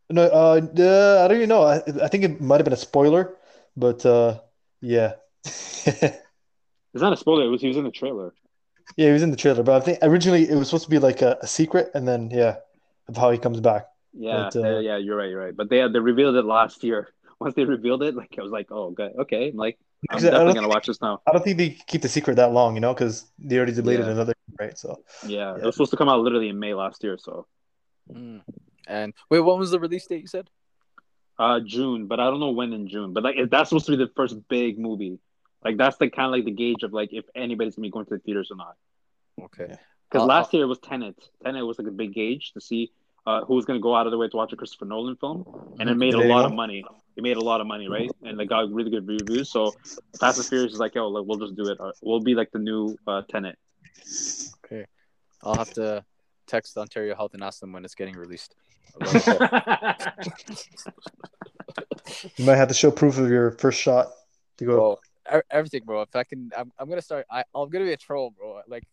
no, 0.09 0.23
uh, 0.23 0.61
uh, 0.79 1.23
I 1.23 1.27
don't 1.27 1.37
even 1.37 1.49
know. 1.49 1.63
I, 1.63 1.83
I 2.01 2.07
think 2.07 2.23
it 2.23 2.41
might 2.41 2.57
have 2.57 2.65
been 2.65 2.73
a 2.73 2.77
spoiler, 2.77 3.35
but 3.75 4.03
uh, 4.05 4.39
yeah, 4.81 5.13
yeah, 5.85 6.15
It's 6.93 7.03
not 7.03 7.13
a 7.13 7.17
spoiler. 7.17 7.45
It 7.45 7.49
was 7.49 7.61
he 7.61 7.67
was 7.67 7.77
in 7.77 7.83
the 7.83 7.91
trailer. 7.91 8.33
He 8.95 9.09
was 9.09 9.23
in 9.23 9.31
the 9.31 9.37
trailer. 9.37 9.63
But 9.63 9.81
I 9.81 9.85
think 9.85 9.99
originally 10.01 10.49
it 10.49 10.55
was 10.55 10.69
supposed 10.69 10.85
to 10.85 10.89
be 10.89 10.99
like 10.99 11.21
a, 11.21 11.37
a 11.41 11.47
secret, 11.47 11.91
and 11.93 12.07
then 12.07 12.29
yeah, 12.31 12.57
of 13.07 13.17
how 13.17 13.31
he 13.31 13.37
comes 13.37 13.59
back. 13.59 13.87
Yeah, 14.13 14.49
But, 14.51 14.55
uh, 14.55 14.69
yeah, 14.69 14.79
yeah, 14.79 14.97
you're 14.97 15.17
right, 15.17 15.29
you're 15.29 15.39
right. 15.43 15.55
But 15.55 15.69
they 15.69 15.77
had, 15.77 15.93
they 15.93 15.99
revealed 15.99 16.35
it 16.35 16.45
last 16.45 16.83
year. 16.83 17.09
Once 17.39 17.53
they 17.53 17.65
revealed 17.65 18.01
it, 18.01 18.15
like 18.15 18.35
I 18.37 18.41
was 18.41 18.51
like, 18.51 18.67
oh, 18.71 18.85
okay, 18.91 19.11
okay. 19.19 19.49
I'm 19.49 19.57
like, 19.57 19.77
I'm 20.09 20.21
definitely 20.21 20.55
gonna 20.55 20.69
watch 20.69 20.87
this 20.87 21.01
now. 21.01 21.21
I 21.27 21.31
don't 21.33 21.43
think 21.43 21.57
they 21.57 21.77
keep 21.87 22.01
the 22.01 22.09
secret 22.09 22.35
that 22.35 22.51
long, 22.51 22.75
you 22.75 22.81
know, 22.81 22.93
because 22.93 23.25
they 23.37 23.57
already 23.57 23.73
deleted 23.73 24.05
Yeah. 24.05 24.11
another 24.13 24.33
right. 24.59 24.77
So 24.77 24.99
Yeah, 25.27 25.55
it 25.55 25.63
was 25.63 25.75
supposed 25.75 25.91
to 25.91 25.97
come 25.97 26.09
out 26.09 26.21
literally 26.21 26.49
in 26.49 26.57
May 26.59 26.73
last 26.73 27.03
year. 27.03 27.17
So 27.19 27.45
Mm. 28.11 28.41
And 28.87 29.13
wait, 29.29 29.41
what 29.41 29.57
was 29.57 29.71
the 29.71 29.79
release 29.79 30.07
date 30.07 30.21
you 30.21 30.27
said? 30.27 30.49
uh 31.39 31.59
June, 31.59 32.07
but 32.07 32.19
I 32.19 32.25
don't 32.25 32.39
know 32.39 32.51
when 32.51 32.73
in 32.73 32.87
June. 32.87 33.13
But 33.13 33.23
like 33.23 33.35
that's 33.51 33.69
supposed 33.69 33.85
to 33.87 33.91
be 33.91 34.03
the 34.03 34.11
first 34.15 34.35
big 34.47 34.79
movie. 34.79 35.19
Like 35.67 35.77
that's 35.77 35.97
the 35.97 36.09
kind 36.09 36.27
of 36.27 36.31
like 36.31 36.45
the 36.45 36.51
gauge 36.51 36.83
of 36.83 36.93
like 36.93 37.11
if 37.11 37.25
anybody's 37.35 37.75
gonna 37.75 37.87
be 37.87 37.91
going 37.91 38.05
to 38.05 38.15
the 38.15 38.19
theaters 38.19 38.51
or 38.51 38.55
not. 38.55 38.75
Okay. 39.43 39.75
Because 40.09 40.23
Uh, 40.23 40.25
last 40.25 40.53
year 40.53 40.63
it 40.63 40.67
was 40.67 40.79
Tenet. 40.79 41.29
Tenet 41.43 41.65
was 41.65 41.77
like 41.77 41.89
a 41.89 41.91
big 41.91 42.13
gauge 42.13 42.53
to 42.53 42.61
see 42.61 42.91
uh, 43.25 43.43
who 43.43 43.55
was 43.55 43.65
going 43.65 43.77
to 43.77 43.81
go 43.83 43.93
out 43.93 44.07
of 44.07 44.11
their 44.11 44.17
way 44.17 44.29
to 44.29 44.37
watch 44.37 44.53
a 44.53 44.55
Christopher 44.55 44.85
Nolan 44.85 45.17
film, 45.17 45.43
and 45.81 45.89
it 45.89 45.95
made 45.95 46.13
a 46.13 46.17
lot 46.17 46.23
anyone? 46.23 46.45
of 46.45 46.53
money. 46.53 46.85
It 47.17 47.23
made 47.23 47.35
a 47.35 47.41
lot 47.41 47.59
of 47.59 47.67
money, 47.67 47.89
right? 47.89 48.09
And 48.23 48.39
it 48.39 48.45
got 48.45 48.71
really 48.71 48.89
good 48.89 49.05
reviews. 49.05 49.49
So 49.49 49.75
Fast 50.17 50.37
and 50.37 50.47
Furious 50.47 50.71
is 50.71 50.79
like, 50.79 50.95
yo, 50.95 51.09
like 51.09 51.25
we'll 51.27 51.37
just 51.37 51.55
do 51.57 51.67
it. 51.67 51.77
Uh, 51.77 51.91
We'll 52.01 52.21
be 52.21 52.35
like 52.35 52.51
the 52.51 52.59
new 52.59 52.97
uh, 53.05 53.23
Tenet. 53.29 53.57
Okay. 54.63 54.85
I'll 55.43 55.55
have 55.55 55.73
to 55.73 56.05
text 56.45 56.77
Ontario 56.77 57.13
Health 57.15 57.33
and 57.33 57.43
ask 57.43 57.59
them 57.59 57.73
when 57.73 57.83
it's 57.83 57.95
getting 57.95 58.15
released. 58.15 58.55
you 62.37 62.45
might 62.45 62.55
have 62.55 62.69
to 62.69 62.73
show 62.73 62.91
proof 62.91 63.17
of 63.17 63.29
your 63.29 63.51
first 63.51 63.81
shot 63.81 64.07
to 64.57 64.65
go. 64.65 64.99
Everything, 65.51 65.83
bro. 65.85 66.01
If 66.01 66.15
I 66.15 66.23
can, 66.23 66.51
I'm, 66.57 66.71
I'm 66.79 66.89
gonna 66.89 67.01
start. 67.01 67.25
I, 67.31 67.43
I'm 67.55 67.69
gonna 67.69 67.85
be 67.85 67.93
a 67.93 67.97
troll, 67.97 68.31
bro. 68.31 68.61
Like, 68.67 68.83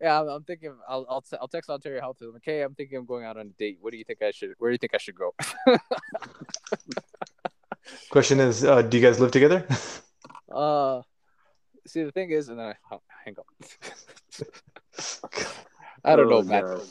yeah, 0.00 0.20
I'm, 0.20 0.28
I'm 0.28 0.42
thinking. 0.44 0.74
I'll, 0.88 1.06
I'll, 1.08 1.20
t- 1.22 1.36
I'll 1.40 1.48
text 1.48 1.68
Ontario 1.70 2.00
Health. 2.00 2.18
I'm 2.22 2.32
like, 2.32 2.42
hey, 2.44 2.62
I'm 2.62 2.74
thinking 2.74 2.98
I'm 2.98 3.06
going 3.06 3.24
out 3.24 3.36
on 3.36 3.46
a 3.46 3.50
date. 3.58 3.78
What 3.80 3.92
do 3.92 3.98
you 3.98 4.04
think 4.04 4.22
I 4.22 4.30
should? 4.30 4.54
Where 4.58 4.70
do 4.70 4.74
you 4.74 4.78
think 4.78 4.94
I 4.94 4.98
should 4.98 5.14
go? 5.14 5.34
Question 8.10 8.40
is, 8.40 8.64
uh, 8.64 8.82
do 8.82 8.98
you 8.98 9.02
guys 9.02 9.20
live 9.20 9.30
together? 9.30 9.66
Uh, 10.52 11.00
see, 11.86 12.02
the 12.02 12.10
thing 12.10 12.32
is, 12.32 12.48
and 12.48 12.58
then 12.58 12.66
I 12.66 12.94
h- 12.94 13.00
hang 13.24 13.36
up. 13.38 13.46
I 16.04 16.16
don't 16.16 16.28
know, 16.28 16.38
Oh, 16.38 16.42
man. 16.42 16.62
God. 16.62 16.82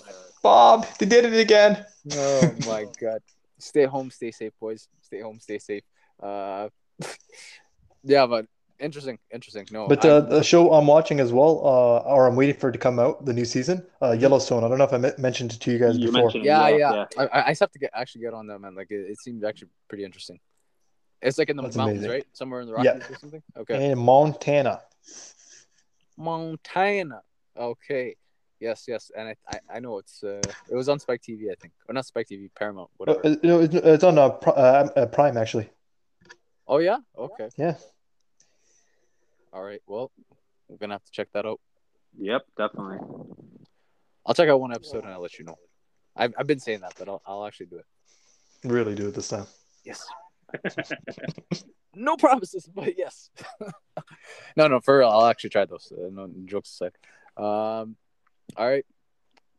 Bob, 0.41 0.87
they 0.97 1.05
did 1.05 1.25
it 1.25 1.37
again. 1.37 1.85
Oh 2.15 2.53
my 2.65 2.85
god. 3.01 3.21
Stay 3.57 3.83
home, 3.83 4.11
stay 4.11 4.31
safe, 4.31 4.53
boys. 4.61 4.87
Stay 5.01 5.19
home, 5.19 5.39
stay 5.41 5.59
safe. 5.59 5.83
Uh, 6.23 6.69
yeah, 8.03 8.25
but 8.27 8.45
interesting, 8.79 9.19
interesting. 9.31 9.65
No, 9.71 9.87
But 9.87 10.03
I- 10.05 10.09
uh, 10.09 10.19
the 10.21 10.43
show 10.43 10.71
I'm 10.73 10.87
watching 10.87 11.19
as 11.19 11.31
well, 11.33 11.59
uh, 11.65 12.13
or 12.13 12.27
I'm 12.27 12.35
waiting 12.35 12.55
for 12.55 12.69
it 12.69 12.73
to 12.73 12.79
come 12.79 12.99
out, 12.99 13.25
the 13.25 13.33
new 13.33 13.45
season, 13.45 13.85
uh, 14.01 14.11
Yellowstone. 14.11 14.63
I 14.63 14.67
don't 14.69 14.77
know 14.77 14.85
if 14.85 14.93
I 14.93 15.21
mentioned 15.21 15.53
it 15.53 15.59
to 15.61 15.71
you 15.71 15.77
guys 15.79 15.97
You 15.97 16.07
before. 16.07 16.23
mentioned- 16.23 16.45
yeah, 16.45 16.67
yeah, 16.69 16.77
yeah. 16.77 17.05
I, 17.17 17.25
I 17.27 17.45
I 17.47 17.51
just 17.51 17.59
have 17.61 17.71
to 17.71 17.79
get 17.79 17.91
actually 17.93 18.21
get 18.21 18.33
on 18.33 18.47
that, 18.47 18.59
man. 18.59 18.75
Like 18.75 18.91
it, 18.91 19.09
it 19.11 19.17
seemed 19.19 19.43
actually 19.43 19.69
pretty 19.87 20.03
interesting. 20.05 20.39
It's 21.21 21.37
like 21.37 21.49
in 21.49 21.57
the 21.57 21.63
That's 21.63 21.75
mountains, 21.75 21.99
amazing. 21.99 22.11
right? 22.11 22.27
Somewhere 22.33 22.61
in 22.61 22.67
the 22.67 22.73
Yeah. 22.81 22.93
Rockies 22.93 23.11
or 23.11 23.15
something. 23.19 23.43
Okay, 23.57 23.91
In 23.91 23.97
Montana. 23.99 24.81
Montana. 26.17 27.21
Okay, 27.57 28.15
yes, 28.59 28.85
yes, 28.87 29.11
and 29.17 29.29
I, 29.29 29.35
I, 29.47 29.59
I 29.75 29.79
know 29.79 29.97
it's 29.97 30.23
uh, 30.23 30.39
it 30.71 30.75
was 30.75 30.87
on 30.87 30.99
Spike 30.99 31.21
TV, 31.21 31.51
I 31.51 31.55
think, 31.59 31.73
or 31.87 31.93
not 31.93 32.05
Spike 32.05 32.27
TV, 32.31 32.49
Paramount, 32.55 32.89
Uh, 32.91 32.95
whatever. 32.97 33.21
uh, 33.27 33.35
no, 33.43 33.61
it's- 33.61 33.81
it's 33.83 34.03
on 34.03 34.17
uh, 34.17 34.29
Pri- 34.29 34.53
uh, 34.53 34.87
uh, 34.95 35.05
Prime, 35.07 35.35
actually. 35.37 35.69
Oh 36.67 36.77
yeah, 36.77 36.99
okay, 37.17 37.49
Yeah. 37.57 37.75
All 39.51 39.63
right. 39.63 39.81
Well, 39.87 40.11
we're 40.67 40.77
gonna 40.77 40.93
have 40.95 41.03
to 41.03 41.11
check 41.11 41.29
that 41.33 41.45
out. 41.45 41.59
Yep, 42.17 42.41
definitely. 42.57 42.97
I'll 44.25 44.33
check 44.33 44.49
out 44.49 44.59
one 44.59 44.73
episode 44.73 45.03
and 45.03 45.13
I'll 45.13 45.21
let 45.21 45.39
you 45.39 45.45
know. 45.45 45.57
I've, 46.15 46.33
I've 46.37 46.47
been 46.47 46.59
saying 46.59 46.81
that, 46.81 46.93
but 46.97 47.07
I'll, 47.07 47.21
I'll 47.25 47.45
actually 47.45 47.67
do 47.67 47.77
it. 47.77 47.85
Really 48.63 48.93
do 48.95 49.07
it 49.07 49.15
this 49.15 49.29
time. 49.29 49.47
Yes. 49.83 50.05
no 51.95 52.17
promises, 52.17 52.69
but 52.73 52.97
yes. 52.97 53.29
no, 54.55 54.67
no, 54.67 54.79
for 54.79 54.99
real, 54.99 55.09
I'll 55.09 55.25
actually 55.25 55.51
try 55.51 55.65
those. 55.65 55.91
Uh, 55.95 56.09
no 56.11 56.29
jokes 56.45 56.69
aside. 56.69 56.91
Um, 57.37 57.95
all 58.57 58.67
right, 58.67 58.85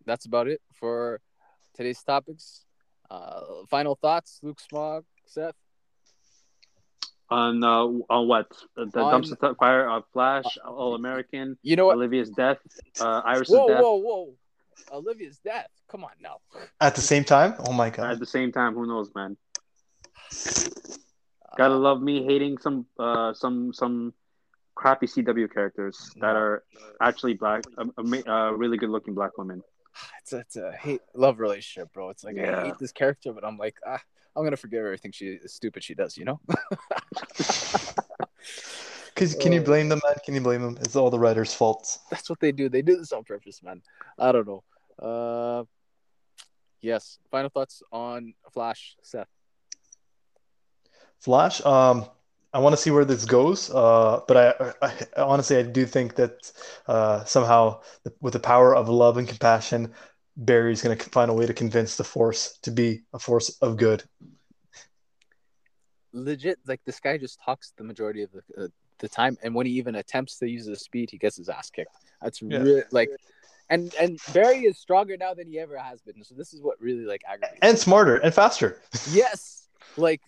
that's 0.05 0.27
about 0.27 0.49
it 0.49 0.61
for 0.75 1.21
today's 1.75 2.03
topics. 2.03 2.65
Uh, 3.11 3.65
final 3.69 3.95
thoughts, 3.95 4.41
Luke 4.43 4.61
Smog, 4.61 5.05
Seth. 5.27 5.55
On 7.31 7.63
uh, 7.63 7.85
on 8.15 8.27
what 8.29 8.49
the 8.77 9.01
On- 9.01 9.23
dumpster 9.23 9.57
fire 9.57 9.89
of 9.89 10.03
Flash, 10.13 10.59
All 10.67 10.95
American, 10.97 11.57
You 11.63 11.77
know 11.77 11.87
what? 11.87 11.97
Olivia's 11.97 12.31
death, 12.31 12.59
uh, 13.01 13.23
Iris's 13.25 13.55
Whoa, 13.55 13.69
death. 13.69 13.81
whoa, 13.83 13.97
whoa! 13.97 14.25
whoa! 14.25 14.97
Olivia's 14.99 15.39
death. 15.39 15.69
Come 15.89 16.03
on 16.05 16.11
now. 16.21 16.39
At 16.81 16.95
the 16.97 17.01
same 17.01 17.23
time? 17.23 17.55
Oh 17.67 17.73
my 17.73 17.91
god! 17.91 18.11
At 18.13 18.19
the 18.19 18.27
same 18.27 18.51
time, 18.51 18.75
who 18.75 18.87
knows, 18.87 19.11
man? 19.15 19.37
Gotta 21.57 21.75
love 21.75 22.01
me 22.01 22.25
hating 22.25 22.59
some 22.59 22.87
uh 22.99 23.33
some 23.35 23.73
some 23.73 24.15
crappy 24.75 25.07
CW 25.07 25.53
characters 25.53 26.11
that 26.21 26.35
are 26.37 26.65
actually 27.01 27.35
black, 27.35 27.63
um, 27.77 27.93
ama- 27.99 28.23
uh, 28.27 28.51
really 28.53 28.79
good 28.79 28.89
looking 28.91 29.15
black 29.15 29.37
women. 29.39 29.63
It's 30.21 30.33
a, 30.33 30.39
it's 30.39 30.57
a 30.57 30.73
hate 30.73 31.03
love 31.15 31.39
relationship, 31.41 31.93
bro. 31.93 32.11
It's 32.11 32.25
like 32.25 32.39
I 32.39 32.65
hate 32.67 32.79
this 32.79 32.93
character, 32.93 33.33
but 33.33 33.45
I'm 33.45 33.57
like, 33.59 33.77
ah, 33.87 34.01
I'm 34.37 34.45
gonna 34.45 34.57
forgive 34.57 34.85
everything 34.85 35.13
she 35.13 35.27
is 35.27 35.53
stupid 35.53 35.83
she 35.83 35.95
does. 35.95 36.17
You 36.17 36.25
know? 36.25 36.41
Cause, 39.17 39.35
can 39.35 39.53
you 39.53 39.61
blame 39.61 39.89
them, 39.91 40.01
man? 40.03 40.15
Can 40.25 40.35
you 40.35 40.41
blame 40.41 40.63
them? 40.63 40.79
It's 40.81 40.97
all 40.97 41.11
the 41.11 41.19
writers' 41.19 41.53
faults. 41.53 41.99
That's 42.11 42.31
what 42.31 42.41
they 42.41 42.53
do. 42.53 42.71
They 42.71 42.81
do 42.81 42.97
this 42.97 43.13
on 43.13 43.25
purpose, 43.25 43.63
man. 43.63 43.83
I 44.19 44.33
don't 44.33 44.47
know. 44.47 44.65
Uh, 44.99 45.65
yes. 46.81 47.19
Final 47.31 47.51
thoughts 47.51 47.83
on 47.93 48.33
Flash, 48.51 48.97
Seth. 49.03 49.29
Flash, 51.19 51.63
um, 51.67 52.07
I 52.55 52.61
want 52.61 52.75
to 52.75 52.81
see 52.81 52.91
where 52.91 53.05
this 53.05 53.27
goes. 53.27 53.71
Uh, 53.71 54.21
but 54.27 54.37
I, 54.37 54.87
I, 54.87 54.93
I 55.17 55.23
honestly, 55.23 55.59
I 55.59 55.63
do 55.63 55.85
think 55.85 56.15
that 56.15 56.51
uh, 56.87 57.25
somehow, 57.25 57.83
with 58.21 58.33
the 58.33 58.41
power 58.41 58.75
of 58.75 58.89
love 58.89 59.19
and 59.19 59.29
compassion, 59.29 59.93
Barry's 60.37 60.83
going 60.83 60.97
to 60.97 61.11
find 61.11 61.31
a 61.31 61.35
way 61.35 61.47
to 61.47 61.55
convince 61.55 61.97
the 61.97 62.05
Force 62.05 62.59
to 62.63 62.71
be 62.71 63.03
a 63.13 63.19
force 63.19 63.57
of 63.61 63.77
good. 63.77 64.05
Legit, 66.13 66.59
like 66.67 66.81
this 66.85 66.99
guy 66.99 67.19
just 67.19 67.41
talks 67.45 67.73
the 67.77 67.85
majority 67.85 68.23
of 68.23 68.31
the 68.33 68.65
uh, 68.65 68.69
the 68.99 69.09
time, 69.09 69.39
and 69.43 69.55
when 69.55 69.67
he 69.67 69.73
even 69.73 69.95
attempts 69.95 70.39
to 70.39 70.49
use 70.49 70.67
his 70.67 70.81
speed, 70.81 71.09
he 71.11 71.19
gets 71.19 71.37
his 71.37 71.49
ass 71.49 71.71
kicked. 71.71 71.95
That's 72.21 72.43
Yeah. 72.43 72.59
really 72.59 72.83
like, 72.91 73.11
and 73.69 73.95
and 73.95 74.19
Barry 74.35 74.65
is 74.65 74.79
stronger 74.79 75.17
now 75.17 75.35
than 75.35 75.47
he 75.47 75.59
ever 75.59 75.77
has 75.79 76.01
been. 76.03 76.23
So 76.25 76.35
this 76.35 76.53
is 76.53 76.61
what 76.63 76.81
really 76.81 77.05
like 77.05 77.23
aggravates. 77.27 77.61
And 77.63 77.79
smarter 77.79 78.17
and 78.17 78.35
faster. 78.35 78.81
yes, 79.13 79.69
like 79.97 80.21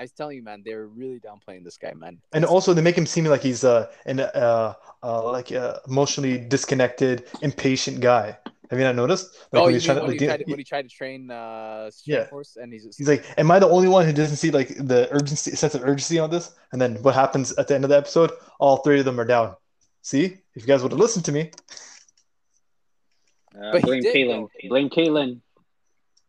I 0.00 0.04
was 0.04 0.12
telling 0.12 0.36
you, 0.38 0.42
man, 0.42 0.62
they're 0.64 0.86
really 0.86 1.20
downplaying 1.20 1.62
this 1.62 1.76
guy, 1.76 1.92
man. 1.92 2.16
And 2.32 2.46
also, 2.46 2.72
they 2.72 2.80
make 2.80 2.96
him 2.96 3.04
seem 3.04 3.26
like 3.26 3.42
he's 3.42 3.64
uh, 3.64 3.92
an 4.06 4.20
uh, 4.20 4.72
uh, 5.02 5.30
like 5.30 5.52
uh, 5.52 5.74
emotionally 5.86 6.38
disconnected, 6.38 7.26
impatient 7.42 8.00
guy. 8.00 8.38
Have 8.70 8.78
you 8.78 8.84
not 8.86 8.96
noticed? 8.96 9.26
Like 9.52 9.60
oh, 9.60 9.64
when 9.64 9.74
you 9.74 9.80
he's 9.80 9.86
mean 9.88 9.96
trying 9.96 9.96
to, 9.96 10.02
when, 10.02 10.10
like, 10.12 10.20
he 10.20 10.26
tried 10.26 10.36
to, 10.38 10.44
when 10.44 10.58
he 10.58 10.64
tried 10.64 10.82
to 10.88 10.88
train 10.88 11.30
uh, 11.30 11.90
Strike 11.90 12.16
Yeah. 12.16 12.24
Force, 12.28 12.56
and 12.56 12.72
he's 12.72 12.84
just 12.86 12.96
He's 12.98 13.08
like, 13.08 13.26
"Am 13.36 13.50
I 13.50 13.58
the 13.58 13.68
only 13.68 13.88
one 13.88 14.06
who 14.06 14.12
doesn't 14.14 14.36
see 14.36 14.50
like 14.50 14.68
the 14.68 15.06
urgency, 15.12 15.50
sense 15.54 15.74
of 15.74 15.82
urgency 15.82 16.18
on 16.18 16.30
this?" 16.30 16.54
And 16.72 16.80
then 16.80 16.96
what 17.02 17.14
happens 17.14 17.52
at 17.58 17.68
the 17.68 17.74
end 17.74 17.84
of 17.84 17.90
the 17.90 17.98
episode? 17.98 18.30
All 18.58 18.78
three 18.78 19.00
of 19.00 19.04
them 19.04 19.20
are 19.20 19.26
down. 19.26 19.54
See, 20.00 20.24
if 20.54 20.62
you 20.62 20.66
guys 20.66 20.82
would 20.82 20.92
have 20.92 20.98
listened 21.00 21.26
to 21.26 21.32
me, 21.32 21.50
Uh, 23.54 23.72
But 23.72 23.82
blame 23.82 24.00
did, 24.00 24.14
Caitlin. 24.14 24.48
though. 24.62 24.68
Blame 24.70 24.88
Caitlin. 24.88 25.40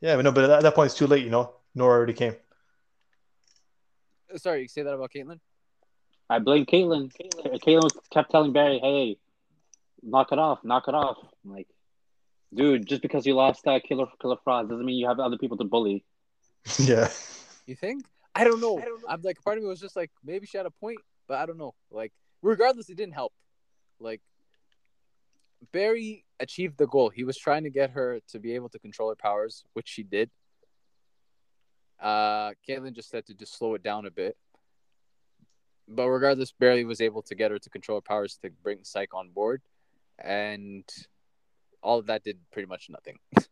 yeah, 0.01 0.15
but 0.17 0.23
no, 0.25 0.31
but 0.33 0.49
at 0.49 0.63
that 0.63 0.75
point 0.75 0.87
it's 0.87 0.97
too 0.97 1.07
late. 1.07 1.23
You 1.23 1.29
know, 1.29 1.53
Nora 1.73 1.95
already 1.97 2.13
came. 2.13 2.35
Sorry, 4.37 4.61
you 4.63 4.67
say 4.67 4.83
that 4.83 4.93
about 4.93 5.11
Caitlin? 5.11 5.39
I 6.29 6.39
blame 6.39 6.65
Caitlin. 6.65 7.11
Caitlin 7.59 7.83
was- 7.83 7.97
kept 8.09 8.31
telling 8.31 8.53
Barry, 8.53 8.79
"Hey, 8.79 9.17
knock 10.01 10.31
it 10.31 10.39
off, 10.39 10.63
knock 10.63 10.87
it 10.87 10.95
off." 10.95 11.17
I'm 11.43 11.51
like, 11.51 11.67
dude, 12.53 12.85
just 12.85 13.01
because 13.01 13.25
you 13.25 13.33
lost 13.33 13.63
that 13.65 13.83
killer 13.83 14.07
killer 14.21 14.37
Frost 14.43 14.69
doesn't 14.69 14.85
mean 14.85 14.97
you 14.97 15.07
have 15.07 15.19
other 15.19 15.37
people 15.37 15.57
to 15.57 15.63
bully. 15.63 16.05
yeah, 16.79 17.09
You 17.65 17.75
think? 17.75 18.05
I 18.33 18.43
don't 18.43 18.61
know. 18.61 18.81
I'm 19.09 19.21
like, 19.23 19.41
part 19.41 19.57
of 19.57 19.63
me 19.63 19.69
was 19.69 19.79
just 19.81 19.95
like, 19.95 20.11
maybe 20.23 20.45
she 20.45 20.57
had 20.57 20.65
a 20.65 20.71
point, 20.71 20.99
but 21.27 21.37
I 21.37 21.45
don't 21.45 21.57
know. 21.57 21.73
Like, 21.89 22.13
regardless, 22.41 22.89
it 22.89 22.95
didn't 22.95 23.13
help. 23.13 23.33
Like, 23.99 24.21
Barry 25.71 26.25
achieved 26.39 26.77
the 26.77 26.87
goal. 26.87 27.09
He 27.09 27.23
was 27.23 27.37
trying 27.37 27.63
to 27.63 27.69
get 27.69 27.91
her 27.91 28.19
to 28.29 28.39
be 28.39 28.55
able 28.55 28.69
to 28.69 28.79
control 28.79 29.09
her 29.09 29.15
powers, 29.15 29.63
which 29.73 29.87
she 29.89 30.03
did. 30.03 30.29
Uh, 32.01 32.51
Caitlin 32.67 32.93
just 32.93 33.09
said 33.09 33.25
to 33.27 33.33
just 33.33 33.57
slow 33.57 33.75
it 33.75 33.83
down 33.83 34.05
a 34.05 34.11
bit. 34.11 34.35
But 35.87 36.07
regardless, 36.09 36.51
Barry 36.51 36.83
was 36.85 37.01
able 37.01 37.21
to 37.23 37.35
get 37.35 37.51
her 37.51 37.59
to 37.59 37.69
control 37.69 37.97
her 37.97 38.01
powers 38.01 38.37
to 38.43 38.49
bring 38.63 38.79
Psych 38.83 39.13
on 39.13 39.29
board, 39.29 39.61
and 40.19 40.83
all 41.83 41.99
of 41.99 42.07
that 42.07 42.23
did 42.23 42.37
pretty 42.51 42.67
much 42.67 42.89
nothing. 42.89 43.17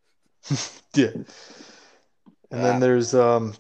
yeah. 0.96 1.08
And 1.08 1.26
Yeah. 2.52 2.62
then 2.64 2.80
there's 2.80 3.14
um, 3.14 3.54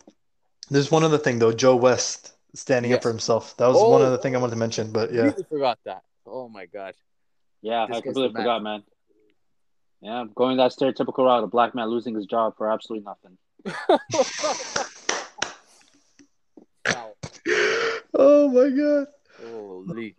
there's 0.70 0.90
one 0.90 1.04
other 1.04 1.18
thing 1.18 1.40
though. 1.40 1.52
Joe 1.52 1.76
West 1.76 2.34
standing 2.56 2.94
up 2.94 3.04
for 3.04 3.10
himself. 3.10 3.56
That 3.58 3.68
was 3.68 3.78
one 3.78 4.02
Oh. 4.02 4.06
other 4.06 4.18
thing 4.18 4.36
I 4.36 4.40
wanted 4.40 4.52
to 4.52 4.58
mention. 4.60 4.92
But 4.92 5.12
yeah, 5.12 5.24
Completely 5.24 5.44
forgot 5.58 5.80
that. 5.86 6.04
Oh 6.26 6.48
my 6.50 6.66
god. 6.66 6.96
Yeah, 7.62 7.86
This 7.88 7.98
I 7.98 8.02
completely 8.02 8.30
the 8.30 8.34
man. 8.34 8.42
forgot, 8.44 8.64
man. 8.64 8.84
Yeah, 10.02 10.26
going 10.34 10.58
that 10.58 10.72
stereotypical 10.72 11.26
route, 11.26 11.44
a 11.44 11.48
black 11.48 11.76
man 11.76 11.90
losing 11.90 12.16
his 12.16 12.26
job 12.26 12.56
for 12.58 12.72
absolutely 12.72 13.04
nothing. 13.06 13.38
Wow. 16.86 17.14
oh 18.14 18.50
my 18.50 18.70
god. 18.70 19.08
Holy, 19.42 20.16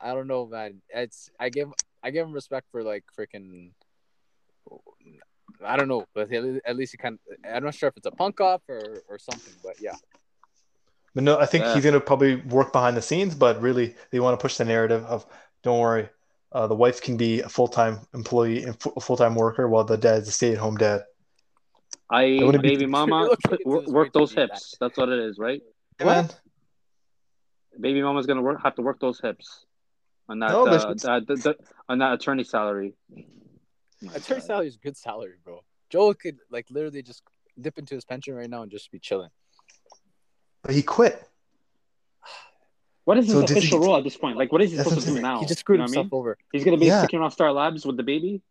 I 0.00 0.14
don't 0.14 0.26
know, 0.26 0.46
man. 0.46 0.80
It's 0.88 1.30
I 1.38 1.48
give 1.48 1.68
I 2.02 2.10
give 2.10 2.26
him 2.26 2.32
respect 2.32 2.66
for 2.70 2.82
like 2.82 3.04
freaking. 3.18 3.70
I 5.64 5.76
don't 5.76 5.88
know, 5.88 6.06
but 6.14 6.32
at 6.32 6.44
at 6.64 6.76
least 6.76 6.92
he 6.92 6.98
kind. 6.98 7.18
of 7.30 7.36
I'm 7.50 7.64
not 7.64 7.74
sure 7.74 7.88
if 7.88 7.96
it's 7.96 8.06
a 8.06 8.10
punk 8.10 8.40
off 8.40 8.62
or 8.68 9.02
or 9.08 9.18
something, 9.18 9.54
but 9.62 9.76
yeah. 9.80 9.94
But 11.14 11.24
no, 11.24 11.38
I 11.38 11.46
think 11.46 11.64
Yeah. 11.64 11.74
he's 11.74 11.84
gonna 11.84 12.00
probably 12.00 12.36
work 12.36 12.72
behind 12.72 12.96
the 12.96 13.02
scenes. 13.02 13.34
But 13.34 13.60
really, 13.60 13.94
they 14.10 14.20
want 14.20 14.38
to 14.38 14.42
push 14.42 14.56
the 14.56 14.64
narrative 14.64 15.04
of 15.04 15.26
don't 15.62 15.78
worry, 15.78 16.08
uh, 16.52 16.66
the 16.66 16.74
wife 16.74 17.00
can 17.00 17.16
be 17.16 17.40
a 17.40 17.48
full 17.48 17.68
time 17.68 18.00
employee 18.14 18.64
and 18.64 18.80
fu- 18.80 18.92
a 18.96 19.00
full 19.00 19.16
time 19.16 19.34
worker 19.34 19.68
while 19.68 19.84
the 19.84 19.96
dad's 19.96 20.28
a 20.28 20.32
stay 20.32 20.52
at 20.52 20.58
home 20.58 20.76
dad. 20.76 21.02
I 22.10 22.38
wouldn't 22.40 22.62
be- 22.62 22.70
baby 22.70 22.86
mama 22.86 23.20
You're 23.20 23.28
looking 23.30 23.50
put- 23.50 23.60
into 23.60 23.68
work, 23.70 23.86
work 23.88 24.12
those 24.12 24.30
too 24.30 24.42
deep, 24.42 24.50
hips. 24.52 24.76
That's 24.80 24.96
what 24.96 25.08
it 25.08 25.18
is, 25.18 25.38
right? 25.38 25.62
Hey, 25.98 26.04
What? 26.04 26.14
man. 26.14 26.30
Baby 27.80 28.02
mama's 28.02 28.26
gonna 28.26 28.42
work 28.42 28.62
have 28.62 28.74
to 28.76 28.82
work 28.82 29.00
those 29.00 29.20
hips 29.20 29.66
on 30.28 30.38
that 30.38 30.50
No, 30.50 30.66
uh, 30.66 30.78
she's- 30.88 31.02
that- 31.02 31.26
the- 31.26 31.34
the- 31.36 31.58
on 31.88 31.98
that 31.98 32.14
attorney 32.14 32.44
salary. 32.44 32.94
Attorney 34.14 34.40
salary 34.40 34.68
is 34.68 34.76
good 34.76 34.96
salary, 34.96 35.34
bro. 35.44 35.62
Joel 35.90 36.14
could 36.14 36.38
like 36.50 36.70
literally 36.70 37.02
just 37.02 37.22
dip 37.60 37.78
into 37.78 37.94
his 37.94 38.04
pension 38.04 38.34
right 38.34 38.48
now 38.48 38.62
and 38.62 38.70
just 38.70 38.90
be 38.90 38.98
chilling. 38.98 39.30
But 40.62 40.74
he 40.74 40.82
quit. 40.82 41.22
What 43.04 43.18
is 43.18 43.26
his 43.26 43.34
So 43.34 43.40
does 43.42 43.50
he- 43.50 43.58
official 43.58 43.78
role 43.80 43.96
at 43.96 44.04
this 44.04 44.16
point? 44.16 44.36
Like, 44.36 44.50
what 44.50 44.60
is 44.62 44.70
he 44.70 44.76
That's 44.76 44.88
supposed 44.88 45.06
to 45.06 45.14
do 45.14 45.20
now? 45.22 45.38
He 45.40 45.46
just 45.46 45.60
screwed 45.60 45.76
You 45.76 45.78
know 45.78 45.82
what 45.84 45.88
I 45.88 45.90
himself 46.00 46.12
mean? 46.12 46.18
over. 46.18 46.38
He's 46.52 46.64
gonna 46.64 46.76
be 46.76 46.86
Yeah. 46.86 47.00
sticking 47.02 47.20
around 47.20 47.30
Star 47.30 47.52
Labs 47.52 47.86
with 47.86 47.96
the 47.96 48.02
baby. 48.02 48.42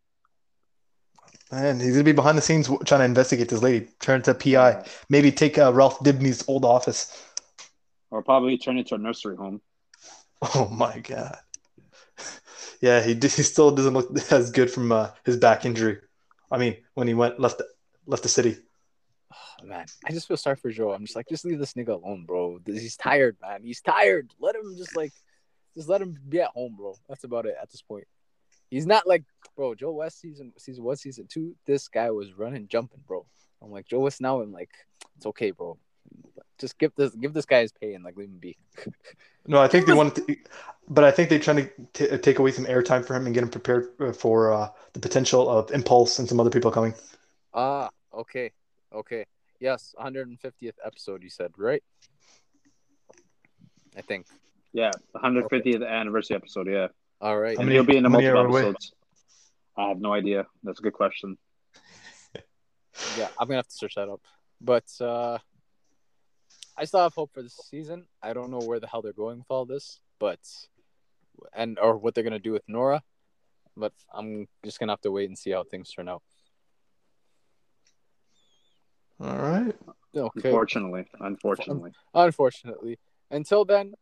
And 1.50 1.80
he's 1.80 1.92
gonna 1.92 2.04
be 2.04 2.12
behind 2.12 2.36
the 2.36 2.42
scenes 2.42 2.66
trying 2.68 3.00
to 3.00 3.04
investigate 3.04 3.48
this 3.48 3.62
lady, 3.62 3.88
turn 4.00 4.22
to 4.22 4.34
PI, 4.34 4.84
maybe 5.08 5.30
take 5.30 5.58
uh, 5.58 5.72
Ralph 5.72 5.98
Dibny's 6.00 6.44
old 6.48 6.64
office. 6.64 7.12
or 8.10 8.22
probably 8.22 8.58
turn 8.58 8.78
into 8.78 8.94
a 8.94 8.98
nursery 8.98 9.36
home. 9.36 9.60
Oh 10.54 10.68
my 10.68 10.98
god. 11.00 11.38
Yeah, 12.80 13.02
he 13.02 13.14
he 13.14 13.42
still 13.42 13.70
doesn't 13.70 13.94
look 13.94 14.10
as 14.32 14.50
good 14.50 14.70
from 14.70 14.92
uh, 14.92 15.10
his 15.24 15.36
back 15.36 15.64
injury. 15.64 15.98
I 16.50 16.58
mean, 16.58 16.76
when 16.94 17.08
he 17.08 17.14
went 17.14 17.40
left 17.40 17.62
left 18.06 18.22
the 18.22 18.28
city. 18.28 18.56
Oh, 19.32 19.64
man, 19.64 19.86
I 20.06 20.12
just 20.12 20.28
feel 20.28 20.36
sorry 20.36 20.56
for 20.56 20.70
Joe. 20.70 20.92
I'm 20.92 21.04
just 21.04 21.16
like, 21.16 21.28
just 21.28 21.44
leave 21.44 21.58
this 21.58 21.72
nigga 21.74 21.88
alone, 22.02 22.24
bro. 22.26 22.58
He's 22.66 22.96
tired, 22.96 23.36
man. 23.42 23.62
He's 23.62 23.80
tired. 23.80 24.32
Let 24.40 24.56
him 24.56 24.76
just 24.76 24.94
like, 24.96 25.12
just 25.76 25.88
let 25.88 26.02
him 26.02 26.18
be 26.28 26.40
at 26.40 26.50
home, 26.50 26.76
bro. 26.76 26.96
That's 27.08 27.24
about 27.24 27.46
it 27.46 27.56
at 27.60 27.70
this 27.70 27.82
point. 27.82 28.06
He's 28.70 28.86
not 28.86 29.06
like, 29.06 29.24
bro. 29.54 29.74
Joe 29.74 29.92
West 29.92 30.20
season 30.20 30.52
season 30.58 30.84
one, 30.84 30.96
season 30.96 31.26
two. 31.28 31.54
This 31.66 31.88
guy 31.88 32.10
was 32.10 32.32
running, 32.36 32.68
jumping, 32.68 33.00
bro. 33.06 33.26
I'm 33.62 33.70
like 33.70 33.86
Joe 33.86 34.00
West 34.00 34.20
now. 34.20 34.40
I'm 34.40 34.52
like, 34.52 34.70
it's 35.16 35.26
okay, 35.26 35.50
bro. 35.50 35.78
Just 36.58 36.78
give 36.78 36.92
this 36.96 37.14
give 37.14 37.32
this 37.32 37.46
guy 37.46 37.62
his 37.62 37.72
pay 37.72 37.94
and 37.94 38.04
like 38.04 38.16
leave 38.16 38.28
him 38.28 38.38
be. 38.38 38.56
No, 39.48 39.60
I 39.60 39.68
think 39.68 39.86
they 39.86 39.92
wanted 39.92 40.26
to, 40.26 40.36
but 40.88 41.04
I 41.04 41.12
think 41.12 41.30
they're 41.30 41.38
trying 41.38 41.58
to 41.58 41.70
t- 41.92 42.18
take 42.18 42.40
away 42.40 42.50
some 42.50 42.64
airtime 42.64 43.06
for 43.06 43.14
him 43.14 43.26
and 43.26 43.32
get 43.34 43.44
him 43.44 43.48
prepared 43.48 44.16
for 44.16 44.52
uh, 44.52 44.68
the 44.92 44.98
potential 44.98 45.48
of 45.48 45.70
Impulse 45.70 46.18
and 46.18 46.28
some 46.28 46.40
other 46.40 46.50
people 46.50 46.72
coming. 46.72 46.94
Ah, 47.54 47.90
okay, 48.12 48.50
okay, 48.92 49.24
yes, 49.60 49.94
150th 50.00 50.72
episode. 50.84 51.22
You 51.22 51.30
said 51.30 51.52
right? 51.56 51.80
I 53.96 54.00
think. 54.00 54.26
Yeah, 54.72 54.90
150th 55.14 55.88
anniversary 55.88 56.34
episode. 56.36 56.66
Yeah, 56.66 56.88
All 57.20 57.38
right. 57.38 57.56
How 57.56 57.60
and 57.60 57.68
many- 57.68 57.76
he'll 57.76 57.84
be 57.84 57.96
in 57.96 58.02
the 58.02 58.08
multiple 58.10 58.56
episodes. 58.56 58.92
I 59.76 59.88
have 59.88 60.00
no 60.00 60.12
idea. 60.12 60.46
That's 60.62 60.78
a 60.78 60.82
good 60.82 60.94
question. 60.94 61.38
Yeah, 63.18 63.28
I'm 63.38 63.46
gonna 63.46 63.58
have 63.58 63.68
to 63.68 63.74
search 63.74 63.96
that 63.96 64.08
up. 64.08 64.22
But 64.58 64.84
uh 65.02 65.36
I 66.78 66.86
still 66.86 67.00
have 67.00 67.14
hope 67.14 67.32
for 67.34 67.42
this 67.42 67.58
season. 67.70 68.06
I 68.22 68.32
don't 68.32 68.50
know 68.50 68.58
where 68.58 68.80
the 68.80 68.86
hell 68.86 69.02
they're 69.02 69.12
going 69.12 69.38
with 69.38 69.50
all 69.50 69.66
this, 69.66 70.00
but 70.18 70.40
and 71.54 71.78
or 71.78 71.98
what 71.98 72.14
they're 72.14 72.24
gonna 72.24 72.38
do 72.38 72.52
with 72.52 72.66
Nora. 72.68 73.02
But 73.76 73.92
I'm 74.14 74.48
just 74.64 74.80
gonna 74.80 74.92
have 74.92 75.02
to 75.02 75.10
wait 75.10 75.28
and 75.28 75.36
see 75.36 75.50
how 75.50 75.62
things 75.64 75.92
turn 75.92 76.08
out. 76.08 76.22
All 79.20 79.36
right. 79.36 79.76
Okay. 80.14 80.48
Unfortunately, 80.48 81.06
unfortunately. 81.20 81.92
Unfortunately. 82.14 82.98
Until 83.30 83.64
then, 83.66 83.94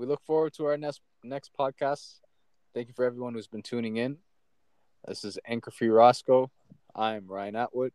we 0.00 0.06
look 0.06 0.24
forward 0.24 0.54
to 0.54 0.64
our 0.64 0.78
next 0.78 1.02
next 1.22 1.50
podcast. 1.58 2.20
Thank 2.72 2.88
you 2.88 2.94
for 2.94 3.04
everyone 3.04 3.34
who's 3.34 3.46
been 3.46 3.62
tuning 3.62 3.98
in. 3.98 4.16
This 5.06 5.24
is 5.24 5.38
Anchor 5.46 5.70
Free 5.70 5.90
Roscoe. 5.90 6.50
I'm 6.94 7.26
Ryan 7.26 7.56
Atwood, 7.56 7.92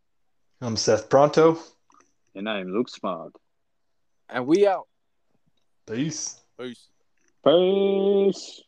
I'm 0.62 0.78
Seth 0.78 1.10
Pronto. 1.10 1.58
And 2.36 2.48
I'm 2.48 2.72
Luke 2.72 2.90
Smog. 2.90 3.32
and 4.30 4.46
we 4.46 4.68
out. 4.68 4.88
Peace. 5.88 6.40
Peace. 6.60 6.90
Peace. 7.44 8.62